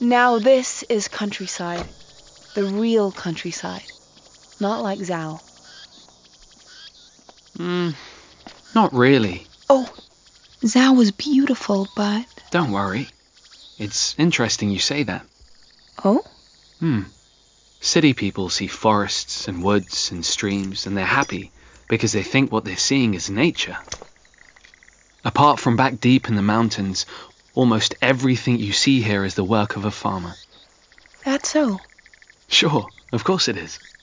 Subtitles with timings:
[0.00, 1.86] Now this is countryside.
[2.54, 3.84] The real countryside.
[4.60, 5.40] Not like Zhao.
[7.56, 7.90] Hmm,
[8.74, 9.46] not really.
[9.70, 9.88] Oh,
[10.62, 12.26] Zhao was beautiful, but.
[12.50, 13.08] Don't worry.
[13.78, 15.26] It's interesting you say that.
[16.04, 16.22] Oh?
[16.80, 17.02] Hmm.
[17.80, 21.52] City people see forests and woods and streams and they're happy
[21.88, 23.78] because they think what they're seeing is nature.
[25.24, 27.06] Apart from back deep in the mountains,
[27.56, 30.34] almost everything you see here is the work of a farmer.
[31.24, 31.80] That's so.
[32.46, 33.95] Sure, of course it is.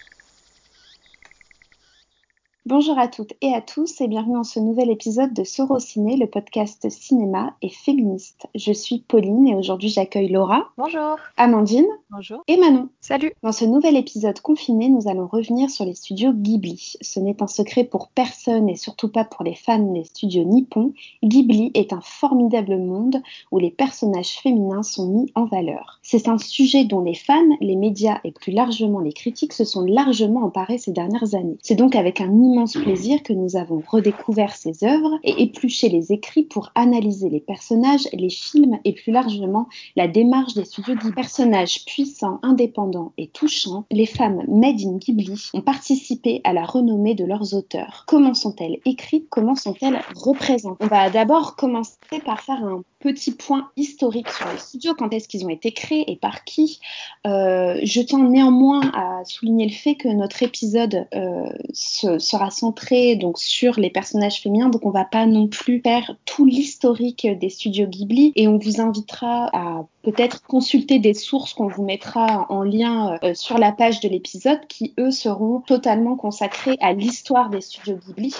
[2.65, 6.27] Bonjour à toutes et à tous et bienvenue dans ce nouvel épisode de Sorociné, le
[6.27, 8.47] podcast cinéma et féministe.
[8.55, 10.69] Je suis Pauline et aujourd'hui j'accueille Laura.
[10.77, 11.17] Bonjour.
[11.35, 11.85] Amandine.
[12.09, 12.41] Bonjour.
[12.47, 12.87] Et Manon.
[13.01, 13.33] Salut.
[13.43, 16.93] Dans ce nouvel épisode confiné, nous allons revenir sur les studios Ghibli.
[17.01, 20.93] Ce n'est un secret pour personne et surtout pas pour les fans des studios nippons.
[21.21, 25.99] Ghibli est un formidable monde où les personnages féminins sont mis en valeur.
[26.01, 29.81] C'est un sujet dont les fans, les médias et plus largement les critiques se sont
[29.81, 31.57] largement emparés ces dernières années.
[31.61, 36.11] C'est donc avec un immense plaisir que nous avons redécouvert ces œuvres et épluché les
[36.11, 41.15] écrits pour analyser les personnages, les films et plus largement la démarche des studios Ghibli.
[41.15, 47.15] Personnages puissants, indépendants et touchants, les femmes made in Ghibli ont participé à la renommée
[47.15, 48.03] de leurs auteurs.
[48.07, 49.27] Comment sont-elles écrites?
[49.29, 50.83] Comment sont-elles représentées?
[50.83, 55.27] On va d'abord commencer par faire un petit point historique sur les studios, quand est-ce
[55.27, 56.79] qu'ils ont été créés et par qui.
[57.27, 63.17] Euh, je tiens néanmoins à souligner le fait que notre épisode euh, se, sera centré
[63.17, 67.49] donc sur les personnages féminins, donc on va pas non plus faire tout l'historique des
[67.49, 72.63] studios Ghibli et on vous invitera à peut-être consulter des sources qu'on vous mettra en
[72.63, 77.61] lien euh, sur la page de l'épisode qui eux seront totalement consacrés à l'histoire des
[77.61, 78.35] studios Ghibli.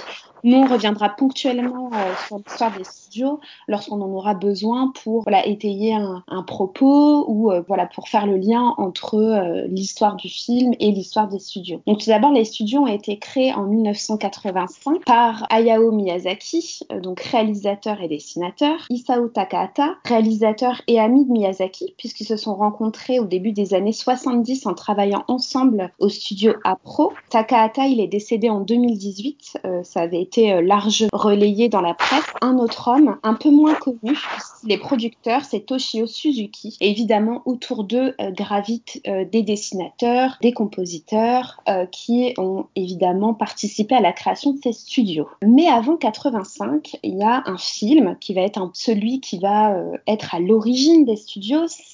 [0.46, 3.40] Nous, on reviendra ponctuellement euh, sur l'histoire des studios
[3.70, 8.26] lorsqu'on en aura besoin pour voilà, étayer un, un propos ou euh, voilà, pour faire
[8.26, 11.82] le lien entre euh, l'histoire du film et l'histoire des studios.
[11.88, 17.22] Donc tout d'abord, les studios ont été créés en 1985 par Hayao Miyazaki, euh, donc
[17.22, 21.53] réalisateur et dessinateur, Isao Takahata, réalisateur et ami de Miyazaki,
[21.98, 27.14] puisqu'ils se sont rencontrés au début des années 70 en travaillant ensemble au studio Apro.
[27.30, 32.24] Takahata, il est décédé en 2018, ça avait été large relayé dans la presse.
[32.42, 34.18] Un autre homme, un peu moins connu,
[34.66, 36.78] les producteurs, c'est Toshio Suzuki.
[36.82, 43.96] Évidemment, autour d'eux euh, gravitent euh, des dessinateurs, des compositeurs euh, qui ont évidemment participé
[43.96, 45.28] à la création de ces studios.
[45.46, 49.76] Mais avant 85, il y a un film qui va être celui qui va
[50.08, 51.43] être à l'origine des studios.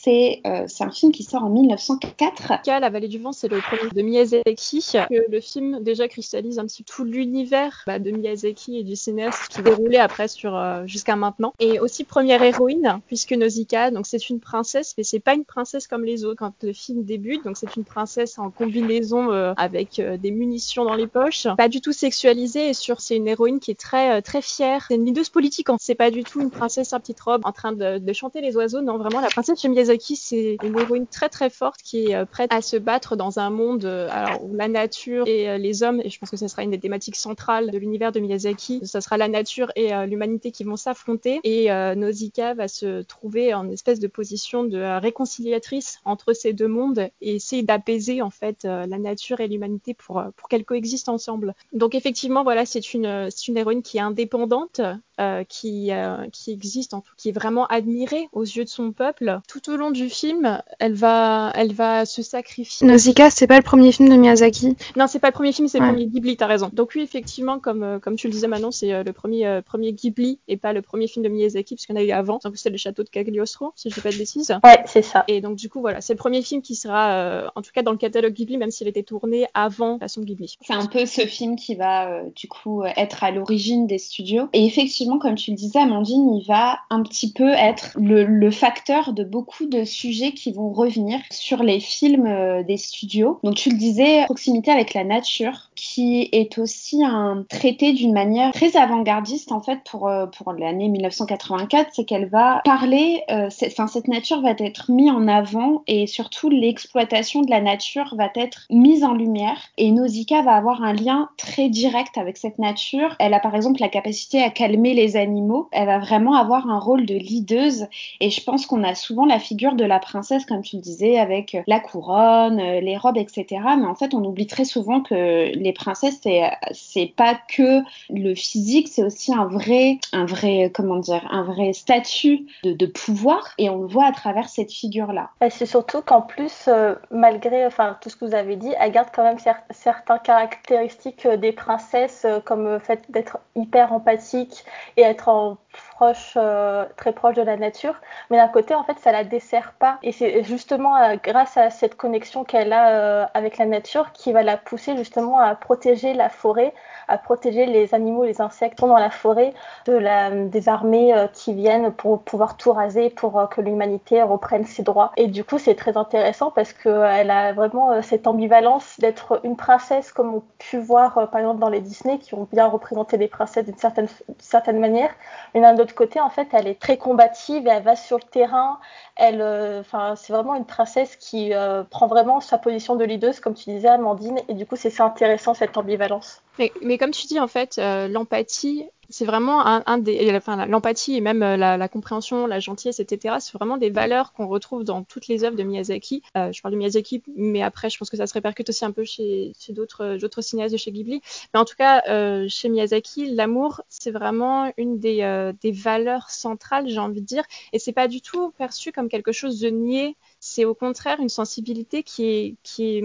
[0.01, 2.53] C'est un film qui sort en 1904.
[2.67, 4.93] La Vallée du Vent, c'est le premier de Miyazaki.
[5.09, 9.47] Le film déjà cristallise un petit peu tout l'univers bah, de Miyazaki et du cinéaste
[9.49, 11.53] qui déroulait après sur jusqu'à maintenant.
[11.59, 15.87] Et aussi première héroïne, puisque Nausicaa, donc c'est une princesse, mais c'est pas une princesse
[15.87, 17.43] comme les autres quand le film débute.
[17.43, 21.69] Donc c'est une princesse en combinaison euh, avec euh, des munitions dans les poches, pas
[21.69, 24.85] du tout sexualisée et sur c'est une héroïne qui est très euh, très fière.
[24.87, 25.67] C'est une leaduse politique.
[25.79, 28.55] C'est pas du tout une princesse en petite robe en train de, de chanter les
[28.55, 28.81] oiseaux.
[28.81, 32.51] Non, vraiment la princesse chez Miyazaki, c'est une héroïne très très forte qui est prête
[32.53, 36.19] à se battre dans un monde alors où la nature et les hommes, et je
[36.19, 39.27] pense que ce sera une des thématiques centrales de l'univers de Miyazaki, ça sera la
[39.27, 44.63] nature et l'humanité qui vont s'affronter et Nausicaa va se trouver en espèce de position
[44.63, 49.47] de réconciliatrice entre ces deux mondes et essayer d'apaiser en fait euh, la nature et
[49.47, 51.53] l'humanité pour, euh, pour qu'elles coexistent ensemble.
[51.73, 54.81] Donc effectivement, voilà, c'est une, une héroïne qui est indépendante,
[55.19, 58.93] euh, qui, euh, qui existe, en tout, qui est vraiment admirée aux yeux de son
[58.93, 59.28] peuple.
[59.47, 62.87] Tout au long du film, elle va, elle va se sacrifier.
[62.87, 64.75] Nausicaa, c'est pas le premier film de Miyazaki.
[64.95, 65.85] Non, c'est pas le premier film, c'est ouais.
[65.85, 66.69] le premier Ghibli, t'as raison.
[66.73, 70.57] Donc oui, effectivement, comme, comme tu le disais Manon, c'est le premier, premier Ghibli et
[70.57, 72.39] pas le premier film de Miyazaki, parce qu'on a eu avant.
[72.43, 74.57] Donc c'est le château de Cagliostro, si je dis pas de bêtises.
[74.63, 75.23] Ouais, c'est ça.
[75.27, 77.81] Et donc du coup, voilà, c'est le premier film qui sera, euh, en tout cas
[77.81, 80.57] dans le catalogue Ghibli, même s'il était tourné avant la son Ghibli.
[80.61, 84.49] C'est un peu ce film qui va, euh, du coup, être à l'origine des studios.
[84.53, 88.51] Et effectivement, comme tu le disais, Amandine, il va un petit peu être le, le
[88.51, 93.39] facteur de beaucoup de sujets qui vont revenir sur les films euh, des studios.
[93.43, 98.51] Donc tu le disais, proximité avec la nature, qui est aussi un traité d'une manière
[98.51, 103.87] très avant-gardiste en fait pour euh, pour l'année 1984, c'est qu'elle va parler, euh, enfin
[103.87, 108.65] cette nature va être mise en avant et surtout l'exploitation de la nature va être
[108.69, 109.57] mise en lumière.
[109.77, 113.15] Et Nausicaa va avoir un lien très direct avec cette nature.
[113.19, 115.69] Elle a par exemple la capacité à calmer les animaux.
[115.71, 117.87] Elle va vraiment avoir un rôle de leaduse.
[118.19, 121.17] Et je pense qu'on a souvent la figure de la princesse, comme tu le disais,
[121.17, 123.45] avec la couronne, les robes, etc.
[123.79, 127.81] Mais en fait, on oublie très souvent que les les princesses, c'est c'est pas que
[128.09, 133.53] le physique, c'est aussi un vrai, un vrai, comment dire, un vrai statut de, pouvoir,
[133.57, 135.29] et on le voit à travers cette figure-là.
[135.49, 139.09] C'est surtout qu'en plus, euh, malgré, enfin tout ce que vous avez dit, elle garde
[139.13, 139.37] quand même
[139.69, 144.65] certaines caractéristiques euh, des princesses, euh, comme le fait d'être hyper empathique
[144.97, 145.57] et être en
[145.95, 147.95] proche, euh, très proche de la nature,
[148.29, 149.99] mais d'un côté, en fait, ça la dessert pas.
[150.03, 154.31] Et c'est justement euh, grâce à cette connexion qu'elle a euh, avec la nature qui
[154.31, 156.73] va la pousser justement à protéger la forêt,
[157.07, 159.53] à protéger les animaux, les insectes dans la forêt
[159.85, 164.83] de la, des armées qui viennent pour pouvoir tout raser, pour que l'humanité reprenne ses
[164.83, 165.11] droits.
[165.17, 170.11] Et du coup, c'est très intéressant parce qu'elle a vraiment cette ambivalence d'être une princesse,
[170.11, 173.65] comme on pu voir par exemple dans les Disney, qui ont bien représenté les princesses
[173.65, 174.07] d'une certaine,
[174.39, 175.09] certaine manière,
[175.53, 178.23] mais d'un autre côté, en fait, elle est très combative et elle va sur le
[178.23, 178.79] terrain.
[179.15, 179.83] Elle, euh,
[180.15, 183.87] c'est vraiment une princesse qui euh, prend vraiment sa position de leaduse, comme tu disais,
[183.87, 184.39] Amandine.
[184.47, 186.43] Et du coup, c'est intéressant cette ambivalence.
[186.81, 191.21] Mais, comme tu dis, en fait, euh, l'empathie, c'est vraiment un, des, enfin, l'empathie et
[191.21, 193.37] même la, compréhension, la gentillesse, etc.
[193.39, 196.21] C'est vraiment des valeurs qu'on retrouve dans toutes les œuvres de Miyazaki.
[196.35, 199.03] je parle de Miyazaki, mais après, je pense que ça se répercute aussi un peu
[199.05, 201.23] chez, d'autres, cinéastes de chez Ghibli.
[201.55, 202.03] Mais en tout cas,
[202.49, 207.93] chez Miyazaki, l'amour, c'est vraiment une des, valeurs centrales, j'ai envie de dire, et c'est
[207.93, 212.23] pas du tout perçu comme quelque chose de niais c'est au contraire une sensibilité qui,
[212.25, 213.01] est, qui,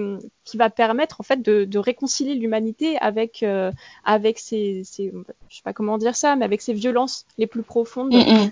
[0.56, 3.70] va permettre en fait de réconcilier l'humanité avec, euh,
[4.04, 5.12] avec ses, ses,
[5.48, 8.12] je sais pas comment dire ça, mais avec ses violences les plus profondes.
[8.12, 8.50] Mm, mm.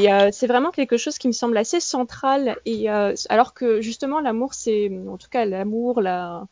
[0.00, 2.56] Et euh, c'est vraiment quelque chose qui me semble assez central.
[2.64, 6.46] Et euh, alors que justement l'amour, c'est en tout cas l'amour, la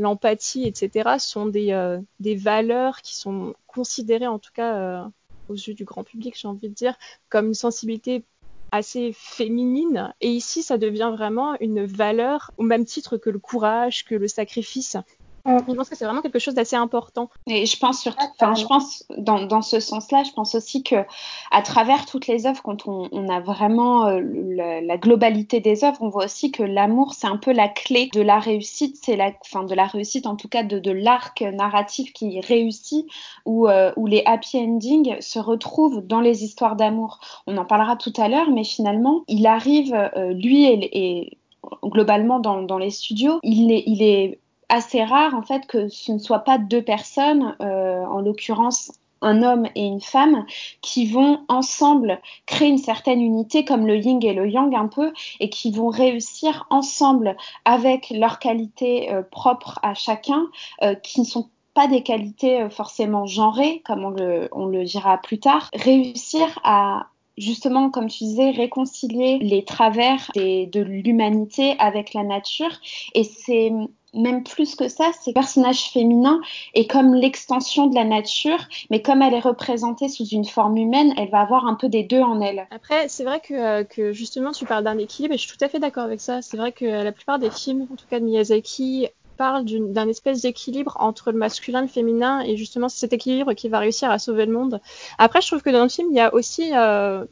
[0.00, 5.08] l'empathie, etc., sont des, des valeurs qui sont considérées en tout cas
[5.48, 6.94] aux yeux du grand public, j'ai envie de dire,
[7.28, 8.22] comme une sensibilité
[8.70, 10.12] assez féminine.
[10.20, 14.28] Et ici, ça devient vraiment une valeur au même titre que le courage, que le
[14.28, 14.96] sacrifice.
[15.48, 15.58] Mm.
[15.68, 17.30] Je pense que c'est vraiment quelque chose d'assez important.
[17.46, 20.96] Et je pense surtout, enfin, je pense dans, dans ce sens-là, je pense aussi que
[21.50, 25.98] à travers toutes les œuvres, quand on, on a vraiment euh, la, globalité des œuvres,
[26.00, 28.98] on voit aussi que l'amour, c'est un peu la clé de la réussite.
[29.02, 33.06] C'est la, enfin, de la réussite en tout cas de, de l'arc narratif qui réussit,
[33.46, 37.20] où, euh, où les happy endings se retrouvent dans les histoires d'amour.
[37.46, 41.38] On en parlera tout à l'heure, mais finalement, il arrive, euh, lui et, et
[41.84, 46.12] globalement dans, dans, les studios, il est, il est assez rare en fait que ce
[46.12, 50.46] ne soit pas deux personnes, euh, en l'occurrence un homme et une femme
[50.80, 55.12] qui vont ensemble créer une certaine unité comme le yin et le yang un peu
[55.40, 60.46] et qui vont réussir ensemble avec leurs qualités euh, propres à chacun
[60.82, 65.68] euh, qui ne sont pas des qualités forcément genrées comme on le, dira plus tard
[65.74, 72.80] réussir à justement, comme tu disais, réconcilier les travers de l'humanité avec la nature.
[73.14, 73.70] Et c'est
[74.14, 76.40] même plus que ça, c'est personnage féminin
[76.74, 78.58] et comme l'extension de la nature,
[78.90, 82.02] mais comme elle est représentée sous une forme humaine, elle va avoir un peu des
[82.02, 82.66] deux en elle.
[82.70, 85.68] Après, c'est vrai que, euh, justement, tu parles d'un équilibre et je suis tout à
[85.68, 86.42] fait d'accord avec ça.
[86.42, 90.42] C'est vrai que la plupart des films, en tout cas de Miyazaki, parlent d'un espèce
[90.42, 94.10] d'équilibre entre le masculin et le féminin et justement c'est cet équilibre qui va réussir
[94.10, 94.80] à sauver le monde.
[95.16, 97.24] Après, je trouve que dans le film, il y a aussi euh,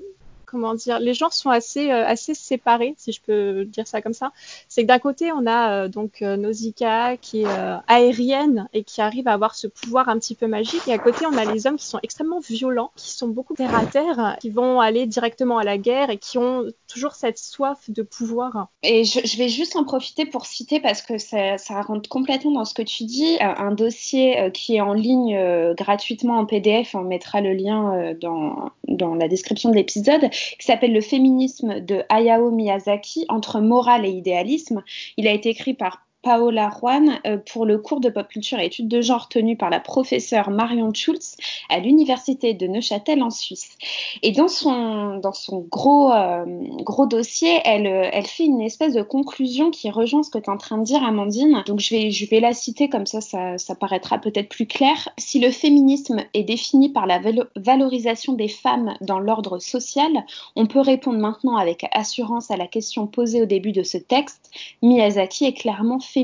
[0.46, 4.14] comment dire, les genres sont assez euh, assez séparés, si je peux dire ça comme
[4.14, 4.32] ça.
[4.68, 7.46] C'est que d'un côté on a euh, donc euh, Nausicaa qui est
[7.88, 11.26] aérienne et qui arrive à avoir ce pouvoir un petit peu magique, et à côté
[11.26, 14.50] on a les hommes qui sont extrêmement violents, qui sont beaucoup terre à terre, qui
[14.50, 18.68] vont aller directement à la guerre et qui ont toujours cette soif de pouvoir.
[18.82, 22.52] Et je, je vais juste en profiter pour citer parce que ça, ça rentre complètement
[22.52, 27.02] dans ce que tu dis, un dossier qui est en ligne gratuitement en PDF, on
[27.02, 32.50] mettra le lien dans dans la description de l'épisode qui s'appelle Le féminisme de Hayao
[32.50, 34.82] Miyazaki entre morale et idéalisme.
[35.16, 38.66] Il a été écrit par Paola Juan euh, pour le cours de pop culture et
[38.66, 41.36] études de genre tenu par la professeure Marion Schulz
[41.68, 43.78] à l'université de Neuchâtel en Suisse.
[44.24, 46.44] Et dans son, dans son gros, euh,
[46.80, 50.46] gros dossier, elle, euh, elle fait une espèce de conclusion qui rejoint ce que tu
[50.46, 51.62] es en train de dire, Amandine.
[51.64, 55.08] Donc je vais, je vais la citer comme ça, ça, ça paraîtra peut-être plus clair.
[55.18, 57.20] Si le féminisme est défini par la
[57.54, 60.10] valorisation des femmes dans l'ordre social,
[60.56, 64.50] on peut répondre maintenant avec assurance à la question posée au début de ce texte.
[64.82, 66.15] Miyazaki est clairement féministe.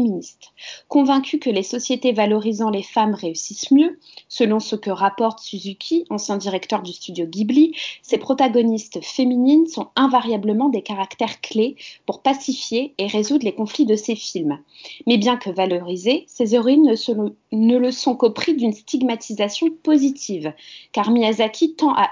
[0.88, 6.38] Convaincue que les sociétés valorisant les femmes réussissent mieux, selon ce que rapporte Suzuki, ancien
[6.38, 13.06] directeur du studio Ghibli, ces protagonistes féminines sont invariablement des caractères clés pour pacifier et
[13.06, 14.58] résoudre les conflits de ces films.
[15.06, 20.54] Mais bien que valorisées, ces héroïnes ne, ne le sont qu'au prix d'une stigmatisation positive,
[20.92, 22.10] car Miyazaki tend à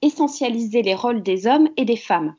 [0.00, 2.34] essentialiser les rôles des hommes et des femmes.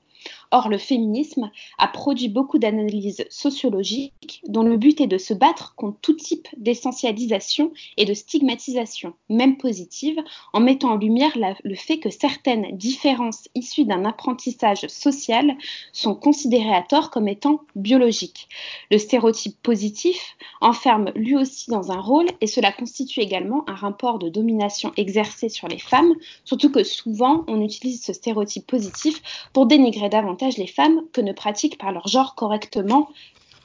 [0.54, 5.76] Or, le féminisme a produit beaucoup d'analyses sociologiques dont le but est de se battre
[5.76, 10.20] contre tout type d'essentialisation et de stigmatisation, même positive,
[10.52, 15.56] en mettant en lumière le fait que certaines différences issues d'un apprentissage social
[15.94, 18.50] sont considérées à tort comme étant biologiques.
[18.90, 24.20] Le stéréotype positif enferme lui aussi dans un rôle et cela constitue également un rapport
[24.20, 29.22] de domination exercé sur les femmes, surtout que souvent on utilise ce stéréotype positif
[29.54, 33.10] pour dénigrer davantage les femmes que ne pratiquent par leur genre correctement,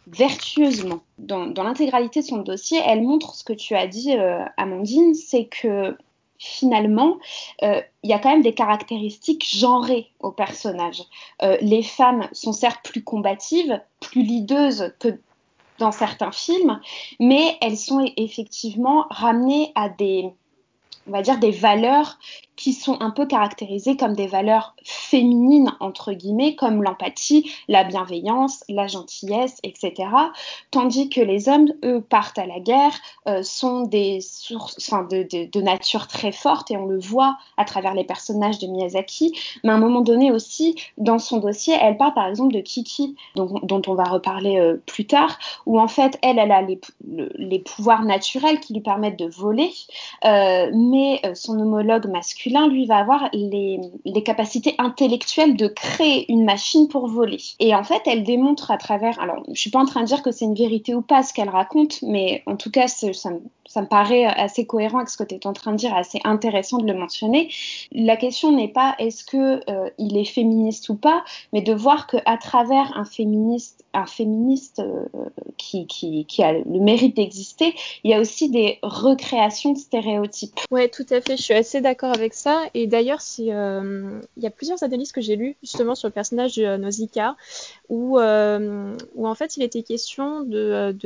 [0.07, 1.01] vertueusement.
[1.19, 5.47] Dans, l'intégralité de son dossier, elle montre ce que tu as dit, euh, Amandine, c'est
[5.47, 5.97] que
[6.39, 7.17] finalement,
[7.63, 11.03] euh, il y a quand même des caractéristiques genrées au personnage.
[11.43, 15.19] Euh, les femmes sont certes plus combatives, plus leadeuses que
[15.79, 16.81] dans certains films,
[17.21, 20.31] mais elles sont effectivement ramenées à des,
[21.07, 22.19] on va dire, des valeurs
[22.57, 28.65] qui sont un peu caractérisées comme des valeurs féminines, entre guillemets, comme l'empathie, la bienveillance,
[28.69, 30.09] la gentillesse, etc.
[30.71, 32.95] Tandis que les hommes, eux, partent à la guerre,
[33.29, 37.95] euh, sont des sources enfin, de, nature très forte, et on le voit à travers
[37.95, 39.39] les personnages de Miyazaki.
[39.63, 43.17] Mais à un moment donné aussi, dans son dossier, elle parle par exemple de Kiki,
[43.35, 47.31] dont, on va reparler euh, plus tard, où en fait, elle, elle a les, le,
[47.35, 49.71] les pouvoirs naturels qui lui permettent de voler,
[50.25, 53.81] euh, mais son homologue masculin lui, va avoir les,
[54.25, 57.39] capacités intellectuelles de créer une machine pour voler.
[57.61, 59.21] Et en fait, elle démontre à travers.
[59.21, 61.33] Alors, je suis pas en train de dire que c'est une vérité ou pas ce
[61.33, 63.09] qu'elle raconte, mais en tout cas, ça,
[63.69, 66.21] ça me paraît assez cohérent avec ce que tu es en train de dire, assez
[66.25, 67.51] intéressant de le mentionner.
[67.93, 72.07] La question n'est pas est-ce que euh, il est féministe ou pas, mais de voir
[72.07, 75.07] que à travers un féministe, un féministe euh,
[75.57, 77.75] qui, a le mérite d'exister,
[78.05, 80.61] il y a aussi des recréations de stéréotypes.
[80.71, 81.37] Ouais, tout à fait.
[81.37, 82.65] Je suis assez d'accord avec ça.
[82.75, 86.57] Et d'ailleurs, euh, il y a plusieurs analyses que j'ai lues justement sur le personnage
[86.57, 87.37] de Nausicaa,
[87.89, 90.97] où, euh, en fait il était question de,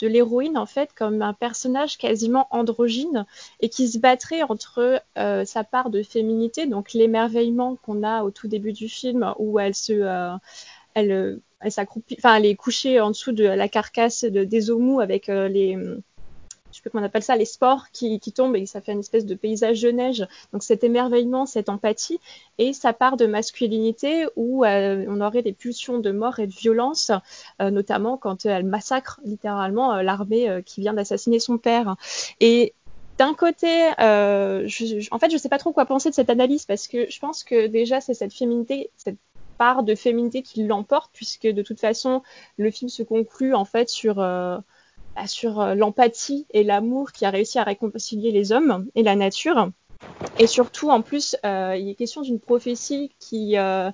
[0.00, 3.26] l'héroïne en fait comme un personnage quasiment androgyne
[3.60, 8.30] et qui se battrait entre euh, sa part de féminité, donc l'émerveillement qu'on a au
[8.30, 13.10] tout début du film où elle se, euh, elle s'accroupit, enfin elle est couchée en
[13.10, 15.78] dessous de la carcasse de, des homous avec euh, les
[16.70, 19.00] je sais pas comment on appelle ça, les spores qui, tombent et ça fait une
[19.00, 20.26] espèce de paysage de neige.
[20.54, 22.18] Donc cet émerveillement, cette empathie
[22.56, 26.52] et sa part de masculinité où euh, on aurait des pulsions de mort et de
[26.54, 27.10] violence,
[27.60, 31.96] euh, notamment quand elle massacre littéralement l'armée qui vient d'assassiner son père.
[32.40, 32.72] Et
[33.18, 37.10] d'un côté, en fait, je sais pas trop quoi penser de cette analyse parce que
[37.10, 39.18] je pense que déjà c'est cette féminité, cette
[39.58, 42.22] part de féminité qui l'emporte puisque de toute façon
[42.56, 44.58] le film se conclut en fait sur euh,
[45.26, 49.70] sur euh, l'empathie et l'amour qui a réussi à réconcilier les hommes et la nature.
[50.38, 53.88] Et surtout, en plus, euh, il est question d'une prophétie qui, euh,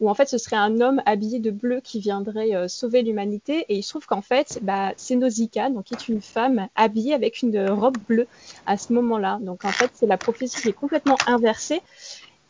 [0.00, 3.64] où en fait ce serait un homme habillé de bleu qui viendrait sauver l'humanité.
[3.68, 7.14] Et il se trouve qu'en fait, bah, c'est Nausicaa, donc qui est une femme habillée
[7.14, 8.26] avec une robe bleue
[8.66, 9.38] à ce moment-là.
[9.40, 11.80] Donc en fait, c'est la prophétie qui est complètement inversée.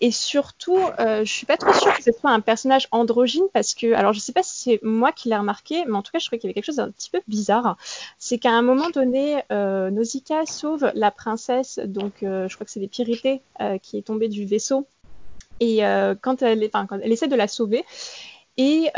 [0.05, 3.73] Et surtout, euh, je suis pas trop sûre que ce soit un personnage androgyne parce
[3.73, 6.19] que, alors je sais pas si c'est moi qui l'ai remarqué, mais en tout cas
[6.19, 7.77] je trouvais qu'il y avait quelque chose d'un petit peu bizarre.
[8.19, 12.73] C'est qu'à un moment donné, euh, Nausicaa sauve la princesse, donc euh, je crois que
[12.73, 14.89] c'est des Pyrénées euh, qui est tombée du vaisseau.
[15.61, 17.85] Et euh, quand elle, elle essaie de la sauver,
[18.57, 18.91] et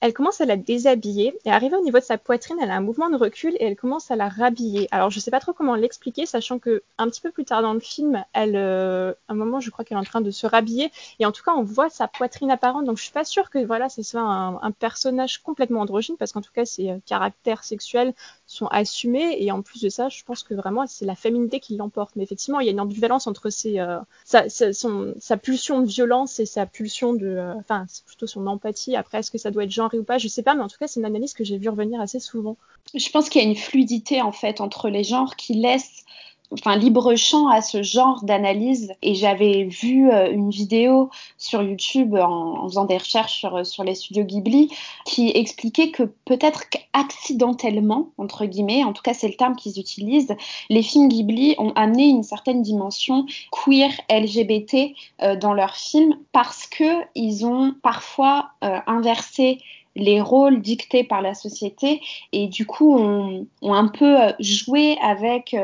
[0.00, 2.80] elle commence à la déshabiller et arrivée au niveau de sa poitrine, elle a un
[2.80, 4.88] mouvement de recul et elle commence à la rhabiller.
[4.90, 7.74] Alors je sais pas trop comment l'expliquer, sachant que un petit peu plus tard dans
[7.74, 10.90] le film, elle, euh, un moment, je crois qu'elle est en train de se rhabiller
[11.18, 12.84] et en tout cas on voit sa poitrine apparente.
[12.84, 16.42] Donc je suis pas sûre que voilà, ce soit un, personnage complètement androgyne parce qu'en
[16.42, 18.12] tout cas ses euh, caractères sexuels
[18.46, 21.76] sont assumés et en plus de ça, je pense que vraiment c'est la féminité qui
[21.76, 22.14] l'emporte.
[22.16, 26.46] Mais effectivement, il y a une ambivalence entre ses, euh, sa, pulsion de violence et
[26.46, 28.96] sa pulsion de, enfin c'est plutôt son empathie.
[28.96, 30.76] Après, est-ce que ça doit être genre ou pas, je sais pas, mais en tout
[30.78, 32.56] cas, c'est une analyse que j'ai vu revenir assez souvent.
[32.94, 36.04] Je pense qu'il y a une fluidité en fait entre les genres qui laisse
[36.52, 38.94] enfin libre champ à ce genre d'analyse.
[39.02, 43.94] Et j'avais vu euh, une vidéo sur YouTube en, faisant des recherches sur, sur, les
[43.94, 44.70] studios Ghibli
[45.04, 50.34] qui expliquait que peut-être qu'accidentellement entre guillemets en tout cas c'est le terme qu'ils utilisent
[50.68, 56.66] les films Ghibli ont amené une certaine dimension queer LGBT euh, dans leurs films parce
[56.66, 59.58] que ils ont parfois euh, inversé
[59.98, 62.00] les rôles dictés par la société.
[62.32, 65.54] Et du coup on, on un peu joué avec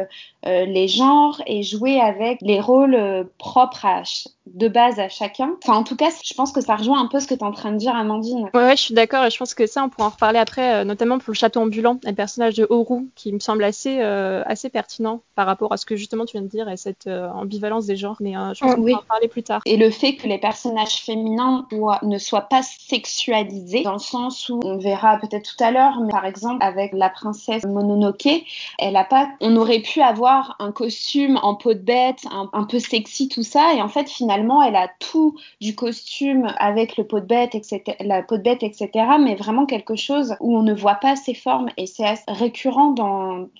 [0.46, 4.02] euh, les genres et joué avec les rôles euh, propres à,
[4.46, 5.56] de base à chacun.
[5.62, 7.44] Enfin, en tout cas, je pense que ça rejoint un peu ce que tu es
[7.44, 8.50] en train de dire, Amandine.
[8.54, 9.28] Ouais, ouais je suis d'accord.
[9.30, 11.98] Je pense que ça, on pourra en reparler après, euh, notamment pour le château ambulant,
[12.04, 15.86] le personnage de Oru, qui me semble assez, euh, assez pertinent par rapport à ce
[15.86, 18.16] que justement tu viens de dire et cette euh, ambivalence des genres.
[18.20, 19.62] Mais je pense qu'on pourra en parler plus tard.
[19.64, 21.66] Et le fait que les personnages féminins
[22.02, 26.10] ne soient pas sexualisés, dans le sens où on verra peut-être tout à l'heure, mais
[26.10, 28.44] par exemple avec la princesse Mononoke,
[28.78, 32.64] elle a pas, on aurait pu avoir un costume en peau de bête, un, un
[32.64, 37.04] peu sexy, tout ça, et en fait finalement elle a tout du costume avec le
[37.04, 40.62] pot de bête, etc., la peau de bête, etc., mais vraiment quelque chose où on
[40.62, 42.94] ne voit pas ses formes et c'est récurrent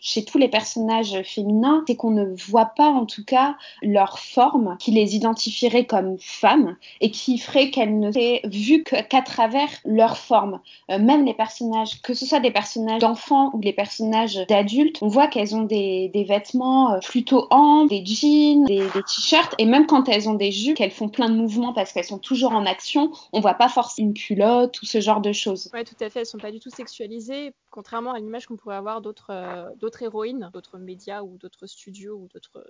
[0.01, 4.77] chez tous les personnages féminins, c'est qu'on ne voit pas en tout cas leur forme
[4.79, 10.17] qui les identifierait comme femmes et qui ferait qu'elles ne seraient vues qu'à travers leur
[10.17, 10.61] forme.
[10.91, 15.09] Euh, même les personnages, que ce soit des personnages d'enfants ou les personnages d'adultes, on
[15.09, 19.65] voit qu'elles ont des, des vêtements euh, plutôt amples, des jeans, des, des t-shirts et
[19.65, 22.65] même quand elles ont des qu'elles font plein de mouvements parce qu'elles sont toujours en
[22.65, 25.69] action, on voit pas forcément une culotte ou ce genre de choses.
[25.75, 28.77] Ouais, tout à fait, elles sont pas du tout sexualisées, contrairement à l'image qu'on pourrait
[28.77, 32.29] avoir d'autres euh, d'autres héroïnes, d'autres médias ou d'autres studios ou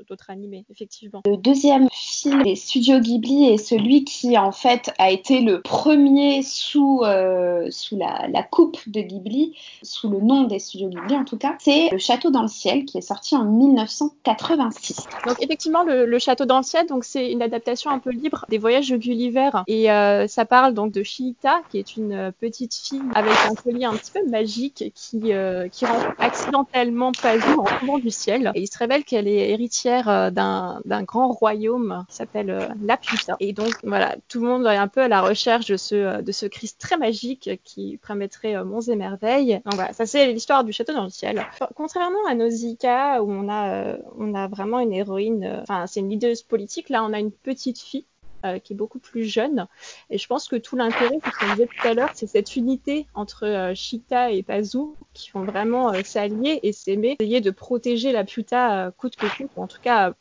[0.08, 1.20] d'autres animés, effectivement.
[1.26, 6.42] Le deuxième film des studios Ghibli est celui qui en fait a été le premier
[6.42, 11.26] sous euh, sous la, la, coupe de Ghibli, sous le nom des studios Ghibli en
[11.26, 11.54] tout cas.
[11.58, 15.06] C'est Le Château dans le ciel qui est sorti en 1986.
[15.26, 18.46] Donc effectivement le, le Château dans le ciel, donc c'est une adaptation un peu libre
[18.48, 22.74] des voyages de Gulliver et euh, ça parle donc de Shita qui est une petite
[22.74, 27.64] fille avec un collier un petit peu magique qui, euh, qui rencontre accidentellement Pazou en
[27.64, 28.52] tombant du ciel.
[28.54, 33.36] Et il se révèle qu'elle est héritière euh, d'un, grand royaume qui s'appelle euh, Laputa.
[33.40, 36.32] Et donc, voilà, tout le monde est un peu à la recherche de ce, de
[36.32, 39.60] ce Christ très magique qui permettrait monts et merveilles.
[39.64, 41.44] Donc voilà, ça c'est l'histoire du château dans le ciel.
[41.74, 46.42] Contrairement à Nausicaa, où on a, on a vraiment une héroïne, enfin, c'est une leaduse
[46.42, 48.06] politique, là, on a une petite fille
[48.44, 49.66] euh, qui est beaucoup plus jeune.
[50.10, 53.06] Et je pense que tout l'intérêt, comme on disait tout à l'heure, c'est cette unité
[53.14, 58.12] entre euh, Chita et Pazu qui vont vraiment euh, s'allier et s'aimer, essayer de protéger
[58.12, 60.14] la Puta coûte que coûte, ou en tout cas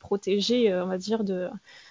[0.00, 1.48] protéger, on va dire, de,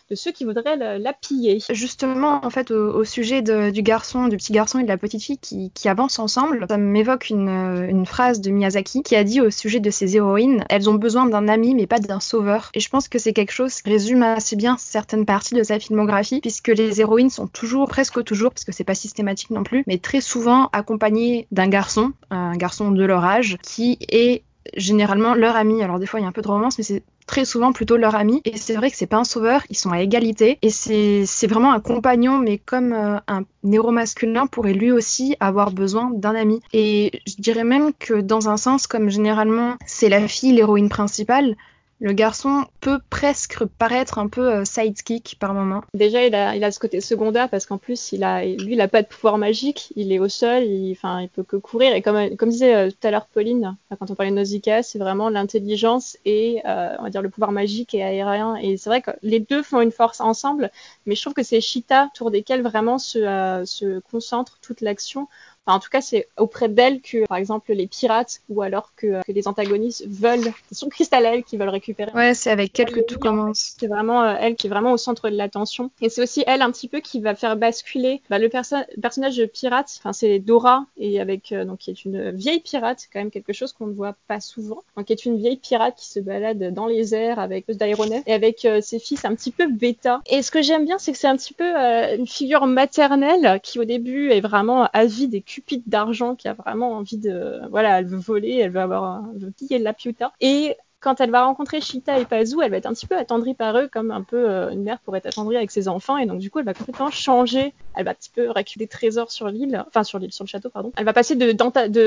[0.09, 1.59] de ceux qui voudraient la, piller.
[1.69, 5.37] Justement, en fait, au, sujet du garçon, du petit garçon et de la petite fille
[5.37, 9.49] qui, qui avancent ensemble, ça m'évoque une, une, phrase de Miyazaki qui a dit au
[9.49, 12.69] sujet de ses héroïnes, elles ont besoin d'un ami mais pas d'un sauveur.
[12.73, 15.79] Et je pense que c'est quelque chose qui résume assez bien certaines parties de sa
[15.79, 19.83] filmographie, puisque les héroïnes sont toujours, presque toujours, parce que c'est pas systématique non plus,
[19.87, 24.43] mais très souvent accompagnées d'un garçon, un garçon de leur âge, qui est
[24.75, 25.83] généralement leur ami.
[25.83, 27.97] Alors des fois il y a un peu de romance, mais c'est très souvent plutôt
[27.97, 28.41] leur ami.
[28.45, 30.57] Et c'est vrai que c'est pas un sauveur, ils sont à égalité.
[30.61, 35.71] Et c'est vraiment un compagnon, mais comme euh, un héros masculin pourrait lui aussi avoir
[35.71, 36.61] besoin d'un ami.
[36.73, 41.55] Et je dirais même que dans un sens, comme généralement c'est la fille l'héroïne principale,
[41.99, 45.83] le garçon peut presque paraître un peu euh, sidekick par moment.
[45.93, 49.01] Déjà, il a, ce côté secondaire parce qu'en plus, il a, lui, il a pas
[49.01, 49.91] de pouvoir magique.
[49.95, 51.93] Il est au sol, il, enfin, il peut que courir.
[51.95, 55.29] Et comme, disait euh, tout à l'heure Pauline, quand on parlait de Nausicaa, c'est vraiment
[55.29, 58.55] l'intelligence et, euh, on va dire, le pouvoir magique et aérien.
[58.57, 60.71] Et c'est vrai que les deux font une force ensemble,
[61.05, 65.27] mais je trouve que c'est Chita autour desquels vraiment se concentre toute l'action
[65.73, 69.31] en tout cas, c'est auprès d'elle que, par exemple, les pirates ou alors que, que
[69.31, 70.51] les antagonistes veulent.
[70.69, 72.11] C'est son cristal elle qui veulent récupérer.
[72.13, 73.75] Ouais, c'est avec elle que tout commence.
[73.79, 75.91] C'est vraiment euh, elle qui est vraiment au centre de l'attention.
[76.01, 79.45] Et c'est aussi elle un petit peu qui va faire basculer bah, le personnage de
[79.45, 79.95] pirate.
[79.99, 83.53] Enfin, c'est Dora et avec euh, donc qui est une vieille pirate, quand même quelque
[83.53, 84.83] chose qu'on ne voit pas souvent.
[84.95, 88.33] Donc, qui est une vieille pirate qui se balade dans les airs avec d'aéronefs et
[88.33, 90.21] avec euh, ses fils un petit peu bêta.
[90.29, 93.79] Et ce que j'aime bien, c'est que c'est un petit peu une figure maternelle qui
[93.79, 98.05] au début est vraiment avide et cupide d'argent qui a vraiment envie de, voilà, elle
[98.07, 100.33] veut voler, elle veut avoir, elle veut piller la piuta.
[100.39, 103.53] Et quand elle va rencontrer Chita et Pazu, elle va être un petit peu attendrie
[103.53, 106.25] par eux, comme un peu euh, une mère pourrait être attendrie avec ses enfants, et
[106.25, 107.73] donc du coup, elle va complètement changer.
[107.95, 110.49] Elle va un petit peu récupérer des trésors sur l'île, enfin sur l'île, sur le
[110.49, 110.91] château, pardon.
[110.97, 111.51] Elle va passer de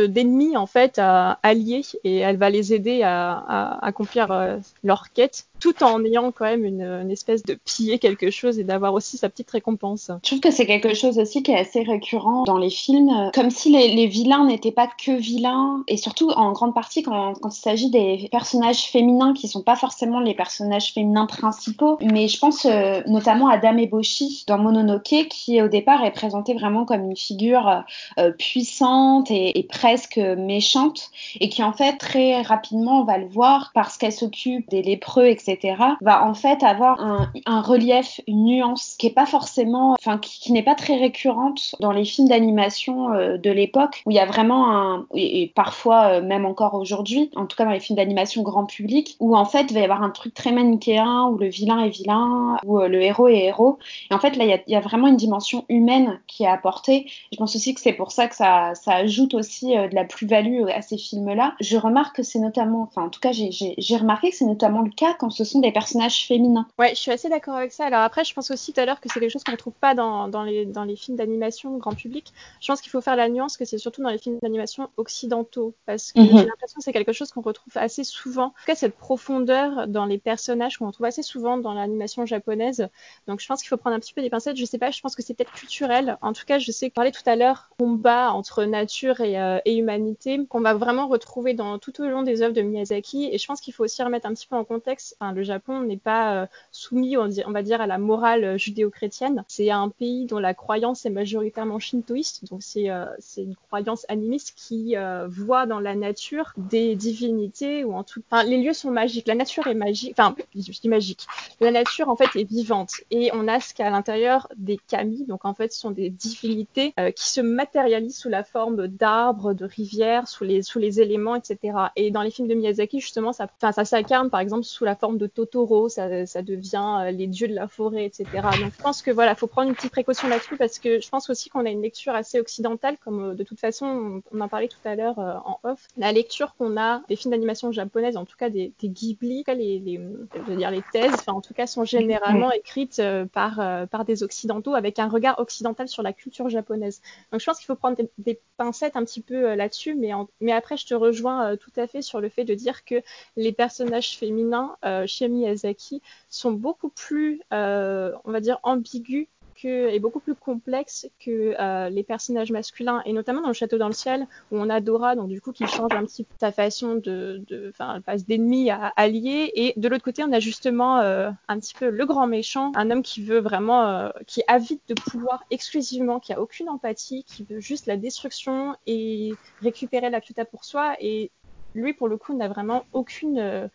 [0.07, 5.47] d'ennemis en fait à alliés, et elle va les aider à, accomplir euh, leur quête
[5.59, 9.29] tout en ayant quand même une, espèce de piller quelque chose et d'avoir aussi sa
[9.29, 10.11] petite récompense.
[10.23, 13.51] Je trouve que c'est quelque chose aussi qui est assez récurrent dans les films, comme
[13.51, 17.91] si les, vilains n'étaient pas que vilains, et surtout en grande partie quand il s'agit
[17.91, 23.01] des personnages féminins qui sont pas forcément les personnages féminins principaux, mais je pense euh,
[23.07, 27.85] notamment à Dame Eboshi dans Mononoke, qui au départ est présentée vraiment comme une figure
[28.19, 33.27] euh, puissante et, et, presque méchante, et qui en fait très rapidement, on va le
[33.27, 38.97] voir, parce qu'elle s'occupe des lépreux, etc., va en fait avoir un, relief, une nuance
[38.99, 43.37] qui est pas forcément, enfin qui, n'est pas très récurrente dans les films d'animation euh,
[43.37, 47.47] de l'époque, où il y a vraiment un, et, parfois euh, même encore aujourd'hui, en
[47.47, 50.03] tout cas dans les films d'animation grand public où en fait il va y avoir
[50.03, 53.79] un truc très manichéen où le vilain est vilain, où euh, le héros est héros.
[54.11, 57.11] Et en fait là il y, a, vraiment une dimension humaine qui est apportée.
[57.33, 60.05] Je pense aussi que c'est pour ça que ça, ça ajoute aussi euh, de la
[60.05, 61.55] plus-value à ces films-là.
[61.61, 64.91] Je remarque que c'est notamment, enfin en tout cas j'ai remarqué que c'est notamment le
[64.91, 66.67] cas quand ce sont des personnages féminins.
[66.79, 67.87] Ouais, je suis assez d'accord avec ça.
[67.87, 69.75] Alors après je pense aussi tout à l'heure que c'est quelque chose qu'on ne trouve
[69.75, 72.33] pas dans, dans, les, dans les films d'animation grand public.
[72.61, 75.75] Je pense qu'il faut faire la nuance que c'est surtout dans les films d'animation occidentaux
[75.87, 76.29] parce que mhm.
[76.29, 78.53] j'ai l'impression que c'est quelque chose qu'on retrouve assez souvent.
[78.61, 82.89] En tout cas, cette profondeur dans les personnages qu'on retrouve assez souvent dans l'animation japonaise.
[83.27, 84.59] Donc, je pense qu'il faut prendre un petit peu des pincettes.
[84.59, 86.19] Je sais pas, je pense que c'est peut-être culturel.
[86.21, 89.61] En tout cas, je sais que parler tout à l'heure combat entre nature et, euh,
[89.65, 93.31] et humanité qu'on va vraiment retrouver dans tout au long des œuvres de Miyazaki.
[93.33, 95.17] Et je pense qu'il faut aussi remettre un petit peu en contexte.
[95.19, 99.43] Enfin, le Japon n'est pas euh, soumis, on, va dire, à la morale euh, judéo-chrétienne.
[99.49, 102.45] C'est un pays dont la croyance est majoritairement shintoïste.
[102.51, 102.89] Donc, c'est
[103.21, 104.97] c'est une croyance animiste qui
[105.29, 108.23] voit dans la nature des divinités ou en tout.
[108.51, 109.27] Les lieux sont magiques.
[109.27, 110.13] La nature est magique.
[110.19, 111.27] Enfin, je dis magique.
[111.61, 115.25] La nature en fait est vivante et on a ce qu'à l'intérieur des kami.
[115.27, 119.55] Donc en fait, ce sont des divinités euh, qui se matérialisent sous la forme d'arbres,
[119.55, 121.75] de rivières, sous les sous les éléments, etc.
[121.97, 125.19] Et dans les films de Miyazaki, justement, ça, ça s'incarne par exemple sous la forme
[125.19, 125.89] de Totoro.
[125.89, 128.27] Ça, ça devient euh, les dieux de la forêt, etc.
[128.61, 131.31] Donc je pense que voilà, faut prendre une petite précaution là-dessus parce que je pense
[131.31, 134.69] aussi qu'on a une lecture assez occidentale, comme euh, de toute façon on en parlait
[134.69, 135.87] tout à l'heure en off.
[135.97, 139.79] La lecture qu'on a des films d'animation japonaises, en tout cas des, des Ghibli, les,
[139.79, 140.01] les,
[140.35, 143.87] je veux dire les thèses, enfin en tout cas sont généralement écrites euh, par euh,
[143.87, 147.03] par des occidentaux avec un regard occidental sur la culture japonaise.
[147.31, 150.53] Donc je pense qu'il faut prendre des, pincettes un petit peu euh, là-dessus, mais mais
[150.53, 152.97] après je te rejoins tout à fait sur le fait de dire que
[153.37, 154.77] les personnages féminins
[155.07, 159.29] chez Miyazaki sont beaucoup plus, on va dire, ambigus
[159.69, 163.87] est beaucoup plus complexe que euh, les personnages masculins, et notamment dans le Château dans
[163.87, 166.53] le ciel, où on a Dora, donc du coup qui change un petit peu sa
[166.53, 171.01] façon de, enfin, elle passe d'ennemi à allié, et de l'autre côté, on a justement
[171.01, 174.45] euh, un petit peu le grand méchant, un homme qui veut vraiment, euh, qui est
[174.49, 180.11] avide de pouvoir exclusivement, qui a aucune empathie, qui veut juste la destruction et récupérer
[180.11, 181.31] la Piuta pour soi, et
[181.75, 183.71] lui, pour le coup, n'a vraiment aucune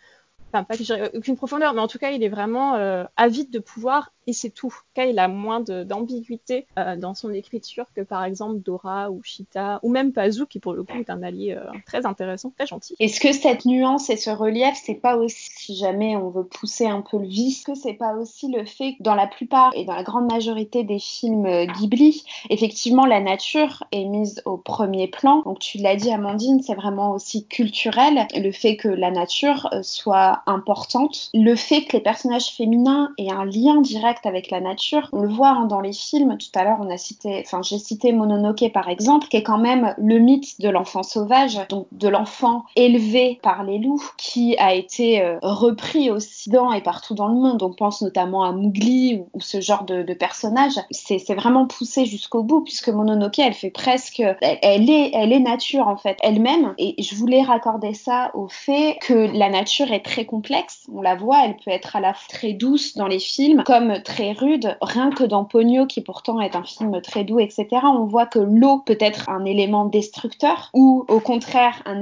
[0.52, 2.76] enfin pas que aucune profondeur, mais en tout cas, il est vraiment
[3.16, 4.74] avide de pouvoir et c'est tout.
[4.98, 9.90] Il a moins d'ambiguïté euh, dans son écriture que par exemple Dora ou Shita ou
[9.90, 12.96] même Pazu qui pour le coup est un allié euh, très intéressant, très gentil.
[13.00, 16.88] Est-ce que cette nuance et ce relief, c'est pas aussi, si jamais on veut pousser
[16.88, 19.86] un peu le vice, que c'est pas aussi le fait que dans la plupart et
[19.86, 25.08] dans la grande majorité des films euh, Ghibli, effectivement la nature est mise au premier
[25.08, 25.42] plan?
[25.42, 30.44] Donc tu l'as dit Amandine, c'est vraiment aussi culturel le fait que la nature soit
[30.46, 35.10] importante, le fait que les personnages féminins aient un lien direct avec la nature.
[35.14, 36.38] On le voit hein, dans les films.
[36.38, 39.58] Tout à l'heure, on a cité, enfin, j'ai cité Mononoke par exemple, qui est quand
[39.58, 44.74] même le mythe de l'enfant sauvage, donc de l'enfant élevé par les loups, qui a
[44.74, 47.62] été euh, repris au Occident et partout dans le monde.
[47.62, 50.80] On pense notamment à Mowgli ou, ce genre de, de personnage.
[50.92, 55.88] C'est vraiment poussé jusqu'au bout puisque Mononoke, elle fait presque, elle, est, elle est nature
[55.88, 56.74] en fait elle-même.
[56.78, 60.88] Et je voulais raccorder ça au fait que la nature est très complexe.
[60.94, 64.02] On la voit, elle peut être à la fois très douce dans les films, comme
[64.06, 64.78] très rude.
[64.82, 68.40] Rien que dans Pogno, qui pourtant est un film très doux, etc., on voit que
[68.40, 72.00] l'eau peut être un élément destructeur ou au contraire un,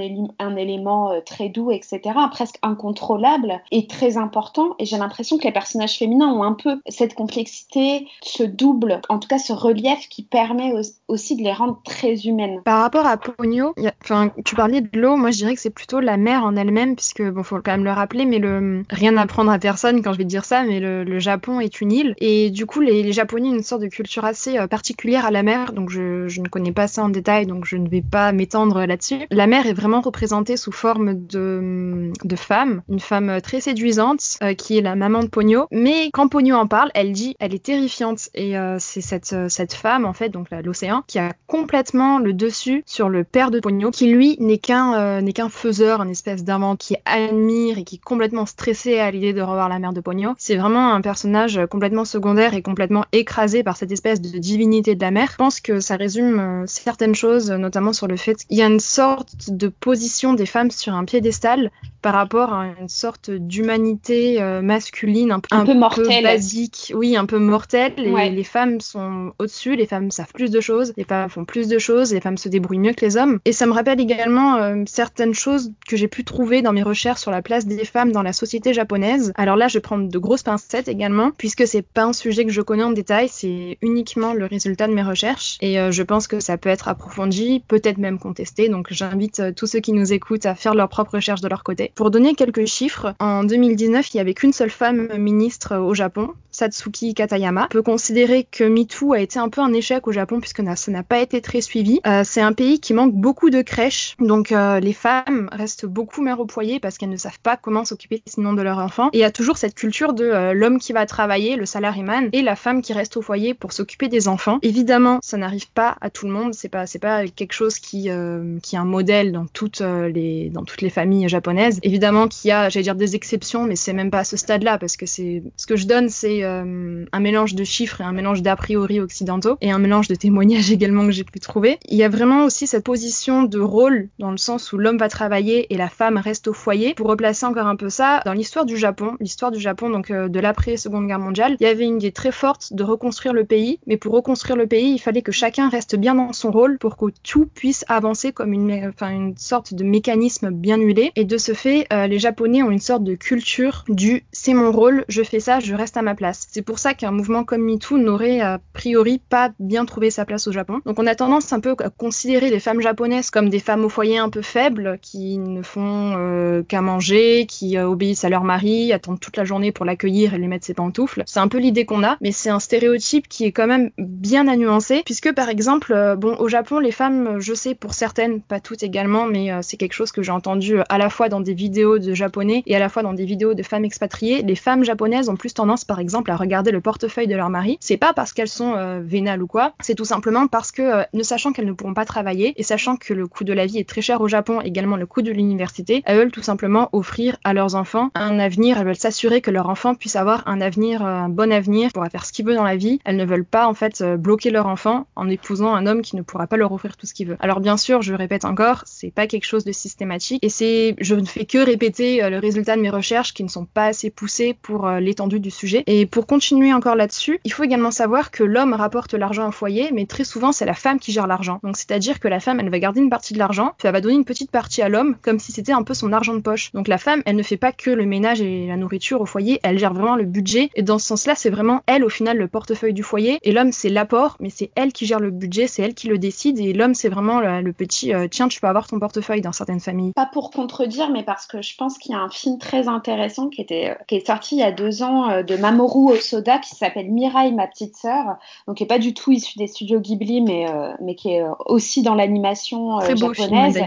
[0.58, 4.76] élément euh, très doux, etc., presque incontrôlable et très important.
[4.78, 9.18] Et j'ai l'impression que les personnages féminins ont un peu cette complexité, ce double, en
[9.18, 10.74] tout cas ce relief qui permet
[11.08, 12.62] aussi de les rendre très humaines.
[12.66, 16.02] Par rapport à Pogno, enfin, tu parlais de l'eau, moi je dirais que c'est plutôt
[16.02, 18.42] la mer en elle-même, puisque bon, faut quand même le rappeler, mais
[18.90, 21.80] rien à prendre à personne quand je vais dire ça, mais le, le Japon est
[21.80, 25.32] une et du coup, les, Japonais ont une sorte de culture assez euh, particulière à
[25.32, 25.74] la mer.
[25.74, 29.28] Donc, je, ne connais pas ça en détail, donc je ne vais pas m'étendre là-dessus.
[29.30, 34.54] La mer est vraiment représentée sous forme de, de femme, une femme très séduisante euh,
[34.54, 35.68] qui est la maman de Pogno.
[35.72, 38.30] Mais quand Pogno en parle, elle dit, elle est terrifiante.
[38.34, 43.10] Et euh, c'est cette, femme, en fait, donc l'océan, qui a complètement le dessus sur
[43.10, 47.78] le père de Pogno, qui lui n'est qu'un n'est faiseur, un espèce d'amant qui admire
[47.78, 50.34] et qui est complètement stressé à l'idée de revoir la mère de Pogno.
[50.38, 54.96] C'est vraiment un personnage complètement complètement secondaire et complètement écrasé par cette espèce de divinité
[54.96, 55.28] de la mer.
[55.34, 58.68] Je pense que ça résume euh, certaines choses, notamment sur le fait qu'il y a
[58.68, 61.72] une sorte de position des femmes sur un piédestal
[62.04, 66.24] par rapport à une sorte d'humanité euh, masculine un, un, peu, mortelle.
[66.24, 67.94] basique, oui, un peu mortelle.
[67.98, 71.70] Et les femmes sont au-dessus, les femmes savent plus de choses, les femmes font plus
[71.70, 73.40] de choses, les femmes se débrouillent mieux que les hommes.
[73.46, 77.22] Et ça me rappelle également euh, certaines choses que j'ai pu trouver dans mes recherches
[77.22, 79.32] sur la place des femmes dans la société japonaise.
[79.36, 82.52] Alors là, je vais prendre de grosses pincettes également, puisque c'est pas un sujet que
[82.52, 85.58] je connais en détail, c'est uniquement le résultat de mes recherches.
[85.62, 88.68] Et euh, je pense que ça peut être approfondi, peut-être même contesté.
[88.68, 91.93] Donc j'invite tous ceux qui nous écoutent à faire leurs propres recherches de leur côté.
[91.96, 96.30] Pour donner quelques chiffres, en 2019, il n'y avait qu'une seule femme ministre au Japon,
[96.50, 97.66] Satsuki Katayama.
[97.66, 100.92] On peut considérer que MeToo a été un peu un échec au Japon puisque ça
[100.92, 102.00] n'a pas été très suivi.
[102.08, 106.22] Euh, c'est un pays qui manque beaucoup de crèches, donc euh, les femmes restent beaucoup
[106.22, 109.10] mères au foyer parce qu'elles ne savent pas comment s'occuper sinon de leur enfant.
[109.14, 112.30] Et il y a toujours cette culture de euh, l'homme qui va travailler, le salaryman,
[112.32, 114.60] et la femme qui reste au foyer pour s'occuper des enfants.
[114.62, 116.54] Évidemment, ça n'arrive pas à tout le monde.
[116.54, 121.80] C'est pas pas quelque chose qui est un modèle dans toutes les familles japonaises.
[121.84, 124.78] Évidemment qu'il y a, j'allais dire des exceptions, mais c'est même pas à ce stade-là
[124.78, 128.14] parce que c'est ce que je donne, c'est euh, un mélange de chiffres et un
[128.14, 131.80] mélange d'a priori occidentaux et un mélange de témoignages également que j'ai pu trouver.
[131.90, 135.10] Il y a vraiment aussi cette position de rôle dans le sens où l'homme va
[135.10, 136.94] travailler et la femme reste au foyer.
[136.94, 140.30] Pour replacer encore un peu ça, dans l'histoire du Japon, l'histoire du Japon donc euh,
[140.30, 143.44] de l'après Seconde Guerre mondiale, il y avait une idée très forte de reconstruire le
[143.44, 146.78] pays, mais pour reconstruire le pays, il fallait que chacun reste bien dans son rôle
[146.78, 151.12] pour que tout puisse avancer comme une, enfin, une sorte de mécanisme bien huilé.
[151.16, 154.72] Et de ce fait, euh, les Japonais ont une sorte de culture du c'est mon
[154.72, 156.48] rôle, je fais ça, je reste à ma place.
[156.52, 160.48] C'est pour ça qu'un mouvement comme MeToo n'aurait a priori pas bien trouvé sa place
[160.48, 160.82] au Japon.
[160.86, 163.90] Donc on a tendance un peu à considérer les femmes japonaises comme des femmes au
[163.90, 168.44] foyer un peu faibles, qui ne font euh, qu'à manger, qui euh, obéissent à leur
[168.44, 171.24] mari, attendent toute la journée pour l'accueillir et lui mettre ses pantoufles.
[171.26, 174.48] C'est un peu l'idée qu'on a, mais c'est un stéréotype qui est quand même bien
[174.48, 178.60] à nuancer, puisque par exemple, bon, au Japon, les femmes, je sais pour certaines, pas
[178.60, 181.98] toutes également, mais c'est quelque chose que j'ai entendu à la fois dans des vidéos
[181.98, 184.42] de japonais et à la fois dans des vidéos de femmes expatriées.
[184.42, 187.78] Les femmes japonaises ont plus tendance, par exemple, à regarder le portefeuille de leur mari,
[187.80, 191.04] c'est pas parce qu'elles sont euh, vénales ou quoi, c'est tout simplement parce que, euh,
[191.14, 193.78] ne sachant qu'elles ne pourront pas travailler et sachant que le coût de la vie
[193.80, 197.38] est très cher au Japon, également le coût de l'université, elles veulent tout simplement offrir
[197.46, 201.02] à leurs enfants un avenir, elles veulent s'assurer que leur enfant puisse avoir un avenir,
[201.06, 203.00] euh, un bon avenir, pourra faire ce qu'il veut dans la vie.
[203.06, 206.24] Elles ne veulent pas en fait bloquer leur enfant en épousant un homme qui ne
[206.24, 207.38] pourra pas leur offrir tout ce qu'il veut.
[207.40, 211.16] Alors bien sûr, je répète encore, c'est pas quelque chose de systématique et c'est, je
[211.16, 214.58] ne fais que répéter le résultat de mes recherches qui ne sont pas assez poussées
[214.60, 215.84] pour l'étendue du sujet.
[215.86, 219.92] Et pour continuer encore là-dessus, il faut également savoir que l'homme rapporte l'argent au foyer,
[219.94, 221.60] mais très souvent c'est la femme qui gère l'argent.
[221.64, 224.02] Donc c'est-à-dire que la femme, elle va garder une partie de l'argent, puis elle va
[224.02, 226.72] donner une petite partie à l'homme, comme si c'était un peu son argent de poche.
[226.74, 229.60] Donc la femme, elle ne fait pas que le ménage et la nourriture au foyer,
[229.62, 230.70] elle gère vraiment le budget.
[230.76, 233.38] Et dans ce sens-là, c'est vraiment elle au final le portefeuille du foyer.
[233.44, 236.18] Et l'homme, c'est l'apport, mais c'est elle qui gère le budget, c'est elle qui le
[236.18, 236.60] décide.
[236.60, 239.80] Et l'homme, c'est vraiment le, petit euh, tiens, tu peux avoir ton portefeuille dans certaines
[239.80, 240.14] familles.
[240.14, 243.50] Pas pour contredire, mais parce que je pense qu'il y a un film très intéressant
[243.50, 246.60] qui était euh, qui est sorti il y a deux ans euh, de Mamoru Osoda
[246.60, 250.00] qui s'appelle Mirai, ma petite sœur, donc qui est pas du tout issu des studios
[250.00, 253.80] Ghibli, mais, euh, mais qui est aussi dans l'animation euh, japonaise,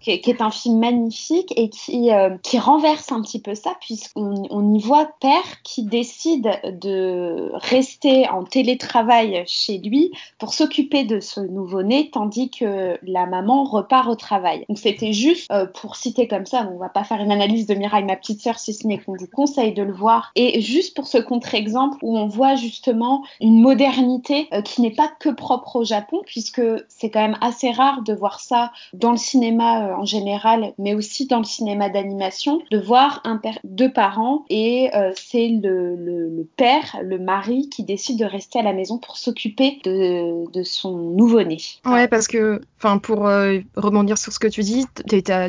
[0.00, 2.10] qui, est, qui, est, un film magnifique et qui,
[2.42, 8.28] qui renverse un petit peu ça, puisqu'on on y voit père qui décide de rester
[8.28, 14.16] en télétravail chez lui pour s'occuper de ce nouveau-né, tandis que la maman repart au
[14.16, 14.64] travail.
[14.68, 18.02] Donc c'était juste pour citer comme ça, on va pas faire une analyse de Mirai,
[18.02, 21.06] ma petite sœur, si ce n'est qu'on vous conseille de le voir, et juste pour
[21.06, 25.84] ce contre-exemple où on voit justement une modernité euh, qui n'est pas que propre au
[25.84, 30.04] Japon, puisque c'est quand même assez rare de voir ça dans le cinéma euh, en
[30.04, 33.22] général, mais aussi dans le cinéma d'animation, de voir
[33.64, 38.72] deux parents et euh, c'est le, père, le mari, qui décide de rester à la
[38.72, 41.58] maison pour s'occuper de, de, son nouveau-né.
[41.84, 43.28] Ouais, parce que, enfin, pour
[43.76, 44.86] rebondir sur ce que tu dis,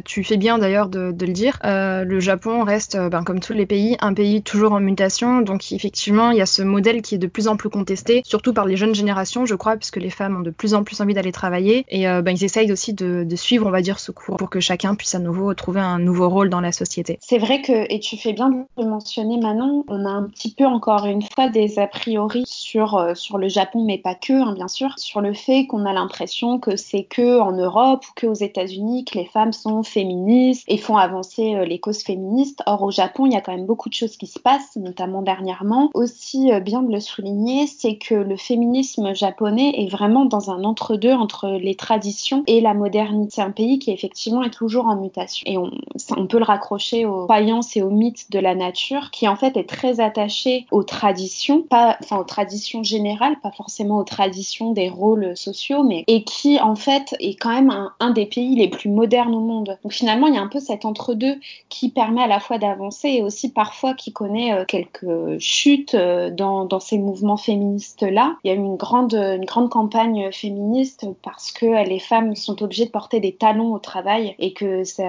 [0.05, 3.65] tu fais bien d'ailleurs de, de, le dire, le Japon reste, ben, comme tous les
[3.65, 7.19] pays, un pays toujours en mutation, donc effectivement, il y a ce modèle qui est
[7.19, 10.37] de plus en plus contesté, surtout par les jeunes générations, je crois, puisque les femmes
[10.37, 11.85] ont de plus en plus envie d'aller travailler.
[11.89, 14.59] Et euh, ben, ils essayent aussi de, suivre, on va dire, ce cours pour que
[14.59, 17.17] chacun puisse à nouveau trouver un nouveau rôle dans la société.
[17.21, 20.53] C'est vrai que, et tu fais bien de le mentionner, Manon, on a un petit
[20.53, 24.33] peu encore une fois des a priori sur, euh, sur le Japon, mais pas que,
[24.33, 28.13] hein, bien sûr, sur le fait qu'on a l'impression que c'est que en Europe ou
[28.15, 32.61] que aux États-Unis que les femmes sont féministes et font avancer euh, les causes féministes.
[32.65, 35.21] Or, au Japon, il y a quand même beaucoup de choses qui se passent, notamment
[35.21, 35.89] dernièrement.
[35.93, 41.13] Aussi, bien de le souligner, c'est que le féminisme japonais est vraiment dans un entre-deux
[41.13, 43.41] entre les traditions et la modernité.
[43.41, 45.43] Un pays qui effectivement est toujours en mutation.
[45.45, 49.35] Et on, peut le raccrocher aux croyances et aux mythes de la nature, qui en
[49.35, 54.71] fait est très attaché aux traditions, pas, enfin aux traditions générales, pas forcément aux traditions
[54.71, 58.55] des rôles sociaux, mais et qui en fait est quand même un, un des pays
[58.55, 59.77] les plus modernes au monde.
[59.83, 63.09] Donc finalement, il y a un peu cet entre-deux qui permet à la fois d'avancer
[63.09, 68.37] et aussi parfois qui connaît euh, quelques chute dans, dans ces mouvements féministes-là.
[68.43, 72.61] Il y a eu une grande, une grande campagne féministe parce que les femmes sont
[72.63, 75.03] obligées de porter des talons au travail et que ça,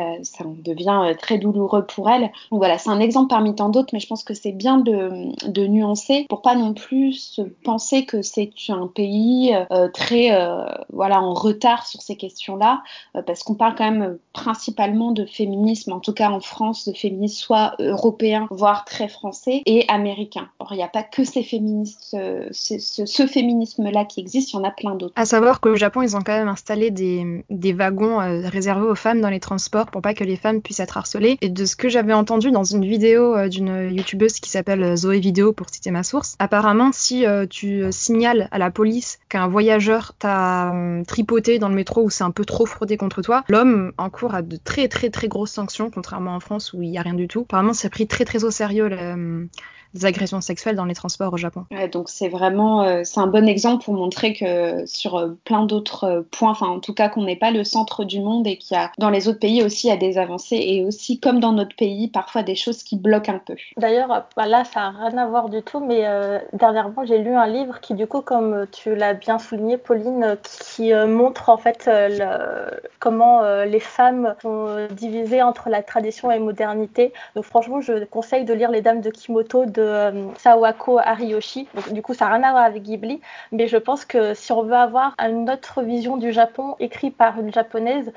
[0.65, 2.31] devient très douloureux pour elles.
[2.51, 5.67] Donc voilà, c'est un exemple parmi tant d'autres, mais je pense que c'est bien de,
[5.67, 11.35] nuancer pour pas non plus penser que c'est un pays euh, très euh, voilà en
[11.35, 12.83] retard sur ces questions-là,
[13.17, 16.95] euh, parce qu'on parle quand même principalement de féminisme, en tout cas en France, de
[16.95, 20.49] féminisme soit européen, voire très français, et américain.
[20.59, 22.17] Or, il n'y a pas que ces féministes,
[22.51, 25.13] ce, ce féminisme-là qui existe, il y en a plein d'autres.
[25.17, 29.21] À savoir qu'au Japon, ils ont quand même installé des, des wagons réservés aux femmes
[29.21, 31.39] dans les transports pour pas que les femmes puissent être harcelées.
[31.41, 35.53] Et de ce que j'avais entendu dans une vidéo d'une youtubeuse qui s'appelle Zoé Vidéo,
[35.53, 40.73] pour citer ma source, apparemment, si tu signales à la police qu'un voyageur t'a
[41.07, 44.43] tripoté dans le métro ou c'est un peu trop fraudé contre toi, l'homme encourt à
[44.43, 47.29] de très très très grosses sanctions, contrairement en France où il n'y a rien du
[47.29, 47.43] tout.
[47.43, 48.89] Apparemment, c'est pris très très au sérieux
[49.97, 51.65] des agressions sexuelles dans les transports au Japon.
[51.93, 56.05] donc c'est vraiment euh, c'est un bon exemple pour montrer que sur euh, plein d'autres
[56.05, 58.77] euh, points, enfin en tout cas qu'on n'est pas le centre du monde et qu'il
[58.77, 61.41] y a dans les autres pays aussi il y a des avancées et aussi comme
[61.41, 63.57] dans notre pays parfois des choses qui bloquent un peu.
[63.77, 66.05] D'ailleurs bah là ça n'a rien à voir du tout mais
[66.53, 70.93] dernièrement j'ai lu un livre qui du coup comme tu l'as bien souligné Pauline qui
[70.93, 77.13] montre en fait le, comment les femmes sont divisées entre la tradition et la modernité.
[77.35, 81.67] Donc franchement je conseille de lire Les Dames de Kimoto de euh, Sawako Ariyoshi.
[81.91, 83.21] du coup, ça n'a rien à voir avec Ghibli,
[83.53, 87.41] mais je pense que si on veut avoir une autre vision du Japon écrit par
[87.41, 88.13] une japonaise,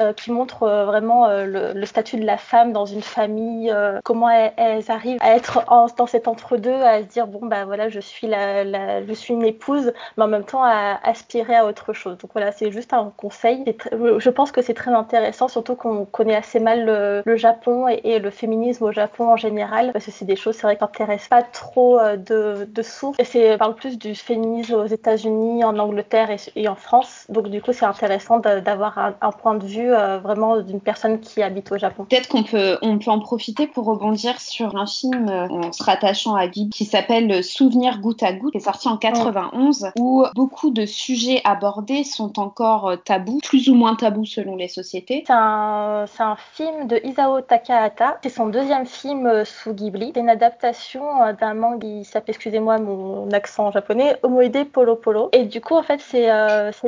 [0.00, 3.74] euh, qui montre euh, vraiment euh, le, statut de la femme dans une famille,
[4.04, 5.64] comment elles, arrivent à être
[5.96, 9.44] dans cet entre-deux, à se dire bon bah voilà je suis la, je suis une
[9.44, 12.18] épouse, mais en même temps à aspirer à autre chose.
[12.18, 13.76] Donc voilà c'est juste un conseil.
[13.92, 18.30] Je pense que c'est très intéressant, surtout qu'on connaît assez mal le, Japon et, le
[18.30, 21.42] féminisme au Japon en général, parce que c'est des choses c'est vrai qui n'intéressent pas
[21.42, 23.18] trop de, de sources.
[23.18, 27.26] Et c'est parle plus du féminisme aux États-Unis, en Angleterre et, en France.
[27.28, 31.42] Donc du coup c'est intéressant d'avoir un point de vue euh, vraiment d'une personne qui
[31.42, 32.06] habite au Japon.
[32.08, 35.82] Peut-être qu'on peut, on peut en profiter pour rebondir sur un film euh, en se
[35.82, 40.24] rattachant à Ghibli qui s'appelle Souvenir goutte à goutte, qui est sorti en 91, où
[40.34, 45.24] beaucoup de sujets abordés sont encore euh, tabous, plus ou moins tabous selon les sociétés.
[45.26, 48.18] C'est un, un, film de Isao Takahata.
[48.20, 50.10] C'est son deuxième film sous Ghibli.
[50.12, 55.28] C'est une adaptation d'un manga qui s'appelle, excusez-moi mon accent japonais, Omoide Polo Polo.
[55.30, 56.28] Et du coup, en fait, c'est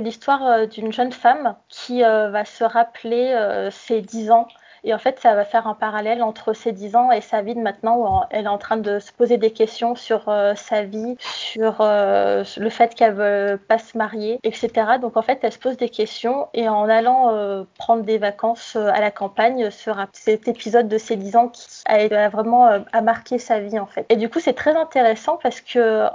[0.00, 4.48] l'histoire d'une jeune femme qui va se rappeler euh, ses 10 ans
[4.84, 7.54] et en fait, ça va faire un parallèle entre ses 10 ans et sa vie
[7.54, 10.82] de maintenant où elle est en train de se poser des questions sur euh, sa
[10.82, 14.70] vie, sur euh, le fait qu'elle veut pas se marier, etc.
[15.00, 18.76] Donc en fait, elle se pose des questions et en allant euh, prendre des vacances
[18.76, 22.68] à la campagne, sera cet épisode de ses 10 ans qui a, vraiment
[23.02, 24.06] marqué sa vie en fait.
[24.08, 26.06] Et du coup, c'est très intéressant parce que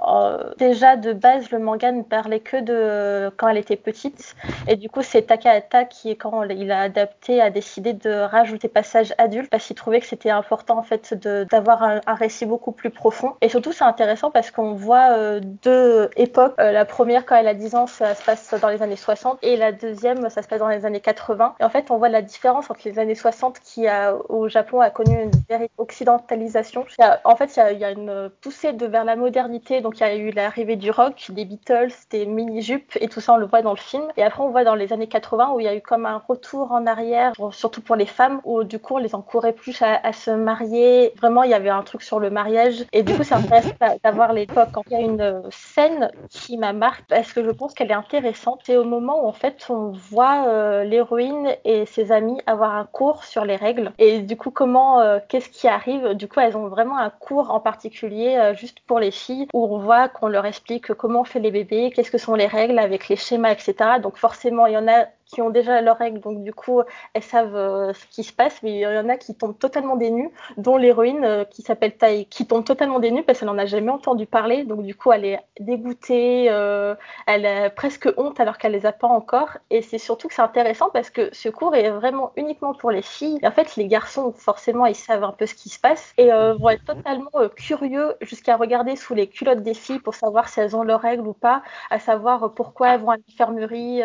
[0.58, 4.36] déjà de base, le manga ne parlait que de quand elle était petite
[4.68, 8.68] et du coup, c'est Takahata qui, quand il a adapté, a décidé de rajouter des
[8.68, 12.90] passages adultes parce qu'il trouvait que c'était important en fait d'avoir un, récit beaucoup plus
[12.90, 13.34] profond.
[13.42, 16.56] Et surtout, c'est intéressant parce qu'on voit euh, deux époques.
[16.60, 19.40] Euh, la première, quand elle a 10 ans, ça se passe dans les années 60
[19.42, 21.56] et la deuxième, ça se passe dans les années 80.
[21.60, 24.82] Et en fait, on voit la différence entre les années 60 qui a, au Japon
[24.82, 26.86] a connu une véritable occidentalisation.
[27.24, 29.82] en fait, il y, a, une poussée de vers la modernité.
[29.82, 33.34] Donc, il y a eu l'arrivée du rock, des Beatles, des mini-jupes et tout ça,
[33.34, 34.08] on le voit dans le film.
[34.18, 36.22] Et après, on voit dans les années 80 où il y a eu comme un
[36.28, 40.14] retour en arrière, surtout pour les femmes, où du coup on les encourageait plus à,
[40.14, 41.14] se marier.
[41.18, 42.86] Vraiment, il y avait un truc sur le mariage.
[42.94, 44.70] Et du coup, c'est intéressant d'avoir l'époque.
[44.88, 48.62] Il y a une scène qui m'a marqué, parce que je pense qu'elle est intéressante,
[48.64, 52.86] c'est au moment où en fait on voit euh, l'héroïne et ses amis avoir un
[52.86, 53.92] cours sur les règles.
[53.98, 56.14] Et du coup, comment, euh, qu'est-ce qui arrive?
[56.14, 59.66] Du coup, elles ont vraiment un cours en particulier euh, juste pour les filles où
[59.66, 62.80] on voit qu'on leur explique comment on fait les bébés, qu'est-ce que sont les règles
[62.80, 63.76] avec les schémas, etc.
[64.02, 65.06] Donc forcément, il y en a
[65.36, 66.82] qui ont déjà leurs règles, donc du coup,
[67.14, 69.98] elles savent euh, ce qui se passe, mais il y en a qui tombent totalement
[69.98, 73.50] des nues, dont l'héroïne euh, qui s'appelle Tai, qui tombe totalement des nues parce qu'elle
[73.50, 76.96] n'en a jamais entendu parler, donc du coup, elle est dégoûtée, euh,
[77.28, 80.42] elle a presque honte alors qu'elle les a pas encore, et c'est surtout que c'est
[80.42, 84.32] intéressant parce que ce cours est vraiment uniquement pour les filles, en fait, les garçons,
[84.32, 88.56] forcément, ils savent un peu ce qui se passe, et vont être totalement curieux jusqu'à
[88.56, 91.62] regarder sous les culottes des filles pour savoir si elles ont leurs règles ou pas,
[91.90, 94.02] à savoir pourquoi elles vont à l'infirmerie,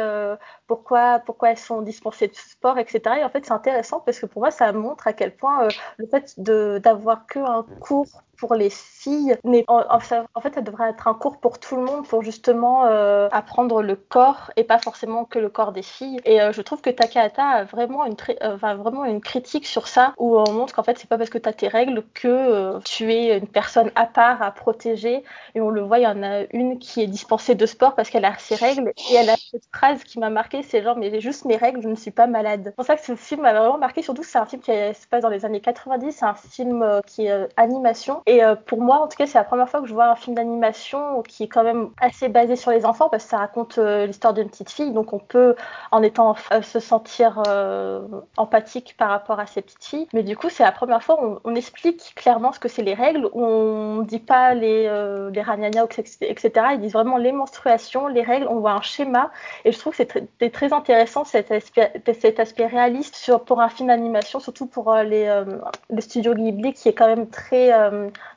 [0.67, 3.01] pourquoi pourquoi elles sont dispensées de sport, etc.
[3.21, 5.69] Et en fait, c'est intéressant parce que pour moi, ça montre à quel point euh,
[5.99, 11.15] le fait d'avoir qu'un cours pour les filles, mais en, fait, ça devrait être un
[11.15, 15.39] cours pour tout le monde pour justement euh, apprendre le corps et pas forcément que
[15.39, 16.21] le corps des filles.
[16.25, 20.15] Et euh, je trouve que Takahata a vraiment une, euh, vraiment une critique sur ça
[20.17, 23.13] où on montre qu'en fait, c'est pas parce que tu as tes règles que tu
[23.13, 25.23] es une personne à part à protéger.
[25.55, 28.09] Et on le voit, il y en a une qui est dispensée de sport parce
[28.09, 31.11] qu'elle a ses règles et elle a cette phrase qui m'a marqué, c'est genre mais
[31.11, 32.63] j'ai juste mes règles, je ne suis pas malade.
[32.65, 35.07] C'est pour ça que ce film m'a vraiment marqué, surtout c'est un film qui se
[35.09, 39.09] passe dans les années 90, c'est un film qui est animation et pour moi en
[39.09, 41.65] tout cas c'est la première fois que je vois un film d'animation qui est quand
[41.65, 44.93] même assez basé sur les enfants parce que ça raconte euh, l'histoire d'une petite fille,
[44.93, 45.55] donc on peut,
[45.91, 48.03] en étant euh, se sentir euh,
[48.37, 50.09] empathique par rapport à ces petites filles.
[50.13, 52.95] Mais du coup, c'est la première fois où on, explique clairement ce que c'est les
[52.95, 54.85] règles, on dit pas les,
[55.33, 55.85] les ragnagnas,
[56.23, 56.51] etc.
[56.73, 59.31] Ils disent vraiment les menstruations, les règles, on voit un schéma.
[59.65, 60.03] Et je trouve que
[60.41, 65.43] c'est très, intéressant cet aspect, réaliste pour un film d'animation, surtout pour les,
[65.91, 67.71] les, studios Ghibli qui est quand même très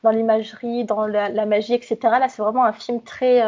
[0.04, 1.98] dans l'imagerie, dans la, la, magie, etc.
[2.04, 3.42] Là, c'est vraiment un film très,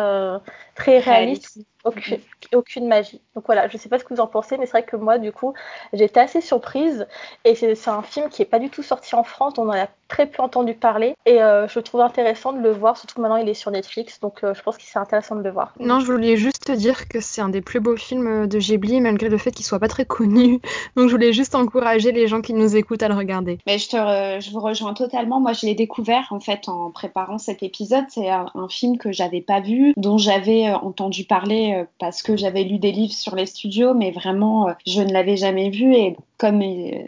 [0.76, 2.20] très réaliste, aucune,
[2.54, 3.22] aucune, magie.
[3.36, 5.18] Donc voilà, je sais pas ce que vous en pensez, mais c'est vrai que moi,
[5.18, 5.54] du coup,
[5.94, 7.08] j'étais assez surprise.
[7.44, 9.88] Et c'est un film qui est pas du tout sorti en France, on en a
[10.08, 11.16] très peu entendu parler.
[11.26, 14.20] Et euh, je trouve intéressant de le voir, surtout que maintenant il est sur Netflix,
[14.20, 15.74] donc euh, je pense que c'est intéressant de le voir.
[15.80, 19.30] Non, je voulais juste dire que c'est un des plus beaux films de Ghibli, malgré
[19.30, 20.60] le fait qu'il soit pas très connu.
[20.96, 23.60] Donc je voulais juste encourager les gens qui nous écoutent à le regarder.
[23.66, 25.40] Mais je, te je vous rejoins totalement.
[25.40, 28.06] Moi, je l'ai découvert en fait en préparant cet épisode.
[28.10, 32.36] C'est un, un, film que j'avais pas vu, dont j'avais euh, entendu parler parce que
[32.36, 35.94] j'avais lu des livres sur les studios, mais vraiment, je ne l'avais jamais vu.
[35.94, 36.62] Et comme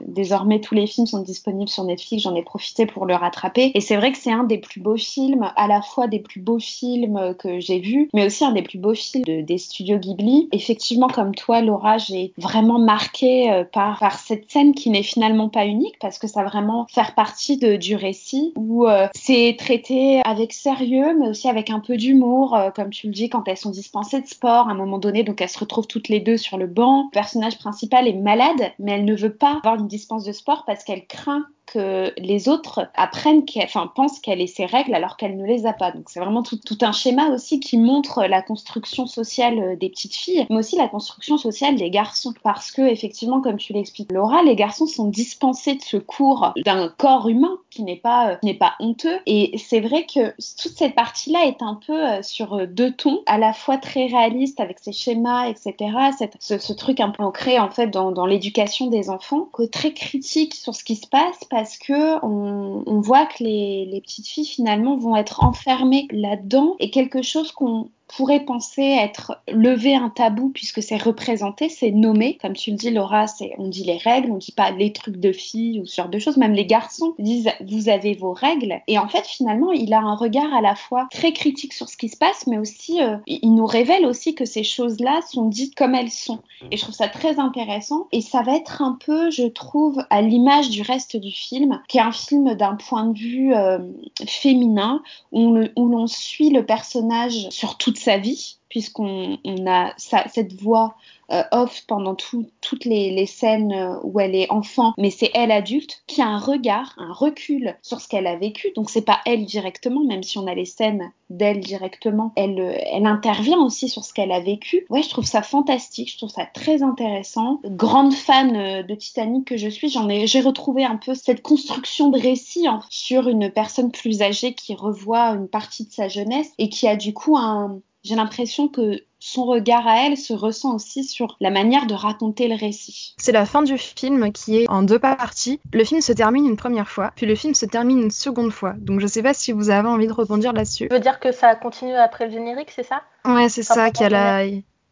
[0.07, 3.71] désormais tous les films sont disponibles sur Netflix, j'en ai profité pour le rattraper.
[3.75, 6.39] Et c'est vrai que c'est un des plus beaux films, à la fois des plus
[6.39, 10.49] beaux films que j'ai vus, mais aussi un des plus beaux films des studios Ghibli.
[10.51, 15.49] Effectivement, comme toi, Laura, j'ai vraiment marqué euh, par, par cette scène qui n'est finalement
[15.49, 20.21] pas unique parce que ça vraiment faire partie de, du récit où euh, c'est traité
[20.25, 23.57] avec sérieux, mais aussi avec un peu d'humour, euh, comme tu le dis, quand elles
[23.57, 25.23] sont dispensées de sport à un moment donné.
[25.23, 27.03] Donc elles se retrouvent toutes les deux sur le banc.
[27.05, 30.65] Le personnage principal est malade, mais elle ne veut pas avoir une dispense de sport
[30.65, 35.37] parce qu'elle craint que les autres apprennent, enfin pensent qu'elle ait ses règles alors qu'elle
[35.37, 35.91] ne les a pas.
[35.91, 39.89] Donc c'est vraiment tout, tout, un schéma aussi qui montre la construction sociale euh, des
[39.89, 42.33] petites filles, mais aussi la construction sociale des garçons.
[42.43, 46.89] Parce que effectivement, comme tu l'expliques Laura, les garçons sont dispensés de ce cours d'un
[46.97, 49.19] corps humain qui n'est pas, euh, n'est pas honteux.
[49.25, 50.29] Et c'est vrai que
[50.61, 54.59] toute cette partie-là est un peu euh, sur deux tons, à la fois très réaliste
[54.59, 55.75] avec ses schémas, etc.
[56.17, 59.63] Cette, ce, ce, truc un peu ancré en fait dans, dans l'éducation des enfants, que
[59.63, 64.45] très critique sur ce qui se passe parce que on, voit que les, petites filles
[64.45, 70.49] finalement vont être enfermées là-dedans et quelque chose qu'on pourrait penser être lever un tabou
[70.49, 72.37] puisque c'est représenté, c'est nommé.
[72.41, 73.25] Comme tu le dis, Laura,
[73.57, 76.19] on dit les règles, on dit pas les trucs de filles ou ce genre de
[76.19, 76.37] choses.
[76.37, 78.81] Même les garçons disent vous avez vos règles.
[78.87, 81.97] Et en fait, finalement, il a un regard à la fois très critique sur ce
[81.97, 85.75] qui se passe, mais aussi euh, il nous révèle aussi que ces choses-là sont dites
[85.75, 86.39] comme elles sont.
[86.71, 88.07] Et je trouve ça très intéressant.
[88.11, 91.97] Et ça va être un peu, je trouve, à l'image du reste du film, qui
[91.97, 93.79] est un film d'un point de vue euh,
[94.25, 95.01] féminin
[95.31, 99.37] où l'on suit le personnage sur toute sa vie, puisqu'on
[99.67, 100.95] a cette voix
[101.29, 106.03] euh, off pendant toutes les, scènes euh, où elle est enfant, mais c'est elle adulte
[106.07, 108.71] qui a un regard, un recul sur ce qu'elle a vécu.
[108.75, 113.05] Donc c'est pas elle directement, même si on a les scènes d'elle directement, elle, euh,
[113.05, 114.85] intervient aussi sur ce qu'elle a vécu.
[114.89, 117.59] Ouais, je trouve ça fantastique, je trouve ça très intéressant.
[117.65, 122.09] Grande fan de Titanic que je suis, j'en ai, j'ai retrouvé un peu cette construction
[122.09, 126.69] de récit sur une personne plus âgée qui revoit une partie de sa jeunesse et
[126.69, 131.03] qui a du coup un, j'ai l'impression que son regard à elle se ressent aussi
[131.03, 133.15] sur la manière de raconter le récit.
[133.17, 135.59] C'est la fin du film qui est en deux parties.
[135.73, 138.75] Le film se termine une première fois, puis le film se termine une seconde fois.
[138.77, 140.87] Donc je sais pas si vous avez envie de rebondir là-dessus.
[140.87, 143.01] Tu veux dire que ça continue après le générique, c'est ça?
[143.25, 144.45] Ouais, c'est ça, qu'il y a la,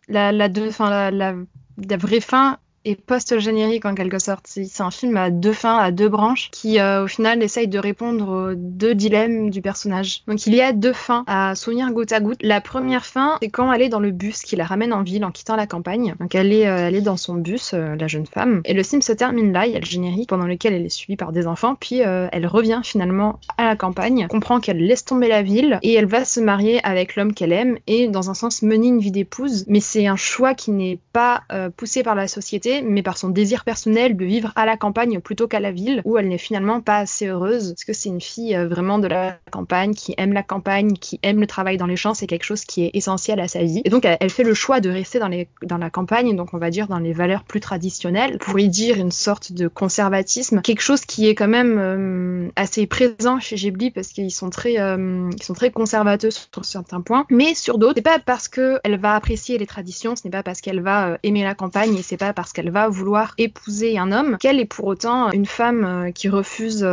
[0.07, 1.35] la, la, deux, la, la,
[1.77, 4.45] la vraie fin et post-générique en quelque sorte.
[4.47, 7.79] C'est un film à deux fins, à deux branches, qui euh, au final essaye de
[7.79, 10.21] répondre aux deux dilemmes du personnage.
[10.27, 12.37] Donc il y a deux fins à souvenir goutte à goutte.
[12.41, 15.25] La première fin, c'est quand elle est dans le bus qui la ramène en ville
[15.25, 16.15] en quittant la campagne.
[16.19, 18.61] Donc elle est, euh, dans son bus, euh, la jeune femme.
[18.65, 20.89] Et le film se termine là, il y a le générique pendant lequel elle est
[20.89, 25.27] suivie par des enfants, puis elle revient finalement à la campagne, comprend qu'elle laisse tomber
[25.27, 28.61] la ville et elle va se marier avec l'homme qu'elle aime et dans un sens
[28.61, 29.65] mener une vie d'épouse.
[29.67, 31.43] Mais c'est un choix qui n'est pas
[31.77, 35.47] poussé par la société mais par son désir personnel de vivre à la campagne plutôt
[35.47, 38.55] qu'à la ville, où elle n'est finalement pas assez heureuse, parce que c'est une fille
[38.55, 41.95] euh, vraiment de la campagne, qui aime la campagne, qui aime le travail dans les
[41.95, 43.81] champs, c'est quelque chose qui est essentiel à sa vie.
[43.85, 46.87] Et donc elle, fait le choix de rester dans, la campagne, donc on va dire
[46.87, 51.27] dans les valeurs plus traditionnelles, pour y dire une sorte de conservatisme, quelque chose qui
[51.27, 55.71] est quand même euh, assez présent chez Ghibli, parce qu'ils sont très, euh, sont très
[55.71, 60.15] conservateurs sur certains points, mais sur d'autres, c'est pas parce qu'elle va apprécier les traditions,
[60.15, 62.87] ce n'est pas parce qu'elle va aimer la campagne, et c'est pas parce qu'elle va
[62.89, 66.85] vouloir épouser un homme qu'elle est pour autant une femme qui refuse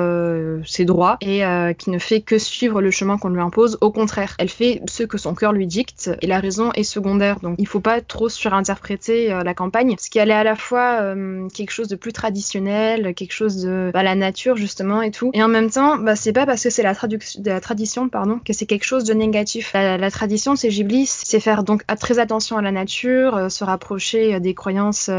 [0.64, 3.78] ses droits et euh, qui ne fait que suivre le chemin qu'on lui impose.
[3.80, 7.40] Au contraire, elle fait ce que son cœur lui dicte et la raison est secondaire.
[7.40, 10.98] Donc il faut pas trop surinterpréter euh, la campagne, parce qu'elle est à la fois
[11.00, 15.30] euh, quelque chose de plus traditionnel, quelque chose de bah, la nature justement et tout.
[15.34, 18.40] Et en même temps, bah, c'est pas parce que c'est la, de la tradition pardon
[18.44, 19.72] que c'est quelque chose de négatif.
[19.74, 24.54] La, tradition, c'est Ghibli, c'est faire donc très attention à la nature, se rapprocher des
[24.54, 25.10] croyances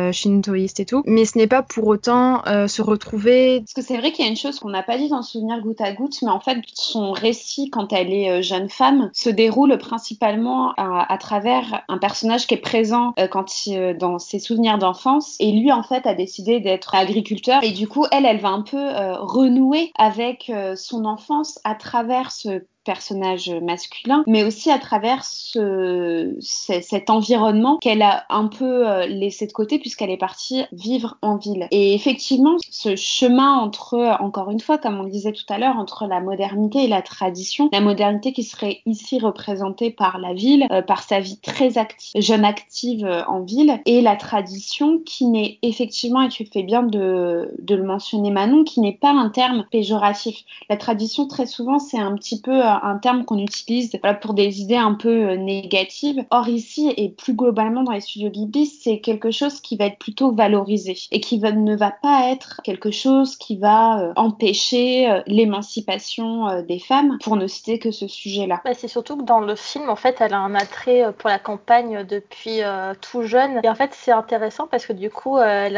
[0.79, 1.03] et tout.
[1.05, 3.61] Mais ce n'est pas pour autant se retrouver.
[3.61, 5.61] Parce que c'est vrai qu'il y a une chose qu'on n'a pas dit dans Souvenir
[5.61, 9.29] goutte à goutte, mais en fait, son récit, quand elle est euh, jeune femme, se
[9.29, 14.77] déroule principalement à, travers un personnage qui est présent euh, quand euh, dans ses souvenirs
[14.77, 15.35] d'enfance.
[15.39, 17.63] Et lui, en fait, a décidé d'être agriculteur.
[17.63, 18.83] Et du coup, elle, elle va un peu
[19.19, 27.09] renouer avec son enfance à travers ce personnage masculin, mais aussi à travers ce, cet
[27.09, 31.67] environnement qu'elle a un peu euh, laissé de côté puisqu'elle est partie vivre en ville.
[31.71, 35.77] Et effectivement, ce chemin entre, encore une fois, comme on le disait tout à l'heure,
[35.77, 40.67] entre la modernité et la tradition, la modernité qui serait ici représentée par la ville,
[40.71, 45.25] euh, par sa vie très active, jeune active euh, en ville, et la tradition qui
[45.25, 49.29] n'est effectivement, et tu fais bien de, de le mentionner Manon, qui n'est pas un
[49.29, 50.43] terme péjoratif.
[50.69, 54.75] La tradition, très souvent, c'est un petit peu un terme qu'on utilise pour des idées
[54.75, 56.23] un peu euh, négatives.
[56.29, 59.99] Or ici et plus globalement dans les studios Ghibli, c'est quelque chose qui va être
[59.99, 65.21] plutôt valorisé et qui ne va pas être quelque chose qui va euh, empêcher euh,
[65.27, 68.61] l'émancipation des femmes, pour ne citer que ce sujet-là.
[68.63, 71.39] Bah, c'est surtout que dans le film, en fait, elle a un attrait pour la
[71.39, 72.61] campagne depuis
[73.01, 73.59] tout jeune.
[73.63, 75.77] Et en fait, c'est intéressant parce que du coup, elle,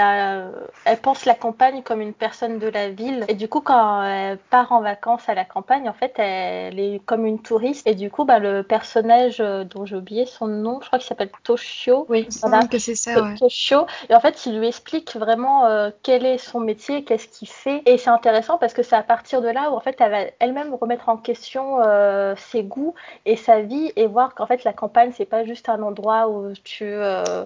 [0.86, 3.26] elle pense la campagne comme une personne de la ville.
[3.28, 6.85] Et du coup, quand elle part en vacances à la campagne, en fait, elle est
[7.06, 7.88] comme une touriste.
[7.88, 11.08] Et du coup, bah, le personnage euh, dont j'ai oublié son nom, je crois qu'il
[11.08, 12.06] s'appelle Toshio.
[12.10, 12.66] Oui, voilà.
[12.68, 13.22] que c'est ça.
[13.22, 13.36] Ouais.
[13.36, 13.86] Toshio.
[14.10, 17.82] Et en fait, il lui explique vraiment euh, quel est son métier, qu'est-ce qu'il fait.
[17.86, 20.18] Et c'est intéressant parce que c'est à partir de là où en fait, elle va
[20.40, 24.74] elle-même remettre en question euh, ses goûts et sa vie et voir qu'en fait, la
[24.74, 26.96] campagne, c'est pas juste un endroit où tu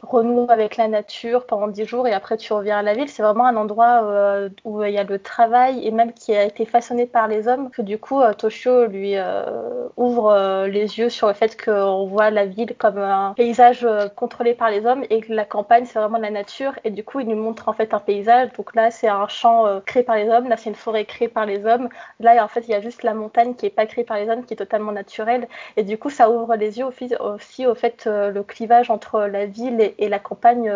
[0.04, 3.10] renoues avec la nature pendant 10 jours et après tu reviens à la ville.
[3.10, 4.02] C'est vraiment un endroit
[4.64, 7.70] où il y a le travail et même qui a été façonné par les hommes.
[7.70, 9.16] Que du coup, Toshio lui
[9.98, 14.08] ouvre euh, les yeux sur le fait qu'on voit la ville comme un paysage euh,
[14.08, 16.74] contrôlé par les hommes et que la campagne c'est vraiment la nature.
[16.84, 18.54] Et du coup il nous montre en fait un paysage.
[18.54, 20.48] Donc là c'est un champ créé par les hommes.
[20.48, 21.90] Là c'est une forêt créée par les hommes.
[22.20, 24.30] Là en fait il y a juste la montagne qui est pas créée par les
[24.30, 25.48] hommes qui est totalement naturelle.
[25.78, 29.94] Et du coup ça ouvre les yeux aussi au fait le clivage entre la ville
[29.98, 30.74] et, la campagne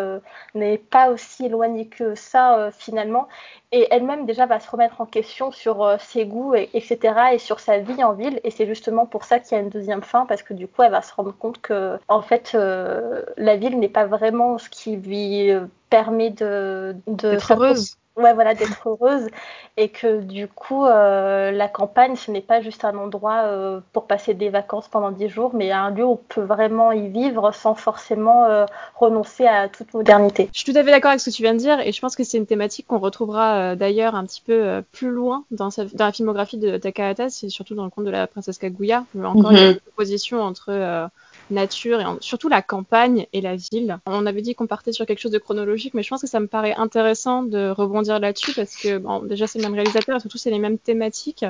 [0.54, 3.28] n'est pas aussi éloigné que ça finalement.
[3.72, 7.60] Et elle-même déjà va se remettre en question sur ses goûts et, etc et sur
[7.60, 10.26] sa vie en ville et c'est justement pour ça qu'il y a une deuxième fin,
[10.26, 13.80] parce que du coup, elle va se rendre compte que, en fait, euh, la ville
[13.80, 15.50] n'est pas vraiment ce qui lui
[15.90, 19.28] permet de, de heureuse ouais, voilà, d'être heureuse
[19.76, 24.06] et que du coup, euh, la campagne, ce n'est pas juste un endroit euh, pour
[24.06, 27.52] passer des vacances pendant 10 jours, mais un lieu où on peut vraiment y vivre
[27.54, 30.50] sans forcément euh, renoncer à toute modernité.
[30.54, 32.00] Je suis tout à fait d'accord avec ce que tu viens de dire et je
[32.00, 35.86] pense que c'est une thématique qu'on retrouvera d'ailleurs un petit peu plus loin dans, sa,
[35.86, 39.06] dans, la filmographie de Takahata, c'est surtout dans le conte de la princesse Kaguya.
[39.24, 41.10] Encore mm une opposition entre
[41.50, 44.00] nature et surtout la campagne et la ville.
[44.06, 46.40] On avait dit qu'on partait sur quelque chose de chronologique, mais je pense que ça
[46.40, 50.20] me paraît intéressant de rebondir là-dessus parce que bon, déjà c'est le même réalisateur et
[50.20, 51.46] surtout c'est les mêmes thématiques.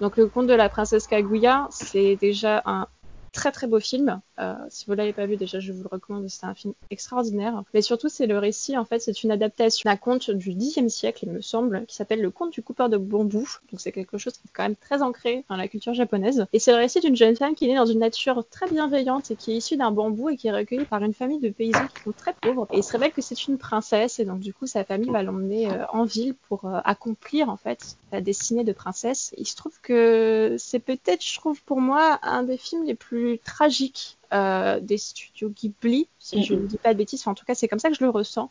[0.00, 2.86] Donc le conte de la princesse Kaguya, c'est déjà un
[3.32, 4.20] très très beau film.
[4.40, 6.28] Euh, si vous l'avez pas vu déjà, je vous le recommande.
[6.28, 7.62] C'est un film extraordinaire.
[7.74, 8.76] Mais surtout, c'est le récit.
[8.76, 12.20] En fait, c'est une adaptation d'un conte du Xe siècle, il me semble, qui s'appelle
[12.20, 13.48] Le conte du coupeur de bambou.
[13.70, 16.46] Donc c'est quelque chose qui est quand même très ancré dans la culture japonaise.
[16.52, 19.30] Et c'est le récit d'une jeune femme qui est née dans une nature très bienveillante
[19.30, 21.86] et qui est issue d'un bambou et qui est recueillie par une famille de paysans
[21.94, 22.66] qui sont très pauvres.
[22.72, 25.22] Et il se révèle que c'est une princesse et donc du coup sa famille va
[25.22, 29.32] l'emmener euh, en ville pour euh, accomplir en fait la destinée de princesse.
[29.36, 33.38] il se trouve que c'est peut-être, je trouve pour moi, un des films les plus
[33.38, 37.26] tragique euh, des studios Ghibli, si je ne dis pas de bêtises.
[37.26, 38.50] en tout cas, c'est comme ça que je le ressens,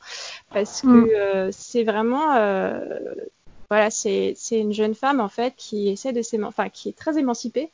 [0.53, 1.09] parce que mm.
[1.15, 2.99] euh, c'est vraiment, euh,
[3.69, 7.71] voilà, c'est une jeune femme en fait qui essaie de enfin, qui est très émancipée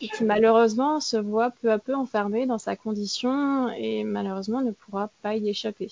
[0.00, 4.70] et qui malheureusement se voit peu à peu enfermée dans sa condition et malheureusement ne
[4.72, 5.90] pourra pas y échapper.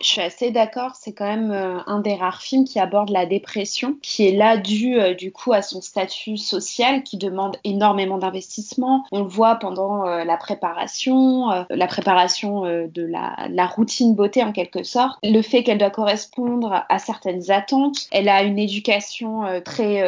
[0.00, 3.26] Je suis assez d'accord, c'est quand même euh, un des rares films qui aborde la
[3.26, 8.18] dépression, qui est là dû euh, du coup à son statut social qui demande énormément
[8.18, 9.04] d'investissement.
[9.12, 14.52] On le voit pendant euh, la préparation, la préparation de la, la, routine beauté en
[14.52, 18.08] quelque sorte, le fait qu'elle doit correspondre à certaines attentes.
[18.10, 20.02] Elle a une éducation très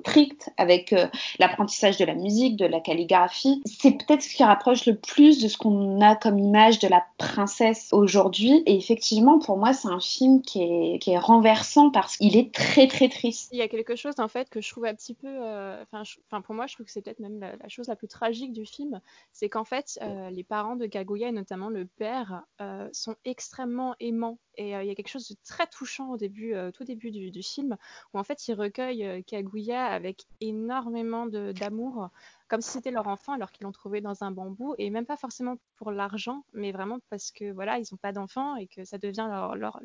[0.00, 0.94] stricte avec
[1.38, 3.62] l'apprentissage de la musique, de la calligraphie.
[3.66, 7.04] C'est peut-être ce qui rapproche le plus de ce qu'on a comme image de la
[7.18, 8.62] princesse aujourd'hui.
[8.66, 12.52] Et effectivement, pour moi, c'est un film qui est, qui est renversant parce qu'il est
[12.52, 13.48] très très triste.
[13.52, 16.40] Il y a quelque chose en fait que je trouve un petit peu, euh, enfin,
[16.42, 19.00] pour moi, je trouve que c'est peut-être même la, chose la plus tragique du film,
[19.32, 23.94] c'est qu'en fait, euh, les parents de Kaguya et notamment le père euh, sont extrêmement
[24.00, 24.38] aimants.
[24.58, 27.42] Et il y a quelque chose de très touchant au début, tout début du, du,
[27.42, 27.76] film,
[28.14, 32.08] où en fait ils recueillent Kaguya avec énormément d'amour
[32.48, 35.16] comme si c'était leur enfant alors qu'ils l'ont trouvé dans un bambou et même pas
[35.16, 38.98] forcément pour l'argent mais vraiment parce que voilà ils n'ont pas d'enfant et que ça
[38.98, 39.80] devient leur,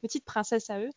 [0.00, 0.90] petite princesse à eux.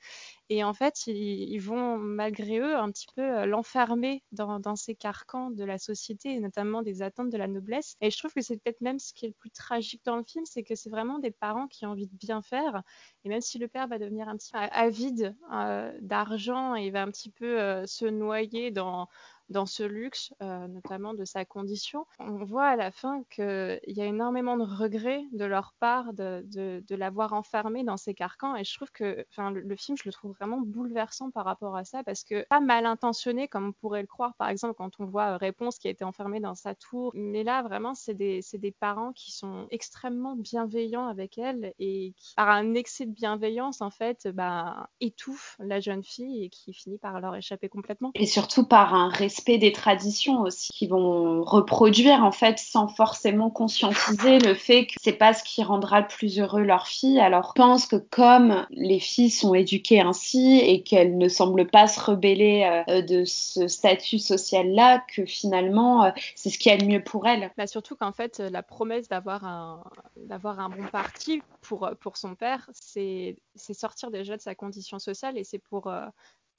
[0.49, 5.51] Et en fait ils, vont malgré eux un petit peu euh, l'enfermer dans, ces carcans
[5.51, 7.95] de la société et notamment des attentes de la noblesse.
[8.01, 10.24] Et je trouve que c'est peut-être même ce qui est le plus tragique dans le
[10.24, 12.82] film c'est que c'est vraiment des parents qui ont envie de bien faire
[13.24, 17.03] et même si le père va devenir un petit peu avide euh, d'argent et va
[17.03, 19.07] un petit peu euh, se noyer dans
[19.53, 22.05] dans ce luxe, euh, notamment de sa condition.
[22.19, 26.83] On voit à la fin qu'il y a énormément de regrets de leur part de,
[26.89, 28.55] l'avoir enfermé dans ces carcans.
[28.55, 31.85] Et je trouve que le, le, film, je le trouve vraiment bouleversant par rapport à
[31.85, 35.05] ça, parce que pas mal intentionné, comme on pourrait le croire, par exemple, quand on
[35.05, 37.11] voit Réponse qui a été enfermée dans sa tour.
[37.13, 42.33] Mais là, vraiment, c'est des, des, parents qui sont extrêmement bienveillants avec elle et qui,
[42.35, 46.97] par un excès de bienveillance, en fait, bah, étouffent la jeune fille et qui finit
[46.97, 48.11] par leur échapper complètement.
[48.15, 52.87] Et surtout par un respect respect des traditions aussi, qui vont reproduire en fait sans
[52.87, 57.19] forcément conscientiser le fait que c'est pas ce qui rendra le plus heureux leur fille.
[57.19, 61.99] Alors pense que comme les filles sont éduquées ainsi et qu'elles ne semblent pas se
[61.99, 66.87] rebeller euh, de ce statut social là, que finalement euh, c'est ce qui est le
[66.87, 67.51] mieux pour elles.
[67.57, 69.83] Bah surtout qu'en fait la promesse d'avoir un
[70.15, 74.99] d'avoir un bon parti pour pour son père, c'est c'est sortir déjà de sa condition
[74.99, 76.05] sociale et c'est pour euh,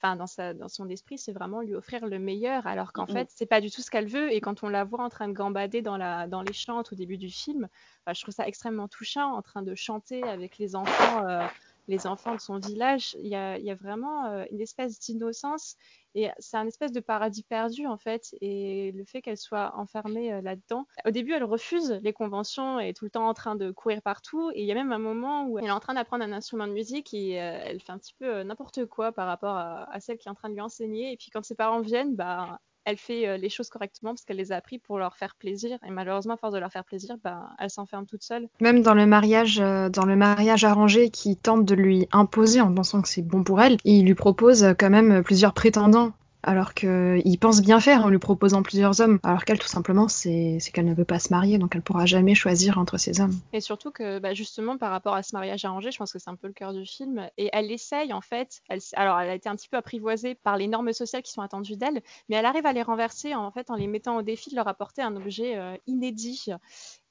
[0.01, 3.29] enfin dans, sa, dans son esprit, c'est vraiment lui offrir le meilleur, alors qu'en fait,
[3.31, 4.31] c'est pas du tout ce qu'elle veut.
[4.33, 6.95] Et quand on la voit en train de gambader dans, la, dans les chants au
[6.95, 7.67] début du film,
[8.05, 11.45] bah, je trouve ça extrêmement touchant, en train de chanter avec les enfants, euh,
[11.87, 13.15] les enfants de son village.
[13.19, 15.75] Il y a, vraiment euh, une espèce d'innocence
[16.13, 18.35] et c'est un espèce de paradis perdu en fait.
[18.41, 22.89] Et le fait qu'elle soit enfermée euh, là-dedans, au début elle refuse les conventions et
[22.89, 24.51] est tout le temps en train de courir partout.
[24.53, 26.67] Et il y a même un moment où elle est en train d'apprendre un instrument
[26.67, 29.99] de musique et euh, elle fait un petit peu n'importe quoi par rapport à, à,
[29.99, 31.11] celle qui est en train de lui enseigner.
[31.11, 34.37] Et puis quand ses parents viennent, bah elle fait euh, les choses correctement parce qu'elle
[34.37, 35.77] les a appris pour leur faire plaisir.
[35.85, 38.47] Et malheureusement, à force de leur faire plaisir, bah, elle s'enferme toute seule.
[38.61, 42.73] Même dans le mariage, euh, dans le mariage arrangé qui tente de lui imposer en
[42.73, 46.13] pensant que c'est bon pour elle, il lui propose quand même plusieurs prétendants
[46.45, 50.59] alors qu'il pense bien faire en lui proposant plusieurs hommes, alors qu'elle tout simplement c'est
[50.73, 53.37] qu'elle ne veut pas se marier, donc elle pourra jamais choisir entre ces hommes.
[53.51, 56.29] Et surtout que bah, justement par rapport à ce mariage arrangé, je pense que c'est
[56.29, 59.35] un peu le cœur du film, et elle essaye en fait, elle, alors elle a
[59.35, 62.45] été un petit peu apprivoisée par les normes sociales qui sont attendues d'elle, mais elle
[62.45, 65.15] arrive à les renverser en fait en les mettant au défi de leur apporter un
[65.15, 66.45] objet euh, inédit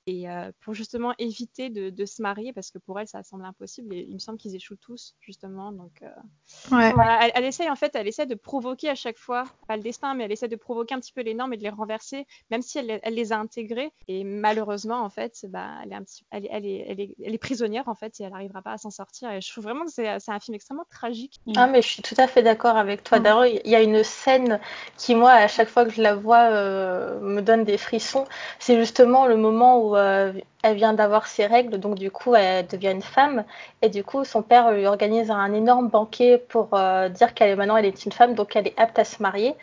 [0.07, 3.45] et euh, pour justement éviter de, de, se marier, parce que pour elle, ça semble
[3.45, 5.73] impossible, et il me semble qu'ils échouent tous, justement.
[5.73, 6.93] Donc, euh, ouais.
[6.93, 9.83] voilà, elle, elle, essaye, en fait, elle essaie de provoquer à chaque fois, pas le
[9.83, 12.27] destin, mais elle essaie de provoquer un petit peu les normes et de les renverser,
[12.51, 13.93] même si elle, elle les a intégrées.
[14.09, 17.35] Et malheureusement, en fait, bah, elle, est un petit, elle, elle, est, elle, est, elle
[17.35, 19.31] est prisonnière, en fait, et elle n'arrivera pas à s'en sortir.
[19.31, 21.41] Et je trouve vraiment que c'est un film extrêmement tragique.
[21.57, 23.21] Ah, mais je suis tout à fait d'accord avec toi.
[23.21, 24.61] D'ailleurs, il y a une scène
[24.99, 28.27] qui, moi, à chaque fois que je la vois, euh, me donne des frissons.
[28.59, 30.33] C'est justement le moment où euh,
[30.63, 33.45] elle vient d'avoir ses règles, donc du coup, elle devient une femme.
[33.83, 37.57] Et du coup, son père lui organise un énorme banquet pour euh, dire qu'elle est
[37.57, 39.55] maintenant elle est une femme, donc elle est apte à se marier.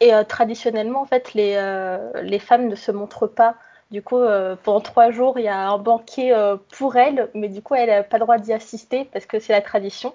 [0.00, 1.54] Et euh, traditionnellement, en fait, les,
[2.22, 3.54] les femmes ne se montrent pas
[3.90, 7.48] du coup, euh, pendant trois jours, il y a un banquet euh, pour elle, mais
[7.48, 10.14] du coup, elle n'a pas le droit d'y assister parce que c'est la tradition.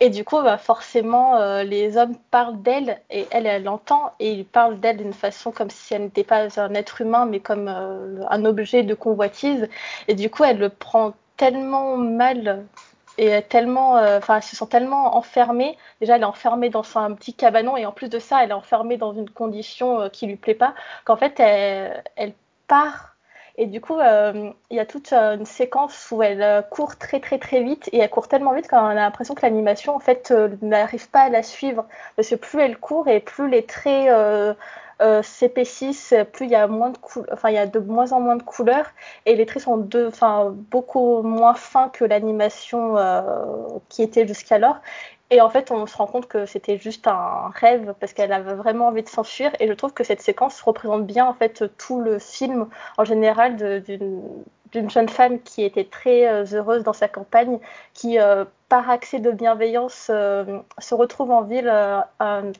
[0.00, 4.32] Et du coup, bah, forcément, euh, les hommes parlent d'elle et elle, elle l'entend et
[4.32, 7.68] ils parlent d'elle d'une façon comme si elle n'était pas un être humain, mais comme
[7.68, 9.68] un objet de convoitise.
[10.08, 12.66] Et du coup, elle le prend tellement mal
[13.18, 15.78] et tellement, enfin, euh, se sent tellement enfermée.
[16.00, 18.52] Déjà, elle est enfermée dans un petit cabanon et en plus de ça, elle est
[18.54, 20.74] enfermée dans une condition qui lui plaît pas.
[21.04, 22.34] Qu'en fait, elle, elle
[22.66, 23.16] part.
[23.58, 26.96] Et du coup, euh, il y a toute euh, une séquence où elle euh, court
[26.96, 29.98] très très très vite et elle court tellement vite qu'on a l'impression que l'animation en
[29.98, 31.86] fait n'arrive pas à la suivre
[32.16, 34.10] parce que plus elle court et plus les traits
[35.22, 38.90] s'épaississent, plus il y a de moins en moins de couleurs
[39.24, 40.10] et les traits sont de,
[40.70, 42.96] beaucoup moins fins que l'animation
[43.88, 44.80] qui était jusqu'alors.
[45.30, 48.54] Et en fait, on se rend compte que c'était juste un rêve parce qu'elle avait
[48.54, 49.50] vraiment envie de s'enfuir.
[49.58, 53.56] Et je trouve que cette séquence représente bien en fait tout le film en général
[53.82, 57.58] d'une jeune femme qui était très euh, heureuse dans sa campagne,
[57.92, 61.68] qui, euh, par accès de bienveillance, euh, se retrouve en ville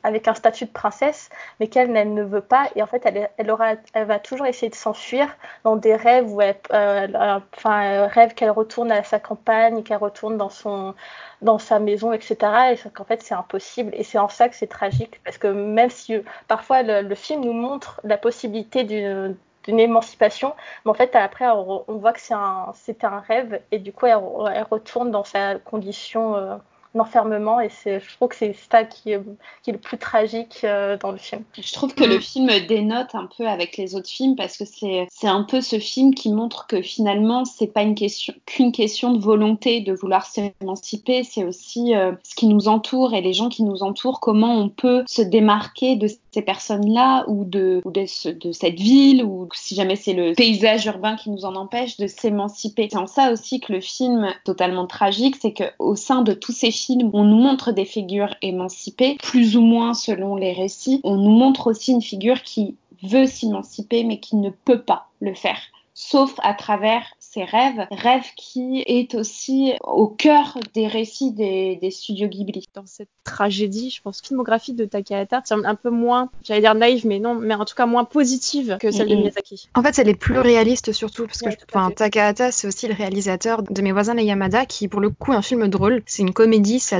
[0.03, 1.29] avec un statut de princesse,
[1.59, 2.69] mais qu'elle ne veut pas.
[2.75, 5.27] Et en fait, elle, elle, aura, elle va toujours essayer de s'enfuir
[5.63, 10.49] dans des rêves où elle, enfin, rêve qu'elle retourne à sa campagne, qu'elle retourne dans
[10.49, 10.95] son
[11.41, 12.37] dans sa maison, etc.
[12.71, 13.91] Et qu'en fait, c'est impossible.
[13.93, 16.15] Et c'est en ça que c'est tragique, parce que même si
[16.47, 19.35] parfois le film nous montre la possibilité d'une
[19.67, 20.53] d'une émancipation.
[20.85, 24.05] Mais en fait, après, on, voit que c'est un, c'était un rêve et du coup,
[24.05, 24.19] elle,
[24.53, 26.55] elle, retourne dans sa condition euh,
[26.95, 29.21] d'enfermement et c'est, je trouve que c'est ça qui est,
[29.63, 31.43] qui est le plus tragique euh, dans le film.
[31.57, 32.21] Je trouve que le mm.
[32.21, 35.79] film dénote un peu avec les autres films parce que c'est, c'est un peu ce
[35.79, 40.25] film qui montre que finalement, c'est pas une question, qu'une question de volonté de vouloir
[40.25, 44.55] s'émanciper, c'est aussi euh, ce qui nous entoure et les gens qui nous entourent, comment
[44.55, 46.07] on peut se démarquer de
[46.37, 50.85] ces personnes-là ou de, ou de, de, cette ville ou si jamais c'est le paysage
[50.85, 52.89] urbain qui nous en empêche de s'émanciper.
[52.91, 56.69] C'est en ça aussi que le film totalement tragique, c'est qu'au sein de tous ces
[56.69, 61.01] films, on nous montre des figures émancipées, plus ou moins selon les récits.
[61.03, 65.33] On nous montre aussi une figure qui veut s'émanciper mais qui ne peut pas le
[65.33, 65.57] faire
[65.99, 72.27] sauf à travers ses rêves, rêve qui est aussi au cœur des récits des, studios
[72.27, 72.67] Ghibli.
[72.75, 77.07] Dans cette tragédie, je pense, filmographie de Takahata semble un peu moins, j'allais dire naïve,
[77.07, 79.69] mais non, mais en tout cas moins positive que celle de Miyazaki.
[79.73, 83.63] En fait, elle est plus réaliste surtout, parce que enfin, Takahata, c'est aussi le réalisateur
[83.63, 86.03] de Mes voisins les Yamada, qui pour le coup est un film drôle.
[86.05, 86.95] C'est une comédie, c'est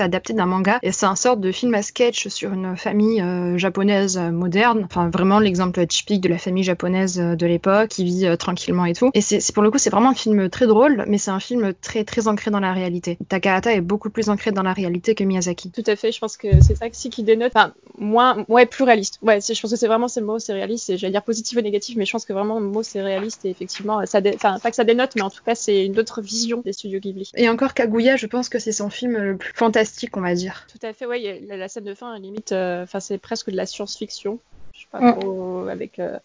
[0.00, 3.56] adapté d'un manga, et c'est un sorte de film à sketch sur une famille euh,
[3.56, 4.82] japonaise moderne.
[4.84, 8.84] Enfin, vraiment l'exemple typique de la famille japonaise euh, de l'époque, qui vit euh, tranquillement
[8.86, 9.10] et tout.
[9.14, 11.72] Et c'est pour le coup, c'est vraiment un film très drôle, mais c'est un film
[11.80, 13.18] très très ancré dans la réalité.
[13.28, 15.70] Takahata est beaucoup plus ancré dans la réalité que Miyazaki.
[15.70, 19.18] Tout à fait, je pense que c'est ça qui dénote, enfin, moins, ouais, plus réaliste.
[19.22, 21.60] Ouais, je pense que c'est vraiment, c'est le mot, c'est réaliste, j'allais dire positif ou
[21.60, 24.70] négatif, mais je pense que vraiment le mot c'est réaliste, et effectivement, ça enfin, pas
[24.70, 27.30] que ça dénote, mais en tout cas, c'est une autre vision des studios Ghibli.
[27.36, 30.66] Et encore Kaguya, je pense que c'est son film le plus fantastique, on va dire.
[30.72, 33.66] Tout à fait, ouais, la, scène de fin, limite, euh, enfin, c'est presque de la
[33.66, 34.38] science-fiction.
[34.72, 35.20] Je sais pas mm.
[35.20, 35.98] trop, avec.
[35.98, 36.18] Euh,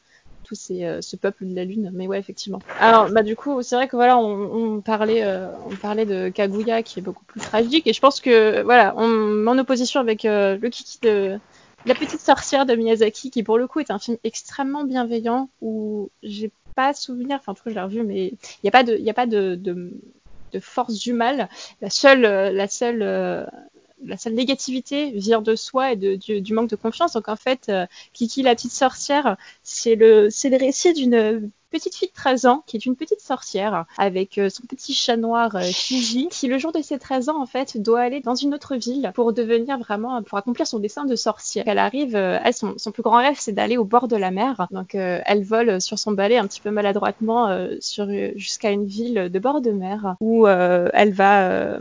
[0.55, 1.91] c'est euh, ce peuple de la lune.
[1.93, 2.59] Mais ouais, effectivement.
[2.79, 6.83] Alors, bah du coup, c'est vrai que voilà, on, parlait, euh, on parlait de Kaguya
[6.83, 10.57] qui est beaucoup plus tragique, et je pense que voilà, on en opposition avec euh,
[10.61, 11.39] le Kiki de
[11.85, 16.09] la petite sorcière de Miyazaki, qui pour le coup est un film extrêmement bienveillant où
[16.23, 18.83] j'ai pas souvenir, enfin en tout cas je l'ai revu, mais il n'y a pas
[18.83, 19.91] de, il a pas de, de,
[20.59, 21.47] force du mal.
[21.81, 23.01] La seule, la seule
[24.05, 27.13] la seule négativité vient de soi et de, du, manque de confiance.
[27.13, 31.95] Donc en fait, euh, Kiki la petite sorcière, c'est le, c'est le récit d'une petite
[31.95, 35.55] fille de 13 ans qui est une petite sorcière avec euh, son petit chat noir
[35.55, 38.53] euh, Fiji qui le jour de ses 13 ans en fait doit aller dans une
[38.53, 41.63] autre ville pour devenir vraiment pour accomplir son dessin de sorcière.
[41.67, 44.67] Elle arrive, euh, elle, son, plus grand rêve c'est d'aller au bord de la mer.
[44.71, 47.67] Donc elle vole sur son balai un petit peu maladroitement
[48.35, 51.77] jusqu'à une ville de bord de mer où elle va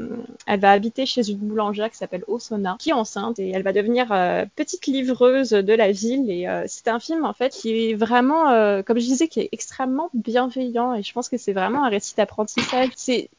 [0.46, 3.72] elle va habiter chez une boulangère qui s'appelle Osona qui est enceinte et elle va
[3.72, 4.08] devenir
[4.54, 8.98] petite livreuse de la ville et c'est un film en fait qui est vraiment comme
[8.98, 12.16] je disais qui est extrêmement extrêmement bienveillant et je pense que c'est vraiment un récit
[12.16, 12.90] d'apprentissage.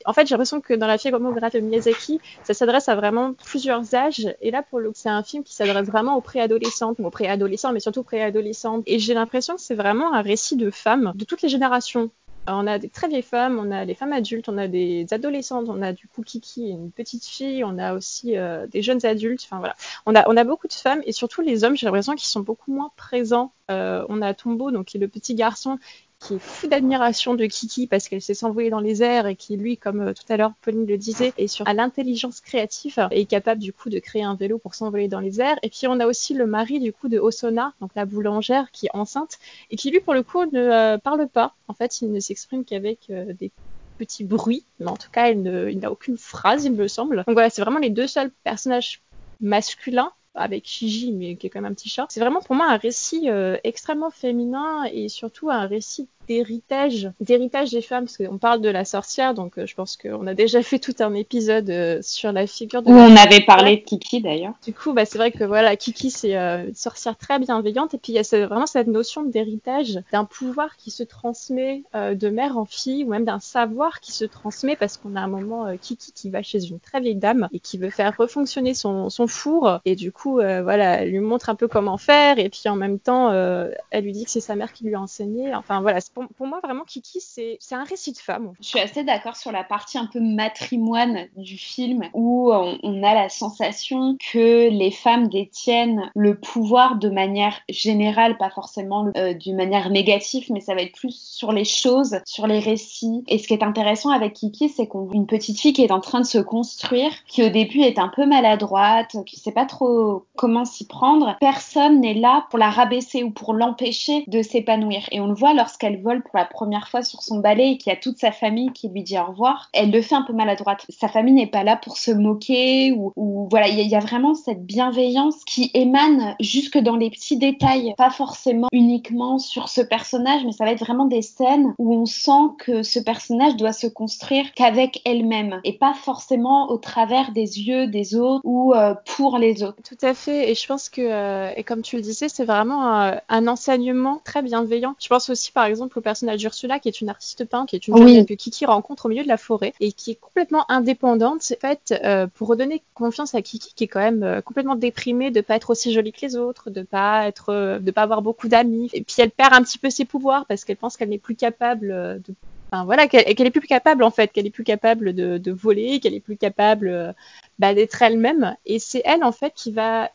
[0.06, 3.94] En fait, j'ai l'impression que dans la filmographie de Miyazaki, ça s'adresse à vraiment plusieurs
[3.94, 7.74] âges et là, pour le c'est un film qui s'adresse vraiment aux préadolescentes, aux préadolescents,
[7.74, 8.84] mais surtout aux préadolescentes.
[8.88, 12.10] Et j'ai l'impression que c'est vraiment un récit de femmes de toutes les générations
[12.48, 15.68] on a des très vieilles femmes, on a des femmes adultes, on a des adolescentes,
[15.70, 19.44] on a du coup Kiki, une petite fille, on a aussi euh, des jeunes adultes.
[19.44, 19.76] Enfin voilà,
[20.06, 21.76] on a on a beaucoup de femmes et surtout les hommes.
[21.76, 23.52] J'ai l'impression qu'ils sont beaucoup moins présents.
[23.70, 25.78] Euh, on a Tombo, donc qui est le petit garçon
[26.20, 29.56] qui est fou d'admiration de Kiki parce qu'elle sait s'envoler dans les airs et qui
[29.58, 33.22] lui, comme euh, tout à l'heure Pauline le disait, est sur à l'intelligence créative et
[33.22, 35.58] est capable du coup de créer un vélo pour s'envoler dans les airs.
[35.64, 38.88] Et puis on a aussi le mari du coup de Osona, donc la boulangère qui
[38.88, 39.40] est enceinte
[39.72, 41.56] et qui lui pour le coup ne euh, parle pas.
[41.68, 43.52] En fait, il ne s'exprime qu'avec euh, des
[43.98, 47.18] petits bruits, mais en tout cas, il n'a aucune phrase, il me semble.
[47.18, 49.02] Donc voilà, c'est vraiment les deux seuls personnages
[49.42, 52.08] masculins avec Shiji, mais qui est quand même un petit chat.
[52.10, 57.72] C'est vraiment pour moi un récit euh, extrêmement féminin et surtout un récit d'héritage, d'héritage
[57.72, 60.62] des femmes, parce qu'on parle de la sorcière, donc euh, je pense qu'on a déjà
[60.64, 62.90] fait tout un épisode euh, sur la figure de.
[62.90, 64.54] Où on avait parlé de Kiki d'ailleurs.
[64.64, 67.98] Du coup, bah, c'est vrai que voilà, Kiki c'est euh, une sorcière très bienveillante, et
[67.98, 72.58] puis il y a vraiment cette notion d'héritage, d'un pouvoir qui se transmet de mère
[72.58, 76.12] en fille, ou même d'un savoir qui se transmet, parce qu'on a un moment Kiki
[76.14, 79.80] qui va chez une très vieille dame et qui veut faire refonctionner son, son four,
[79.86, 83.00] et du coup, voilà, elle lui montre un peu comment faire, et puis en même
[83.00, 85.56] temps, elle lui dit que c'est sa mère qui lui a enseigné.
[85.56, 88.54] Enfin voilà, pour, moi vraiment Kiki c'est un récit de femme.
[88.62, 93.14] Je suis assez d'accord sur la partie un peu matrimoine du film où on, a
[93.14, 99.56] la sensation que les femmes détiennent le pouvoir de manière générale, pas forcément euh, d'une
[99.56, 103.24] manière négative, mais ça va être plus sur les choses, sur les récits.
[103.28, 105.92] Et ce qui est intéressant avec Kiki, c'est qu'on voit une petite fille qui est
[105.92, 109.66] en train de se construire, qui au début est un peu maladroite, qui sait pas
[109.66, 111.38] trop comment s'y prendre.
[111.40, 115.04] Personne n'est là pour la rabaisser ou pour l'empêcher de s'épanouir.
[115.12, 117.96] Et on le voit lorsqu'elle pour la première fois sur son balai et qu'il y
[117.96, 119.70] a toute sa famille qui lui dit au revoir.
[119.74, 120.86] Elle le fait un peu maladroite.
[120.90, 124.66] Sa famille n'est pas là pour se moquer ou, voilà, il y, a vraiment cette
[124.66, 130.52] bienveillance qui émane jusque dans les petits détails, pas forcément uniquement sur ce personnage, mais
[130.52, 134.54] ça va être vraiment des scènes où on sent que ce personnage doit se construire
[134.54, 139.64] qu'avec elle-même et pas forcément au travers des yeux des autres ou euh, pour les
[139.64, 139.78] autres.
[139.84, 140.52] Tout à fait.
[140.52, 144.20] Et je pense que, euh, et comme tu le disais, c'est vraiment un, un enseignement
[144.24, 144.96] très bienveillant.
[145.00, 147.88] Je pense aussi par exemple au personnage d'Ursula qui est une artiste peintre, qui est
[147.88, 151.42] une jeune que Kiki rencontre au milieu de la forêt et qui est complètement indépendante.
[151.52, 155.32] En fait, euh, pour redonner confiance à Kiki qui est quand même euh, complètement déprimée
[155.32, 158.22] de pas être aussi jolie que les autres, de pas être, euh, de pas avoir
[158.22, 158.90] beaucoup d'amis.
[158.94, 161.36] Et puis elle perd un petit peu ses pouvoirs parce qu'elle pense qu'elle n'est plus
[161.36, 162.34] capable de
[162.72, 166.00] Enfin, voilà, qu'elle est plus capable en fait, qu'elle est plus capable de, de voler,
[166.00, 167.16] qu'elle est plus capable
[167.58, 168.56] bah, d'être elle-même.
[168.68, 170.12] Et c'est elle en fait qui va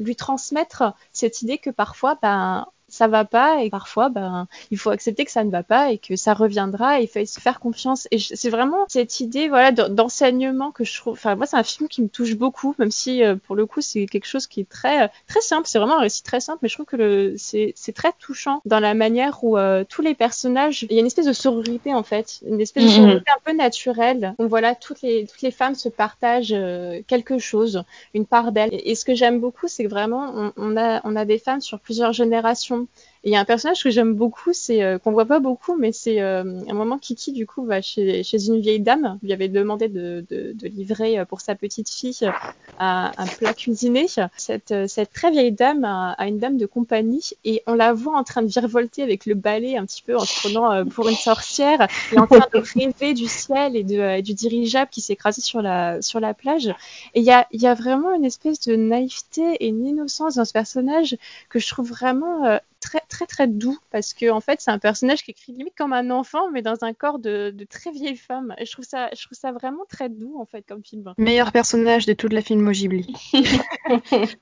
[0.00, 2.66] lui transmettre cette idée que parfois, ben,
[3.00, 5.96] ça va pas et parfois ben il faut accepter que ça ne va pas et
[5.96, 8.06] que ça reviendra et il faut se faire confiance.
[8.10, 11.88] Et c'est vraiment cette idée voilà d'enseignement que je trouve enfin moi c'est un film
[11.88, 14.68] qui me touche beaucoup même si euh, pour le coup c'est quelque chose qui est
[14.68, 15.66] très très simple.
[15.66, 18.60] C'est vraiment un récit très simple mais je trouve que le c'est c'est très touchant
[18.66, 21.94] dans la manière où euh, tous les personnages il y a une espèce de sororité
[21.94, 22.40] en fait.
[22.46, 22.96] Une espèce de mhm.
[22.96, 24.34] sororité un peu naturelle.
[24.38, 27.82] Où voilà toutes les toutes les femmes se partagent euh, quelque chose
[28.12, 28.68] une part d'elles.
[28.72, 31.62] Et, ce que j'aime beaucoup c'est que vraiment on, on a on a des femmes
[31.62, 32.86] sur plusieurs générations
[33.22, 35.92] il y a un personnage que j'aime beaucoup, c'est euh, qu'on voit pas beaucoup, mais
[35.92, 39.88] c'est euh, un moment Kiki du coup va chez, une vieille dame, lui avait demandé
[39.88, 40.24] de,
[40.62, 42.30] livrer euh, pour sa petite fille
[42.78, 44.06] un, un plat cuisiné.
[44.36, 44.72] Cette,
[45.12, 48.46] très vieille dame a, une dame de compagnie et on la voit en train de
[48.46, 52.26] virevolter avec le balai un petit peu en se prenant pour une sorcière et en
[52.26, 53.84] train de rêver du ciel et,
[54.22, 56.68] du dirigeable qui écrasé sur la sur la plage.
[57.14, 60.44] Et il y a, y a vraiment une espèce de naïveté et une innocence dans
[60.44, 61.18] ce personnage
[61.50, 65.22] que je trouve vraiment très très très doux parce que en fait c'est un personnage
[65.22, 68.54] qui écrit limite comme un enfant mais dans un corps de, de, très vieille femme.
[68.58, 71.14] Et je trouve ça je trouve ça vraiment très doux en fait comme film.
[71.18, 73.14] Meilleur personnage de toute la film Ghibli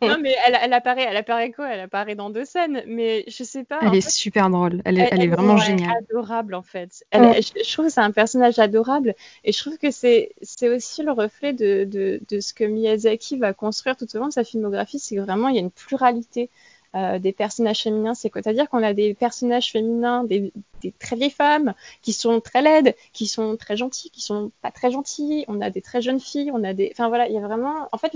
[0.03, 1.69] non mais elle, elle, apparaît elle apparaît quoi?
[1.69, 4.83] Elle apparaît dans deux scènes mais je sais pas elle est super drôle.
[4.85, 5.97] Elle est, elle, est vraiment géniale.
[6.11, 7.05] adorable en fait.
[7.11, 9.15] Elle, je, trouve que c'est un personnage adorable
[9.45, 13.39] et je trouve que c'est c'est aussi le reflet de, de, de ce que Miyazaki
[13.39, 15.71] va construire tout au long de sa filmographie c'est que vraiment il y a une
[15.71, 16.51] pluralité
[16.95, 18.43] euh, des personnages féminins, c'est quoi?
[18.43, 20.53] C'est-à-dire qu'on a des personnages féminins, des,
[20.99, 24.91] très vieilles femmes qui sont très laides, qui sont très gentilles, qui sont pas très
[24.91, 25.45] gentilles.
[25.49, 27.89] On a des très jeunes filles, on a des, enfin voilà, il y a vraiment,
[27.93, 28.13] en fait,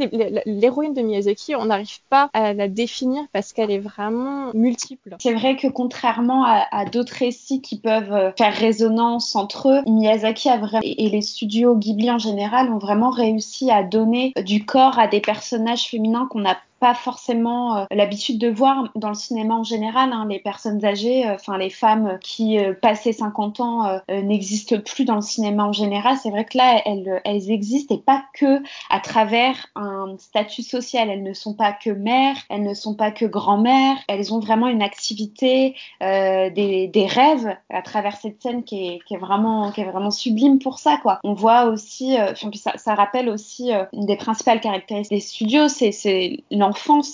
[0.47, 5.17] l'héroïne de Miyazaki, on n'arrive pas à la définir parce qu'elle est vraiment multiple.
[5.21, 10.49] C'est vrai que contrairement à, d'autres récits qui peuvent euh, faire résonance entre eux, Miyazaki
[10.49, 14.99] a vraiment et les studios Ghibli en général ont vraiment réussi à donner du corps
[14.99, 19.55] à des personnages féminins qu'on a pas forcément euh, l'habitude de voir dans le cinéma
[19.55, 20.13] en général.
[20.13, 25.05] Hein, les personnes âgées, euh, enfin les femmes qui euh, passaient 50 ans n'existent plus
[25.05, 26.17] dans le cinéma en général.
[26.21, 28.61] C'est vrai que là, elles, elles existent et pas que
[28.91, 31.09] à travers un statut social.
[31.09, 33.97] Elles ne sont pas que mères, elles ne sont pas que grand-mères.
[34.09, 39.83] Elles ont vraiment une activité, des, rêves à travers cette scène qui est, vraiment, qui
[39.83, 40.97] est vraiment sublime pour ça.
[40.97, 41.21] Quoi.
[41.23, 42.17] On voit aussi,
[42.55, 46.72] ça, ça, rappelle aussi une des principales caractéristiques des studios, c'est l'enfance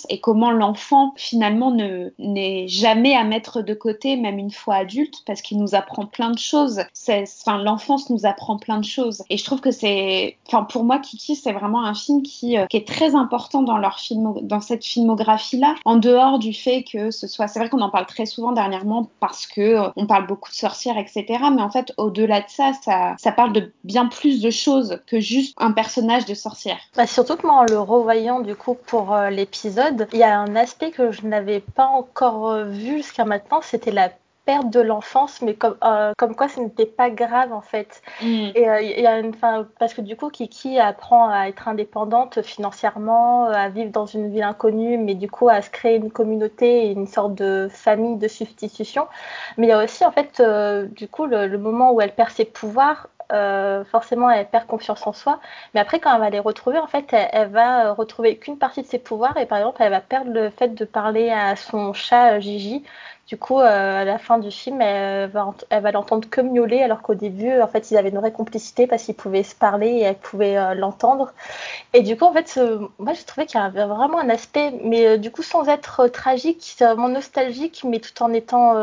[0.09, 5.23] et comment l'enfant finalement ne n'est jamais à mettre de côté même une fois adulte
[5.25, 6.81] parce qu'il nous apprend plein de choses.
[7.07, 10.99] Enfin, l'enfance nous apprend plein de choses et je trouve que c'est, enfin pour moi
[10.99, 14.61] Kiki c'est vraiment un film qui, euh, qui est très important dans leur film, dans
[14.61, 15.75] cette filmographie là.
[15.85, 19.09] En dehors du fait que ce soit, c'est vrai qu'on en parle très souvent dernièrement
[19.19, 21.25] parce que euh, on parle beaucoup de sorcières etc.
[21.53, 25.19] Mais en fait au-delà de ça, ça, ça parle de bien plus de choses que
[25.19, 26.77] juste un personnage de sorcière.
[26.95, 29.45] Bah, surtout que moi en le revoyant du coup pour les
[30.13, 34.09] il y a un aspect que je n'avais pas encore vu jusqu'à maintenant, c'était la
[34.49, 38.01] perte de l'enfance, mais comme, euh, comme quoi ce n'était pas grave en fait.
[38.23, 38.47] Mm.
[38.55, 41.67] Et euh, il y a une, fin, parce que du coup, Kiki apprend à être
[41.67, 46.09] indépendante financièrement, à vivre dans une ville inconnue, mais du coup à se créer une
[46.09, 49.05] communauté et une sorte de famille de substitution.
[49.57, 52.15] Mais il y a aussi en fait, euh, du coup, le, le, moment où elle
[52.15, 55.39] perd ses pouvoirs, euh, forcément elle perd confiance en soi.
[55.73, 58.87] Mais après, quand elle va les retrouver, en fait, elle, va retrouver qu'une partie de
[58.87, 62.33] ses pouvoirs et par exemple, elle va perdre le fait de parler à son chat
[62.33, 62.83] euh, Gigi.
[63.27, 66.81] Du coup, euh, à la fin du film, elle va, elle va l'entendre que miauler,
[66.81, 69.87] alors qu'au début, en fait, ils avaient une vraie complicité parce qu'ils pouvaient se parler
[69.87, 71.31] et elle pouvait l'entendre.
[71.93, 72.59] Et du coup, en fait,
[72.97, 76.73] moi, j'ai trouvé qu'il y avait vraiment un aspect, mais du coup, sans être tragique,
[76.75, 78.73] c'est vraiment nostalgique, mais tout en étant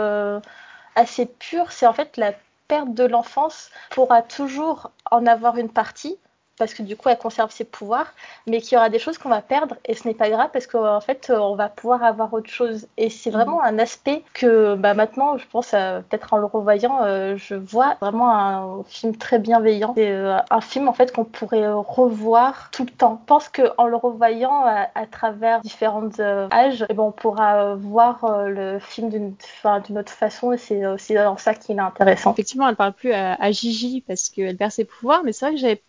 [0.95, 1.71] assez pur.
[1.73, 2.33] C'est en fait la
[2.69, 6.19] perte de l'enfance pourra toujours en avoir une partie,
[6.59, 8.13] parce que du coup elle conserve ses pouvoirs,
[8.47, 10.67] mais qu'il y aura des choses qu'on va perdre et ce n'est pas grave parce
[10.67, 12.87] qu'en fait on va pouvoir avoir autre chose.
[12.97, 17.37] Et c'est vraiment un aspect que bah, maintenant, je pense, peut-être en le revoyant, euh,
[17.37, 19.93] je vois vraiment un film très bienveillant.
[19.97, 23.21] C'est euh, un film en fait qu'on pourrait revoir tout le temps.
[23.23, 28.47] Je pense qu'en le revoyant à, travers différents euh, âges, eh ben, on pourra voir
[28.47, 29.35] le film d'une
[29.99, 32.33] autre façon et c'est aussi dans ça qu'il est intéressant.
[32.33, 35.55] Effectivement, elle parle plus à, à Gigi parce qu'elle perd ses pouvoirs, mais c'est vrai
[35.55, 35.83] que j'avais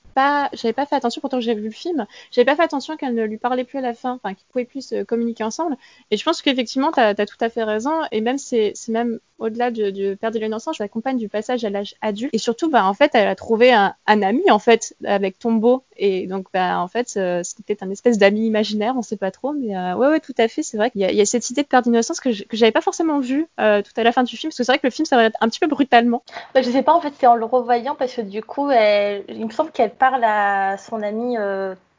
[0.54, 3.24] j'avais pas fait attention, pourtant j'ai vu le film, j'avais pas fait attention qu'elle ne
[3.24, 5.78] lui parlait plus à la fin, enfin qu'ils pouvaient plus se communiquer ensemble.
[6.12, 7.92] Et je pense qu'effectivement, tu as, tout à fait raison.
[8.12, 11.96] Et même, c'est même au-delà de, de perdre l'innocence, je l'accompagne du passage à l'âge
[12.02, 12.34] adulte.
[12.34, 15.84] Et surtout, bah, en fait, elle a trouvé un, ami, en fait, avec Tombeau.
[15.98, 19.54] Et donc, bah, en fait, euh, c'était un espèce d'ami imaginaire, on sait pas trop.
[19.54, 20.64] Mais euh, ouais, ouais, tout à fait.
[20.64, 23.48] C'est vrai qu'il y, a cette idée de perdre l'innocence que j'avais pas forcément vue
[23.60, 24.50] euh, tout à la fin du film.
[24.50, 26.24] Parce que c'est vrai que le film s'arrête un petit peu brutalement.
[26.54, 29.46] Bah, je sais pas, en fait, c'est en le revoyant parce que du coup, il
[29.46, 31.38] me semble qu'elle parle à son ami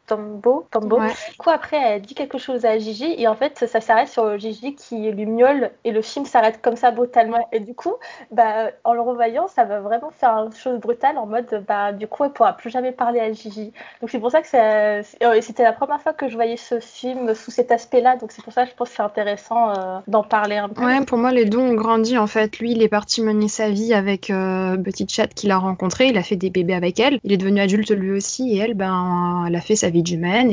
[0.08, 0.66] Tombo.
[0.70, 0.98] Tombo.
[0.98, 4.38] Du coup, après, elle dit quelque chose à Gigi et en fait, ça s'arrête sur
[4.38, 7.48] Gigi qui lui miaule et le film s'arrête comme ça brutalement.
[7.52, 7.94] Et du coup,
[8.30, 12.06] bah, en le revoyant, ça va vraiment faire une chose brutale en mode, bah, du
[12.08, 13.72] coup, elle pourra plus jamais parler à Gigi.
[14.00, 15.02] Donc c'est pour ça que euh,
[15.40, 18.16] c'était la première fois que je voyais ce film sous cet aspect-là.
[18.16, 20.84] Donc c'est pour ça que je pense que c'est intéressant euh, d'en parler un peu.
[20.84, 22.58] Ouais, pour moi, les deux ont grandi en fait.
[22.58, 26.08] Lui, il est parti mener sa vie avec euh, Petite Chatte qu'il a rencontrée.
[26.08, 27.20] Il a fait des bébés avec elle.
[27.24, 29.90] Il est devenu adulte lui aussi et elle, ben, elle a fait sa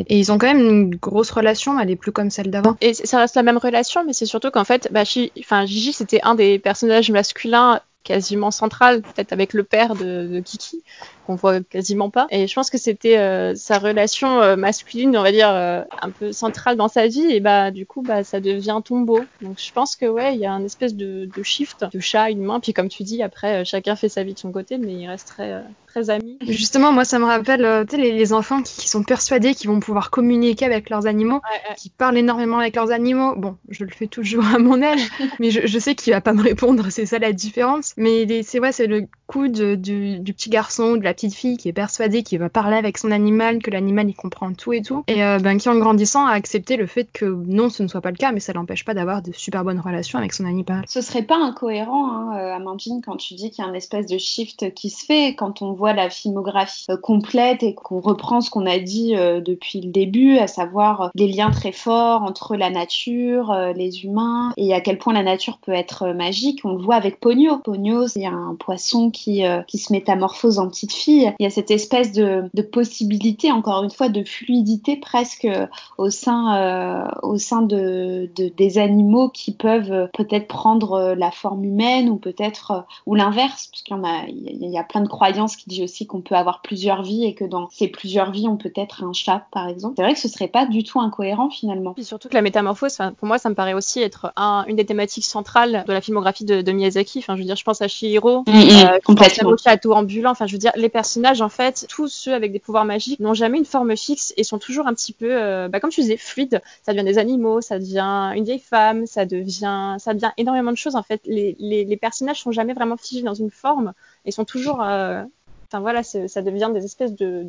[0.09, 2.75] Et ils ont quand même une grosse relation, elle est plus comme celle d'avant.
[2.81, 5.03] Et ça reste la même relation, mais c'est surtout qu'en fait, bah,
[5.39, 10.39] enfin, Gigi, c'était un des personnages masculins quasiment central, peut-être avec le père de, de
[10.39, 10.83] Kiki,
[11.25, 12.27] qu'on voit quasiment pas.
[12.29, 16.09] Et je pense que c'était euh, sa relation euh, masculine, on va dire, euh, un
[16.09, 17.25] peu centrale dans sa vie.
[17.31, 19.21] Et bah, du coup, bah, ça devient tombeau.
[19.41, 22.29] Donc, je pense que ouais, il y a un espèce de, de shift de chat,
[22.29, 22.59] une main.
[22.59, 25.63] Puis, comme tu dis, après, chacun fait sa vie de son côté, mais il resterait
[25.87, 26.37] très amis.
[26.47, 30.11] Justement, moi, ça me rappelle, tu sais, les, enfants qui, sont persuadés qu'ils vont pouvoir
[30.11, 31.41] communiquer avec leurs animaux,
[31.77, 33.35] qui parlent énormément avec leurs animaux.
[33.35, 35.07] Bon, je le fais toujours à mon âge,
[35.39, 36.87] mais je, je sais qu'il va pas me répondre.
[36.89, 37.93] C'est ça la différence.
[37.97, 41.69] Mais c'est vrai, c'est le coup du, du, petit garçon, de la petite fille qui
[41.69, 45.03] est persuadée qu'il va parler avec son animal, que l'animal il comprend tout et tout,
[45.07, 48.01] et euh, ben, qui en grandissant a accepté le fait que non, ce ne soit
[48.01, 50.83] pas le cas, mais ça l'empêche pas d'avoir de super bonnes relations avec son animal.
[50.87, 54.05] Ce serait pas incohérent, hein, euh, Amandine, quand tu dis qu'il y a un espèce
[54.05, 58.41] de shift qui se fait quand on voit la filmographie euh, complète et qu'on reprend
[58.41, 62.69] ce qu'on a dit depuis le début, à savoir des liens très forts entre la
[62.69, 66.61] nature, les humains, et à quel point la nature peut être magique.
[66.63, 67.57] On le voit avec Pogno.
[67.57, 71.04] Pogno, c'est un poisson qui, euh, qui se métamorphose en petite fille.
[71.11, 75.67] Il y a cette espèce de, de possibilité, encore une fois, de fluidité presque euh,
[75.97, 81.63] au sein, euh, au sein de, de, des animaux qui peuvent peut-être prendre la forme
[81.63, 85.07] humaine ou peut-être ou l'inverse, parce qu'il y en a, il y a plein de
[85.07, 88.47] croyances qui disent aussi qu'on peut avoir plusieurs vies et que dans ces plusieurs vies,
[88.47, 89.95] on peut être un chat, par exemple.
[89.97, 91.93] C'est vrai que ce serait pas du tout incohérent finalement.
[91.93, 94.85] Puis surtout que la métamorphose, pour moi, ça me paraît aussi être un, une des
[94.85, 97.19] thématiques centrales de la filmographie de, de Miyazaki.
[97.19, 99.55] Enfin, je veux dire, je pense à Shihiro, mm, mm, euh, complètement.
[99.57, 100.31] château ambulant.
[100.31, 103.33] Enfin, je veux dire, les personnages, en fait, tous ceux avec des pouvoirs magiques n'ont
[103.33, 106.15] jamais une forme fixe et sont toujours un petit peu, euh, bah, comme tu disais,
[106.15, 106.61] fluides.
[106.83, 110.77] Ça devient des animaux, ça devient une vieille femme, ça devient, ça devient énormément de
[110.77, 110.95] choses.
[110.95, 113.91] En fait, les, les, les personnages sont jamais vraiment figés dans une forme
[114.23, 115.21] et sont toujours, euh,
[115.67, 117.45] enfin voilà, ça devient des espèces de,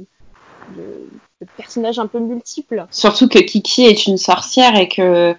[0.76, 1.08] de,
[1.40, 2.84] de, personnages un peu multiples.
[2.90, 5.36] Surtout que Kiki est une sorcière et que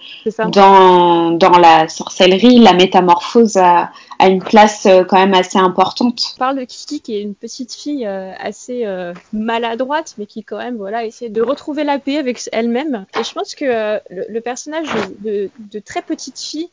[0.48, 6.34] dans, dans la sorcellerie, la métamorphose a, a, une place euh, quand même assez importante.
[6.36, 10.44] On parle de Kiki qui est une petite fille euh, assez euh, maladroite, mais qui
[10.44, 13.06] quand même voilà essaie de retrouver la paix avec elle-même.
[13.20, 13.66] Et je pense que
[14.10, 14.88] le, le, personnage
[15.20, 16.70] de, de, très petite fille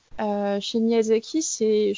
[0.61, 1.93] chez Miyazaki, c'est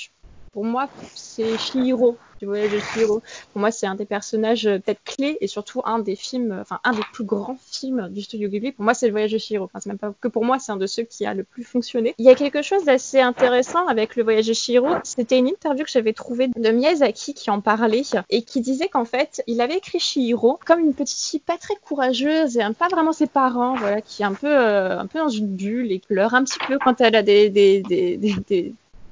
[0.56, 3.22] pour moi, c'est Shihiro du voyage de Chihiro.
[3.52, 6.60] Pour moi, c'est un des personnages euh, peut-être clés et surtout un des films, euh,
[6.62, 8.72] enfin un des plus grands films du studio Ghibli.
[8.72, 9.66] Pour moi, c'est le voyage de Chihiro.
[9.66, 11.62] Enfin, c'est même pas que pour moi, c'est un de ceux qui a le plus
[11.62, 12.14] fonctionné.
[12.16, 14.88] Il y a quelque chose d'assez intéressant avec le voyage de Chihiro.
[15.04, 19.04] C'était une interview que j'avais trouvée de Miyazaki qui en parlait et qui disait qu'en
[19.04, 23.12] fait, il avait écrit Chihiro comme une petite fille pas très courageuse et pas vraiment
[23.12, 26.32] ses parents, voilà, qui est un peu, euh, un peu dans une bulle et pleure
[26.32, 27.50] un petit peu quand elle a des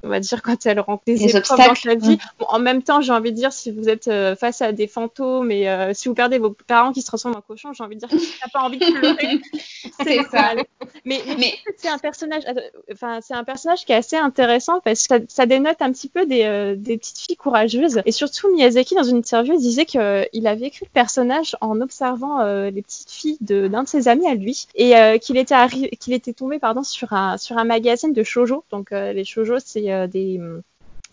[0.05, 2.17] on va dire, quand elle rencontre des, épreuves dans sa vie.
[2.39, 4.87] Bon, en même temps, j'ai envie de dire, si vous êtes euh, face à des
[4.87, 7.95] fantômes et euh, si vous perdez vos parents qui se transforment en cochons, j'ai envie
[7.95, 9.41] de dire que n'as pas envie de pleurer.
[10.03, 10.53] c'est ça.
[11.05, 12.43] Mais, mais, c'est un personnage,
[12.91, 16.25] enfin, c'est un personnage qui est assez intéressant parce que ça, dénote un petit peu
[16.25, 18.01] des, euh, des, petites filles courageuses.
[18.05, 22.81] Et surtout, Miyazaki, dans une interview, disait qu'il avait écrit le personnage en observant les
[22.81, 25.55] petites filles d'un de, ses amis à lui et qu'il était,
[25.99, 28.63] qu'il était tombé pardon, sur, un, sur un magazine de shoujo.
[28.71, 30.07] Donc, les shoujo, c'est euh,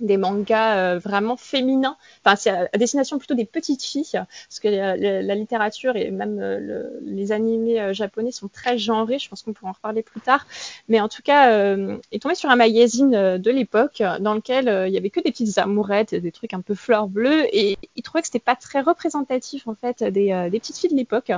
[0.03, 1.97] des mangas euh, vraiment féminins.
[2.24, 6.89] Enfin, c'est à destination plutôt des petites filles, parce que la, littérature et même euh,
[7.03, 9.18] les animés japonais sont très genrés.
[9.18, 10.47] Je pense qu'on pourra en reparler plus tard.
[10.89, 14.93] Mais en tout cas, euh, est tombé sur un magazine de l'époque dans lequel il
[14.93, 18.22] y avait que des petites amourettes, des trucs un peu fleurs bleues, et il trouvait
[18.22, 21.28] que c'était pas très représentatif en fait des, des petites filles de l'époque.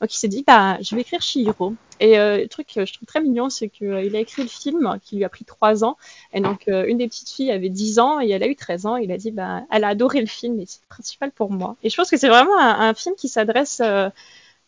[0.00, 1.74] Donc il s'est dit, bah, je vais écrire Shihiro.
[2.00, 4.98] Et euh, le truc que je trouve très mignon, c'est qu'il a écrit le film
[5.02, 5.98] qui lui a pris trois ans.
[6.32, 8.86] Et donc, euh, une des petites filles avait 10 ans et elle a eu 13
[8.86, 8.96] ans.
[8.96, 11.76] Et il a dit, bah, elle a adoré le film et c'est principal pour moi.
[11.82, 14.08] Et je pense que c'est vraiment un, film qui s'adresse, euh,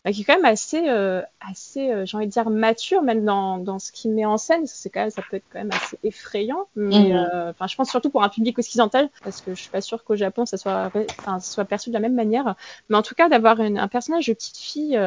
[0.05, 0.87] bah, qui est quand même assez,
[1.41, 4.67] assez j'ai envie de dire, mature, même dans, dans ce qu'il met en scène.
[4.67, 6.67] C'est quand même, ça peut être quand même assez effrayant.
[6.75, 7.15] Mais,
[7.49, 10.15] enfin, je pense surtout pour un public occidental, parce que je suis pas sûre qu'au
[10.15, 10.91] Japon, ça soit,
[11.25, 12.55] ça soit perçu de la même manière.
[12.89, 14.99] Mais en tout cas, d'avoir un personnage de petite fille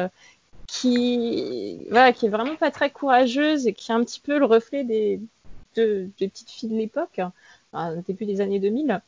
[0.67, 4.45] qui, voilà, qui est vraiment pas très courageuse et qui est un petit peu le
[4.45, 5.19] reflet des,
[5.75, 7.21] des petites filles de l'époque,
[7.71, 9.01] enfin, début des années 2000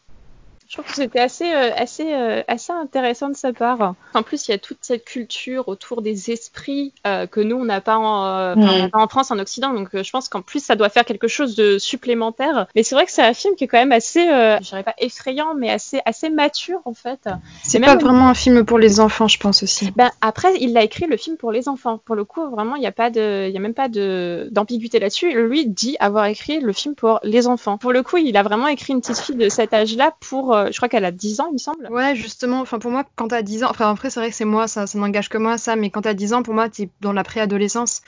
[0.70, 3.96] je trouve que c'était assez, euh, assez, euh, assez intéressant de sa part.
[4.14, 7.66] En plus, il y a toute cette culture autour des esprits euh, que nous, on
[7.66, 8.54] n'a pas, en,
[8.94, 9.74] en France, en Occident.
[9.74, 12.68] Donc, je pense qu'en plus, ça doit faire quelque chose de supplémentaire.
[12.76, 14.94] Mais c'est vrai que c'est un film qui est quand même assez, je dirais pas
[15.00, 17.28] effrayant, mais assez, assez mature, en fait.
[17.64, 19.90] C'est pas vraiment un film pour les enfants, je pense aussi.
[19.96, 22.00] Ben, après, il a écrit le film pour les enfants.
[22.06, 24.50] Pour le coup, vraiment, il n'y a pas de, il y a même pas de,
[24.52, 25.32] d'ambiguïté là-dessus.
[25.32, 27.80] Lui dit avoir écrit le film pour les enfants.
[27.80, 30.78] Pour le coup, il a vraiment écrit une petite fille de cet âge-là pour je
[30.78, 31.88] crois qu'elle a 10 ans, il me semble.
[31.90, 34.46] Ouais, justement, enfin pour moi, quand t'as 10 ans, enfin après c'est vrai que c'est
[34.46, 36.90] moi, ça, ça n'engage que moi ça, mais quand t'as 10 ans, pour moi, t'es
[37.02, 38.02] dans la préadolescence.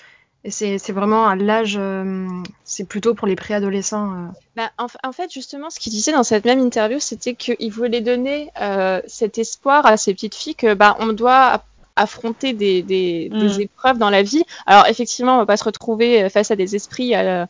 [0.43, 2.27] Et c'est vraiment à l'âge, euh,
[2.63, 4.11] c'est plutôt pour les préadolescents.
[4.11, 4.27] Euh.
[4.55, 8.49] Bah, en, fait, justement, ce qu'il disait dans cette même interview, c'était qu'il voulait donner
[8.59, 11.63] euh, cet espoir à ces petites filles que bah, on doit
[11.95, 13.61] affronter des, des, des, mm.
[13.61, 14.43] épreuves dans la vie.
[14.65, 17.47] Alors effectivement, on va pas se retrouver face à des esprits à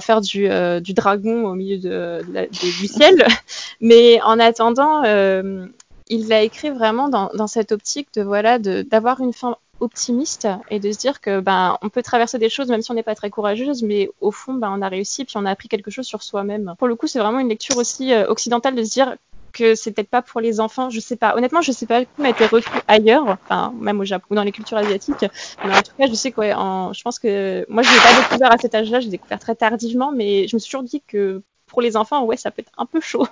[0.00, 3.26] faire du, euh, du dragon au milieu de, du ciel.
[3.80, 5.66] Mais en attendant, euh,
[6.08, 10.80] il l'a écrit vraiment dans, dans, cette optique de voilà d'avoir une fin optimiste et
[10.80, 13.14] de se dire que ben on peut traverser des choses même si on n'est pas
[13.14, 16.06] très courageuse mais au fond ben on a réussi puis on a appris quelque chose
[16.06, 16.74] sur soi-même.
[16.78, 19.16] Pour le coup, c'est vraiment une lecture aussi euh, occidentale de se dire
[19.58, 21.36] que c'est peut-être pas pour les enfants, je sais pas.
[21.36, 24.42] Honnêtement, je sais pas comment a été repris ailleurs, enfin même au Japon ou dans
[24.42, 25.26] les cultures asiatiques.
[25.64, 28.52] Mais en tout cas, je sais que je pense que moi je l'ai pas découvert
[28.52, 31.82] à cet âge-là, j'ai découvert très tardivement, mais je me suis toujours dit que pour
[31.82, 33.26] les enfants, ouais, ça peut être un peu chaud.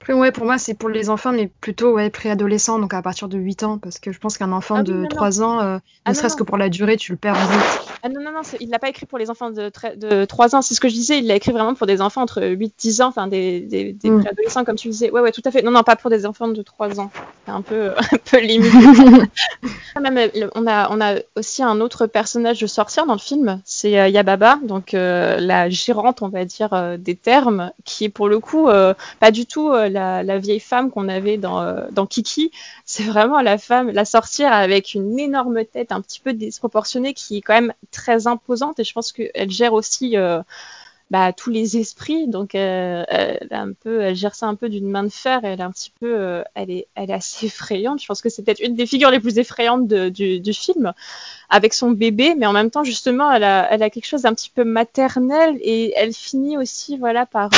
[0.00, 3.28] Après, ouais, pour moi, c'est pour les enfants, mais plutôt ouais, préadolescents, donc à partir
[3.28, 6.10] de 8 ans, parce que je pense qu'un enfant ah de 3 ans, euh, ah
[6.10, 7.91] ne serait-ce que pour la durée, tu le perds vite.
[8.04, 10.62] Ah non, non, non, il l'a pas écrit pour les enfants de, de 3 ans,
[10.62, 13.06] c'est ce que je disais, il l'a écrit vraiment pour des enfants entre 8-10 ans,
[13.06, 14.20] enfin des, des, des mm.
[14.20, 15.10] préadolescents, comme tu disais.
[15.10, 15.62] Ouais, ouais, tout à fait.
[15.62, 17.10] Non, non, pas pour des enfants de 3 ans.
[17.46, 18.72] C'est un peu, un peu limite.
[20.00, 24.00] Même, on, a, on a aussi un autre personnage de sorcière dans le film, c'est
[24.00, 28.40] euh, Yababa, donc euh, la gérante, on va dire, des termes, qui est pour le
[28.40, 28.68] coup
[29.20, 32.50] pas du tout la, vieille femme qu'on avait dans, euh, dans Kiki.
[32.84, 37.38] C'est vraiment la femme, la sorcière avec une énorme tête un petit peu disproportionnée qui
[37.38, 40.42] est quand même très imposante et je pense qu'elle gère aussi euh,
[41.10, 42.26] bah, tous les esprits.
[42.26, 45.40] Donc euh, elle, gère ça un peu d'une main de fer.
[45.44, 48.02] Elle est un petit peu, elle est, elle est assez effrayante.
[48.02, 50.92] Je pense que c'est peut-être une des figures les plus effrayantes du, film,
[51.48, 54.64] avec son bébé, mais en même temps justement, elle a, quelque chose d'un petit peu
[54.64, 57.50] maternel et elle finit aussi, voilà, par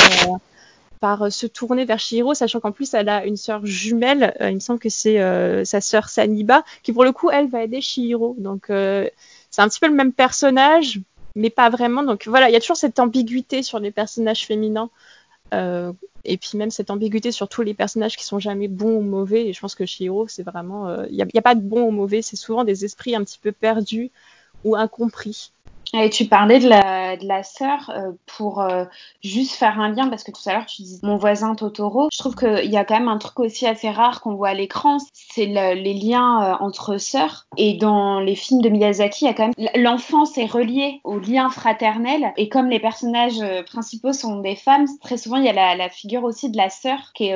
[1.05, 4.55] euh, se tourner vers Shihiro, sachant qu'en plus elle a une sœur jumelle, euh, il
[4.55, 7.81] me semble que c'est euh, sa sœur Saniba, qui pour le coup elle va aider
[7.81, 8.35] Shihiro.
[8.39, 8.71] Donc
[9.55, 10.99] c'est un petit peu le même personnage,
[11.33, 12.03] mais pas vraiment.
[12.03, 14.89] Donc voilà, il y a toujours cette ambiguïté sur les personnages féminins.
[15.53, 19.47] et puis même cette ambiguïté sur tous les personnages qui sont jamais bons ou mauvais.
[19.47, 21.91] Et je pense que Shihiro, c'est vraiment, il n'y a, a, pas de bon ou
[21.91, 24.11] mauvais, c'est souvent des esprits un petit peu perdus
[24.65, 25.53] ou incompris.
[26.01, 28.83] Et tu parlais de la, de la sœur euh, pour euh,
[29.23, 32.09] juste faire un lien, parce que tout à l'heure tu dis mon voisin Totoro.
[32.11, 34.53] Je trouve qu'il y a quand même un truc aussi assez rare qu'on voit à
[34.53, 37.47] l'écran, c'est les liens euh, entre sœurs.
[37.57, 41.19] Et dans les films de Miyazaki, il y a quand même l'enfance est reliée aux
[41.19, 42.33] liens fraternels.
[42.37, 45.89] Et comme les personnages principaux sont des femmes, très souvent il y a la, la
[45.89, 47.35] figure aussi de la sœur qui est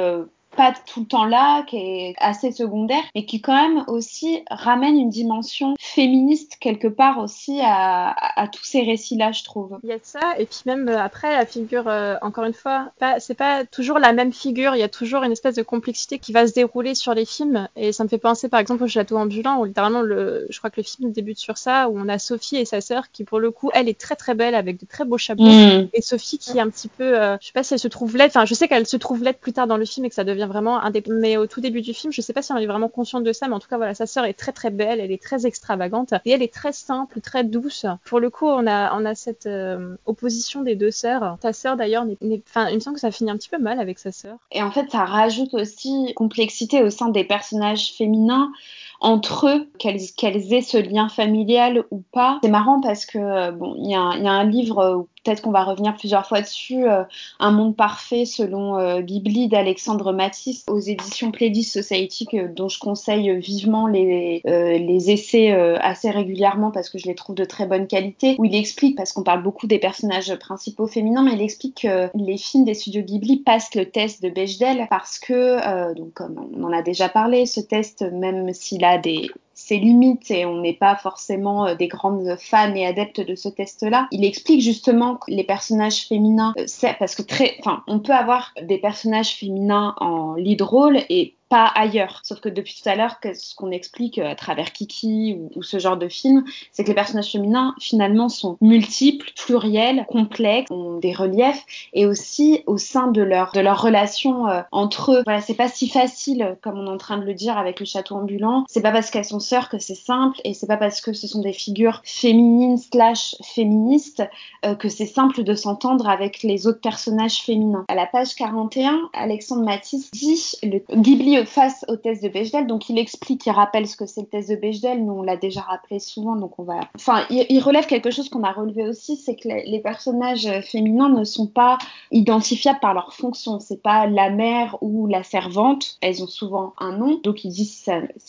[0.56, 4.98] pas tout le temps là, qui est assez secondaire, mais qui quand même aussi ramène
[4.98, 9.80] une dimension féministe quelque part aussi à, à, tous ces récits-là, je trouve.
[9.84, 12.92] Il y a ça, et puis même euh, après la figure, euh, encore une fois,
[13.00, 16.20] pas, c'est pas toujours la même figure, il y a toujours une espèce de complexité
[16.20, 18.88] qui va se dérouler sur les films, et ça me fait penser par exemple au
[18.88, 22.10] Château ambulant, où littéralement, le, je crois que le film débute sur ça, où on
[22.10, 24.80] a Sophie et sa sœur qui pour le coup, elle est très très belle avec
[24.80, 25.90] de très beaux chapeaux, mm.
[25.94, 28.18] et Sophie qui est un petit peu, euh, je sais pas si elle se trouve
[28.18, 30.16] laide, enfin je sais qu'elle se trouve laide plus tard dans le film et que
[30.16, 30.82] ça devient vraiment.
[31.08, 33.34] Mais au tout début du film, je sais pas si on est vraiment consciente de
[33.34, 35.46] ça, mais en tout cas, voilà, sa sœur est très très belle, elle est très
[35.46, 37.86] extravagante et elle est très simple, très douce.
[38.06, 41.38] Pour le coup, on a, on a cette euh, opposition des deux sœurs.
[41.42, 42.06] Ta sœur d'ailleurs,
[42.48, 44.38] enfin, il me semble que ça finit un petit peu mal avec sa sœur.
[44.52, 48.52] Et en fait, ça rajoute aussi complexité au sein des personnages féminins
[49.00, 52.40] entre eux, qu'elles aient ce lien familial ou pas.
[52.44, 55.64] C'est marrant parce que bon, il y, y, a un livre où peut-être qu'on va
[55.64, 57.04] revenir plusieurs fois dessus, euh,
[57.40, 63.38] Un monde parfait selon euh, Ghibli d'Alexandre Matisse aux éditions Plédis Society, dont je conseille
[63.40, 67.88] vivement les, euh, les essais assez régulièrement parce que je les trouve de très bonne
[67.88, 71.82] qualité, où il explique, parce qu'on parle beaucoup des personnages principaux féminins, mais il explique
[71.82, 76.50] que les films des studios Ghibli passent le test de Bechdel parce que, donc comme
[76.56, 79.30] on en a déjà parlé, ce test, même s'il a des
[79.60, 83.50] ses limites et on n'est pas forcément euh, des grandes fans et adeptes de ce
[83.50, 84.08] test-là.
[84.12, 88.14] Il explique justement que les personnages féminins, euh, c'est parce que très, enfin, on peut
[88.14, 92.22] avoir des personnages féminins en lead role et pas ailleurs.
[92.24, 95.80] Sauf que depuis tout à l'heure, ce qu'on explique euh, à travers Kiki ou, ce
[95.80, 101.14] genre de film, c'est que les personnages féminins finalement sont multiples, pluriels, complexes, ont des
[101.14, 105.24] reliefs et aussi au sein de leur de leur relation euh, entre eux.
[105.26, 107.86] Voilà, c'est pas si facile comme on est en train de le dire avec le
[107.86, 108.66] château ambulant.
[108.70, 111.28] C'est pas parce qu'elles sont sœurs que c'est simple et c'est pas parce que ce
[111.28, 114.24] sont des figures féminines slash féministes
[114.66, 117.86] euh, que c'est simple de s'entendre avec les autres personnages féminins.
[117.88, 122.68] À la page 41, Alexandre Matisse dit le Face au test de Bechdel.
[122.68, 125.04] Donc il explique, il rappelle ce que c'est le test de Bechdel.
[125.04, 126.80] Nous on l'a déjà rappelé souvent, donc on va.
[126.96, 131.24] Enfin, il, relève quelque chose qu'on a relevé aussi, c'est que les, personnages féminins ne
[131.24, 131.78] sont pas
[132.12, 133.60] identifiables par leur fonction.
[133.60, 135.98] C'est pas la mère ou la servante.
[136.02, 137.20] Elles ont souvent un nom.
[137.24, 137.84] Donc il dit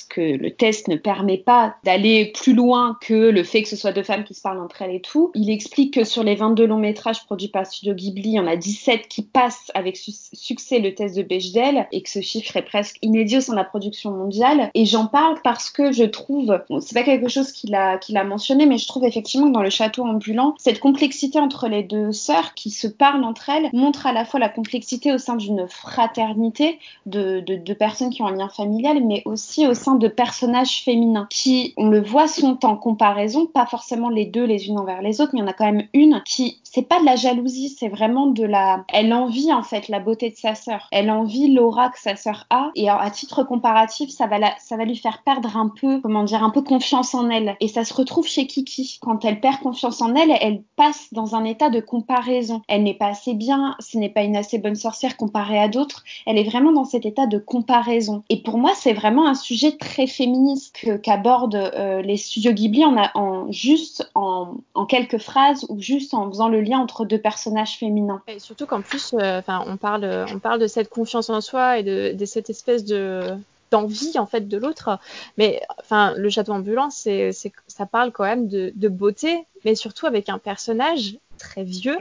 [0.08, 3.92] que le test ne permet pas d'aller plus loin que le fait que ce soit
[3.92, 5.30] deux femmes qui se parlent entre elles et tout.
[5.34, 8.46] Il explique que sur les 22 longs métrages produits par Studio Ghibli, il y en
[8.46, 12.62] a 17 qui passent avec succès le test de Bechdel et que ce chiffre est
[12.62, 14.70] presque inédit de la production mondiale.
[14.74, 18.16] Et j'en parle parce que je trouve, bon, c'est pas quelque chose qu'il a, qu'il
[18.16, 21.82] a mentionné, mais je trouve effectivement que dans le château ambulant, cette complexité entre les
[21.82, 25.36] deux sœurs qui se parlent entre elles montre à la fois la complexité au sein
[25.36, 29.94] d'une fraternité de, de, de personnes qui ont un lien familial, mais aussi au sein
[29.94, 34.68] de personnages féminins qui, on le voit, sont en comparaison, pas forcément les deux les
[34.68, 37.00] unes envers les autres, mais il y en a quand même une qui, c'est pas
[37.00, 40.54] de la jalousie, c'est vraiment de la, elle envie en fait la beauté de sa
[40.54, 44.96] sœur, elle envie l'aura que sa sœur a, et à titre comparatif, ça va, lui
[44.96, 47.56] faire perdre un peu, comment dire, un peu confiance en elle.
[47.60, 48.98] Et ça se retrouve chez Kiki.
[49.00, 52.62] Quand elle perd confiance en elle, elle passe dans un état de comparaison.
[52.68, 56.04] Elle n'est pas assez bien, ce n'est pas une assez bonne sorcière comparée à d'autres.
[56.26, 58.22] Elle est vraiment dans cet état de comparaison.
[58.28, 63.50] Et pour moi, c'est vraiment un sujet très féministe qu'abordent euh, les studios Ghibli en,
[63.52, 64.56] juste en,
[64.88, 68.22] quelques phrases ou juste en faisant le lien entre deux personnages féminins.
[68.28, 71.82] Et surtout qu'en plus, euh, on parle, on parle de cette confiance en soi et
[71.82, 73.36] de cette espèce de
[73.70, 74.98] d'envie en fait de l'autre.
[75.38, 77.30] Mais enfin, le château ambulant, c'est,
[77.66, 81.98] ça parle quand même de, beauté, mais surtout avec un personnage très vieux,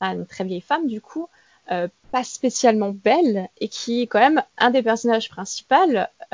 [0.00, 1.28] une très vieille femme du coup,
[1.70, 5.74] euh, pas spécialement belle et qui est quand même un des personnages principaux.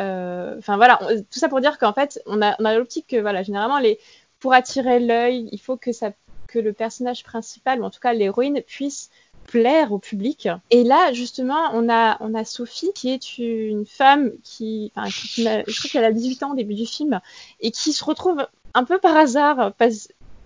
[0.00, 0.98] Euh, enfin voilà,
[1.30, 3.80] tout ça pour dire qu'en fait, on a, l'optique que voilà, généralement
[4.40, 5.90] pour attirer l'œil, il faut que
[6.46, 9.10] que le personnage principal, ou en tout cas l'héroïne, puisse
[9.48, 10.48] plaire au public.
[10.70, 15.42] Et là, justement, on a, on a Sophie, qui est une femme qui, enfin, je
[15.42, 17.20] crois qu'elle a 18 ans au début du film,
[17.60, 19.72] et qui se retrouve un peu par hasard,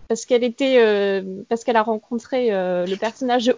[0.08, 3.56] parce qu'elle était, euh, parce qu'elle a rencontré euh, le personnage de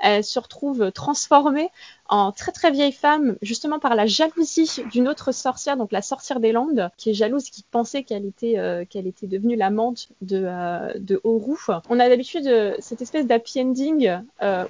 [0.00, 1.70] elle se retrouve transformée
[2.08, 6.40] en très très vieille femme, justement par la jalousie d'une autre sorcière, donc la sorcière
[6.40, 10.46] des Landes, qui est jalouse, qui pensait qu'elle était, euh, qu'elle était devenue l'amante de,
[10.98, 11.56] de Oru.
[11.88, 14.20] On a d'habitude cette espèce d'happy ending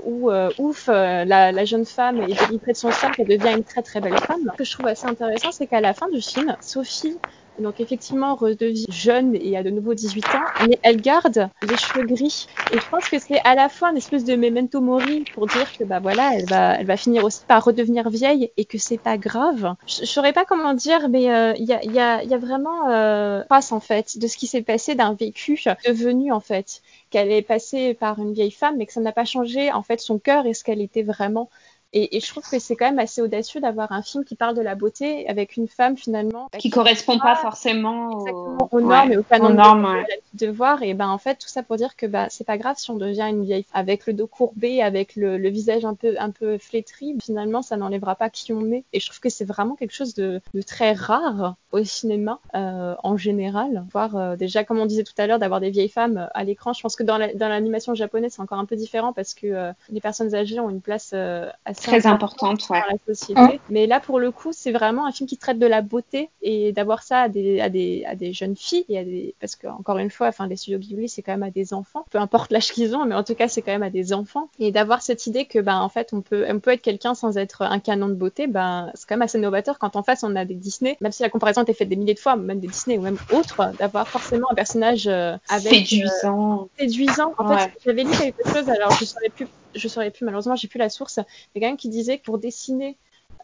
[0.05, 3.83] où, ouf, la, la, jeune femme est délivrée de son sort, elle devient une très
[3.83, 4.51] très belle femme.
[4.53, 7.19] Ce que je trouve assez intéressant, c'est qu'à la fin du film, Sophie
[7.59, 12.07] donc effectivement redevient jeune et a de nouveau 18 ans, mais elle garde les cheveux
[12.07, 12.47] gris.
[12.73, 15.71] Et je pense que c'est à la fois une espèce de memento mori pour dire
[15.77, 18.99] que bah voilà, elle va, elle va finir aussi par redevenir vieille et que c'est
[18.99, 19.75] pas grave.
[19.87, 22.91] Je, saurais pas comment dire, mais euh, il y, a, y, a, y, a, vraiment
[22.91, 27.31] euh, passe en fait de ce qui s'est passé d'un vécu devenu en fait qu'elle
[27.31, 30.19] est passée par une vieille femme, mais que ça n'a pas changé en fait son
[30.19, 31.51] cœur et ce qu'elle était vraiment.
[31.95, 34.57] Et, et, je trouve que c'est quand même assez audacieux d'avoir un film qui parle
[34.57, 39.09] de la beauté avec une femme finalement qui, qui correspond pas forcément aux, aux normes
[39.09, 40.23] ouais, et aux canons aux normes, de, ouais.
[40.35, 40.83] de, voir.
[40.83, 42.97] Et ben en fait tout ça pour dire que bah c'est pas grave si on
[42.97, 46.57] devient une vieille avec le dos courbé, avec le, le visage un peu un peu
[46.57, 47.17] flétri.
[47.23, 48.85] Finalement ça n'enlèvera pas qui on est.
[48.95, 52.95] Et je trouve que c'est vraiment quelque chose de, de très rare au cinéma euh,
[53.03, 53.85] en général.
[53.93, 56.73] Voir euh, déjà comme on disait tout à l'heure d'avoir des vieilles femmes à l'écran.
[56.73, 59.47] Je pense que dans l'animation la, dans japonaise c'est encore un peu différent parce que
[59.47, 62.81] euh, les personnes âgées ont une place euh, assez très importante ouais.
[62.81, 63.41] dans la société.
[63.41, 63.59] Mmh.
[63.71, 66.73] Mais là, pour le coup, c'est vraiment un film qui traite de la beauté et
[66.73, 69.67] d'avoir ça à des, à des, à des jeunes filles et à des, parce que
[69.67, 72.53] encore une fois, enfin, les studios Ghibli, c'est quand même à des enfants, peu importe
[72.53, 74.49] l'âge qu'ils ont, mais en tout cas, c'est quand même à des enfants.
[74.59, 77.39] Et d'avoir cette idée que, ben, en fait, on peut, on peut être quelqu'un sans
[77.39, 80.37] être un canon de beauté, ben, c'est quand même assez novateur quand en face on
[80.37, 82.61] a des Disney, même si la comparaison a été faite des milliers de fois, même
[82.61, 86.63] des Disney ou même autres, d'avoir forcément un personnage euh, avec séduisant.
[86.63, 87.35] Euh, séduisant.
[87.39, 87.59] En ouais.
[87.59, 90.79] fait, j'avais lu quelque chose, alors je saurais plus je saurais plus, malheureusement, j'ai plus
[90.79, 91.19] la source,
[91.55, 92.97] mais quand même qui disait que pour dessiner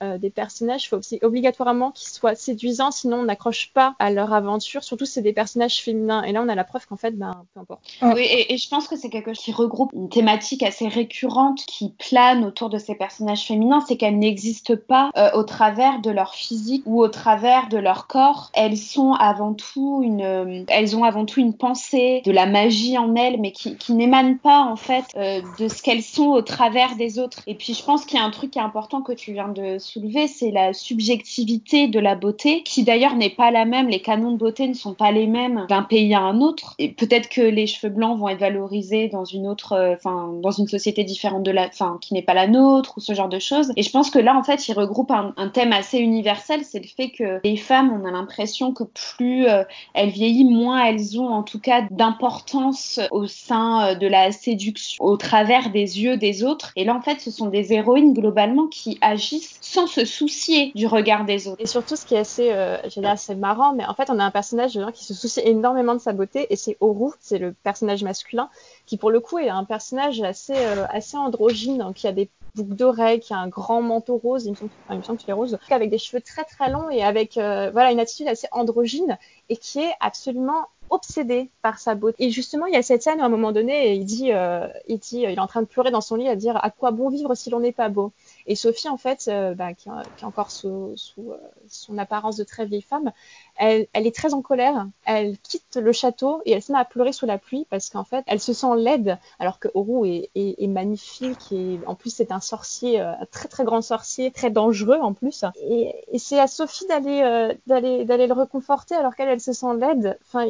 [0.02, 4.10] euh, des personnages, il faut aussi obligatoirement qu'ils soient séduisants, sinon on n'accroche pas à
[4.10, 4.82] leur aventure.
[4.84, 6.22] Surtout c'est des personnages féminins.
[6.22, 7.80] Et là on a la preuve qu'en fait, ben peu importe.
[8.02, 11.60] Oui, et, et je pense que c'est quelque chose qui regroupe une thématique assez récurrente
[11.66, 16.10] qui plane autour de ces personnages féminins, c'est qu'elles n'existent pas euh, au travers de
[16.10, 18.50] leur physique ou au travers de leur corps.
[18.54, 22.98] Elles sont avant tout une, euh, elles ont avant tout une pensée, de la magie
[22.98, 26.42] en elles, mais qui, qui n'émane pas en fait euh, de ce qu'elles sont au
[26.42, 27.40] travers des autres.
[27.46, 29.48] Et puis je pense qu'il y a un truc qui est important que tu viens
[29.48, 33.88] de soulever, c'est la subjectivité de la beauté, qui d'ailleurs n'est pas la même.
[33.88, 36.74] Les canons de beauté ne sont pas les mêmes d'un pays à un autre.
[36.78, 40.50] Et peut-être que les cheveux blancs vont être valorisés dans une autre, enfin, euh, dans
[40.50, 43.38] une société différente de la, enfin, qui n'est pas la nôtre ou ce genre de
[43.38, 43.72] choses.
[43.76, 46.80] Et je pense que là, en fait, il regroupe un, un thème assez universel, c'est
[46.80, 51.20] le fait que les femmes, on a l'impression que plus euh, elles vieillissent, moins elles
[51.20, 56.16] ont en tout cas d'importance au sein euh, de la séduction, au travers des yeux
[56.16, 56.72] des autres.
[56.76, 60.88] Et là, en fait, ce sont des héroïnes globalement qui agissent sans se soucier du
[60.88, 61.62] regard des autres.
[61.62, 64.30] Et surtout, ce qui est assez, euh, assez marrant, mais en fait, on a un
[64.32, 68.48] personnage qui se soucie énormément de sa beauté, et c'est Oru, c'est le personnage masculin,
[68.86, 72.28] qui pour le coup est un personnage assez, euh, assez androgyne, hein, qui a des
[72.56, 75.30] boucles d'oreilles, qui a un grand manteau rose, il me semble, il me semble qu'il
[75.30, 78.48] est rose, avec des cheveux très très longs et avec euh, voilà une attitude assez
[78.50, 79.16] androgyne
[79.48, 82.24] et qui est absolument obsédé par sa beauté.
[82.24, 84.66] Et justement, il y a cette scène où à un moment donné, il dit, euh,
[84.88, 87.10] il il est en train de pleurer dans son lit à dire à quoi bon
[87.10, 88.12] vivre si l'on n'est pas beau?
[88.48, 91.36] Et Sophie, en fait, euh, bah, qui, qui, est encore sous, euh,
[91.68, 93.12] son apparence de très vieille femme,
[93.56, 94.86] elle, est très en colère.
[95.04, 98.04] Elle quitte le château et elle se met à pleurer sous la pluie parce qu'en
[98.04, 102.40] fait, elle se sent laide, alors que Oru est, magnifique et en plus c'est un
[102.40, 105.44] sorcier, un très très grand sorcier, très dangereux en plus.
[105.62, 110.18] Et, c'est à Sophie d'aller euh, d'aller le réconforter alors qu'elle elle se sent laide.
[110.26, 110.46] Enfin,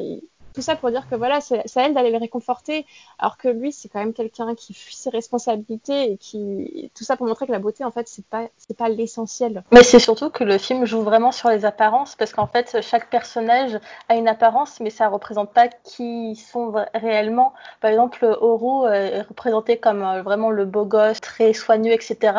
[0.59, 2.85] tout ça pour dire que voilà, c'est à elle d'aller le réconforter,
[3.20, 7.16] alors que lui, c'est quand même quelqu'un qui fuit ses responsabilités et qui tout ça
[7.16, 9.62] pour montrer que la beauté, en fait, c'est pas pas l'essentiel.
[9.70, 13.09] Mais c'est surtout que le film joue vraiment sur les apparences, parce qu'en fait, chaque
[13.09, 13.78] personnage
[14.09, 17.52] a une apparence, mais ça représente pas qui sont réellement.
[17.80, 22.32] Par exemple, Oro est représenté comme vraiment le beau gosse, très soigneux, etc.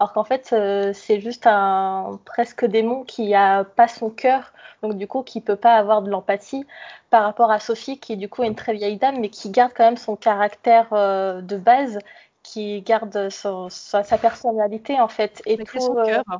[0.00, 0.46] Alors qu'en fait,
[0.94, 5.56] c'est juste un presque démon qui a pas son cœur donc du coup qui peut
[5.56, 6.66] pas avoir de l'empathie
[7.10, 9.72] par rapport à Sophie qui du coup est une très vieille dame mais qui garde
[9.74, 11.98] quand même son caractère euh, de base
[12.42, 16.24] qui garde son, sa, sa, personnalité en fait et tout son cœur.
[16.30, 16.36] Euh,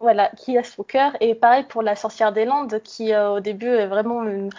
[0.00, 3.40] voilà qui a son cœur et pareil pour la sorcière des Landes qui euh, au
[3.40, 4.50] début est vraiment une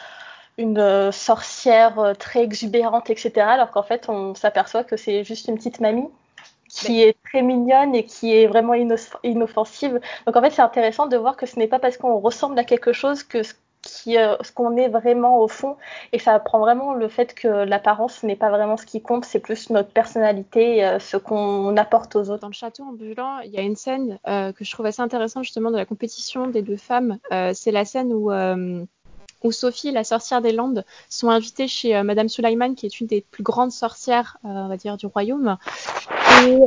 [0.57, 3.31] une sorcière très exubérante, etc.
[3.47, 6.09] Alors qu'en fait, on s'aperçoit que c'est juste une petite mamie
[6.69, 8.73] qui est très mignonne et qui est vraiment
[9.23, 9.99] inoffensive.
[10.25, 12.63] Donc en fait, c'est intéressant de voir que ce n'est pas parce qu'on ressemble à
[12.63, 13.53] quelque chose que ce
[14.07, 15.77] euh, ce qu'on est vraiment au fond.
[16.11, 19.39] Et ça apprend vraiment le fait que l'apparence n'est pas vraiment ce qui compte c'est
[19.39, 22.41] plus notre personnalité euh, ce qu'on apporte aux autres.
[22.41, 25.43] Dans le château ambulant il y a une scène euh, que je trouve assez intéressante
[25.43, 27.19] justement de la compétition des deux femmes.
[27.53, 28.31] C'est la scène où
[29.41, 33.21] où Sophie, la sorcière des Landes, sont invitées chez Madame Sulaiman, qui est une des
[33.21, 35.57] plus grandes sorcières, on va dire, du royaume.
[36.45, 36.59] Et,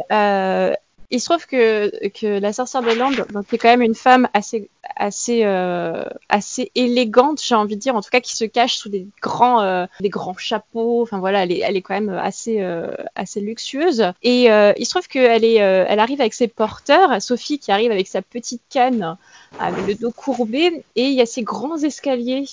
[1.13, 4.29] il se trouve que, que la sorcière des Landes, donc, est quand même une femme
[4.33, 8.77] assez, assez, euh, assez élégante, j'ai envie de dire, en tout cas qui se cache
[8.77, 11.03] sous des grands, euh, des grands chapeaux.
[11.03, 14.13] Enfin voilà, elle est, elle est quand même assez, euh, assez luxueuse.
[14.23, 17.71] Et euh, il se trouve qu'elle est, euh, elle arrive avec ses porteurs, Sophie qui
[17.71, 19.19] arrive avec sa petite canne,
[19.59, 22.47] avec le dos courbé, et il y a ces grands escaliers.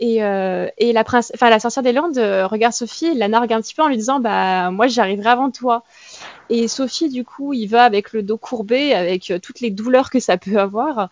[0.00, 3.52] Et, euh, et la, prince, enfin, la sorcière des Landes euh, regarde Sophie, la nargue
[3.52, 5.82] un petit peu en lui disant bah moi j'arriverai avant toi.
[6.50, 10.10] Et Sophie du coup il va avec le dos courbé, avec euh, toutes les douleurs
[10.10, 11.08] que ça peut avoir.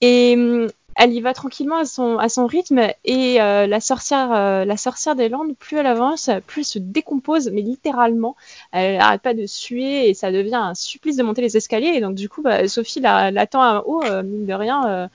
[0.00, 4.32] Et hum, elle y va tranquillement à son, à son rythme et euh, la sorcière
[4.32, 8.34] euh, la sorcière des Landes plus elle avance plus elle se décompose mais littéralement
[8.72, 12.00] elle n'arrête pas de suer et ça devient un supplice de monter les escaliers et
[12.00, 15.08] donc du coup bah, Sophie la- l'attend en haut euh, mine de rien euh,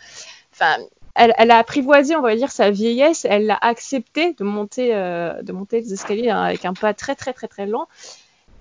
[0.53, 0.77] enfin
[1.15, 3.25] elle, elle a apprivoisé, on va dire, sa vieillesse.
[3.29, 7.15] Elle l'a accepté de monter, euh, de monter les escaliers hein, avec un pas très,
[7.15, 7.87] très, très, très lent.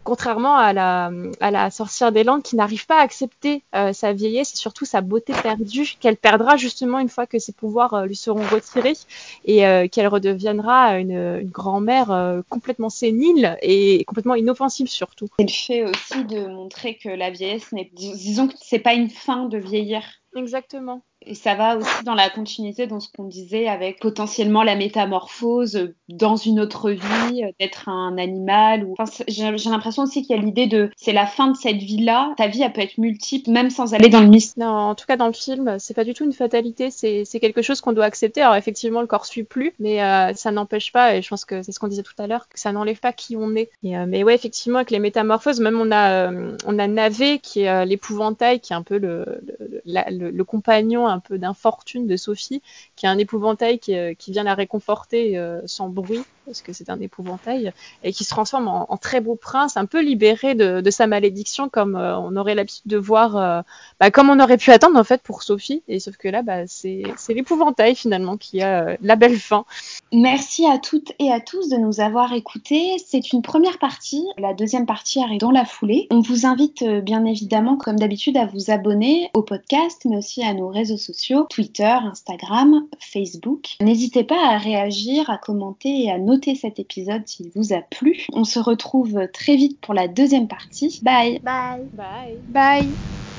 [0.05, 4.13] Contrairement à la, à la sorcière des Landes qui n'arrive pas à accepter euh, sa
[4.13, 8.07] vieillesse et surtout sa beauté perdue, qu'elle perdra justement une fois que ses pouvoirs euh,
[8.07, 8.97] lui seront retirés
[9.45, 15.29] et euh, qu'elle redeviendra une, une grand-mère euh, complètement sénile et complètement inoffensive surtout.
[15.39, 18.95] C'est le fait aussi de montrer que la vieillesse n'est, dis- disons que c'est pas
[18.95, 20.03] une fin de vieillir.
[20.35, 21.05] Exactement.
[21.27, 25.93] Et ça va aussi dans la continuité dans ce qu'on disait avec potentiellement la métamorphose
[26.09, 28.87] dans une autre vie, euh, d'être un animal.
[28.99, 32.33] Enfin, j'ai l'impression aussi qu'il y a l'idée de c'est la fin de cette vie-là.
[32.37, 34.67] Ta vie, peut être multiple, même sans aller dans le mystère.
[34.67, 37.63] Non, en tout cas dans le film, c'est pas du tout une fatalité, c'est quelque
[37.63, 38.41] chose qu'on doit accepter.
[38.41, 41.63] Alors effectivement, le corps suit plus, mais euh, ça n'empêche pas, et je pense que
[41.63, 43.71] c'est ce qu'on disait tout à l'heure, que ça n'enlève pas qui on est.
[43.85, 47.63] Euh, mais ouais, effectivement, avec les métamorphoses, même on a euh, on a Navé qui
[47.63, 52.63] est l'épouvantail, qui est un peu le compagnon un peu d'infortune de Sophie,
[52.97, 56.73] qui est un épouvantail qui, euh, qui vient la réconforter euh, sans bruit, parce que
[56.73, 57.73] c'est un épouvantail,
[58.03, 61.69] et qui se transforme en, très beau prince, un peu libéré de, de sa malédiction,
[61.69, 63.65] comme euh, on aurait l'habitude de voir
[64.01, 66.67] bah, comme on aurait pu attendre en fait pour Sophie, et sauf que là, bah,
[66.67, 69.65] c'est l'épouvantail finalement qui a la belle fin.
[70.13, 72.97] Merci à toutes et à tous de nous avoir écoutés.
[73.05, 74.25] C'est une première partie.
[74.39, 76.07] La deuxième partie arrive dans la foulée.
[76.11, 80.55] On vous invite bien évidemment, comme d'habitude, à vous abonner au podcast, mais aussi à
[80.55, 83.77] nos réseaux sociaux, Twitter, Instagram, Facebook.
[83.81, 88.27] N'hésitez pas à réagir, à commenter et à noter cet épisode s'il vous a plu.
[88.33, 91.01] On se retrouve très vite pour la deuxième partie.
[91.03, 91.89] Bye Bye.
[91.93, 92.39] Bye.
[92.49, 93.32] Bye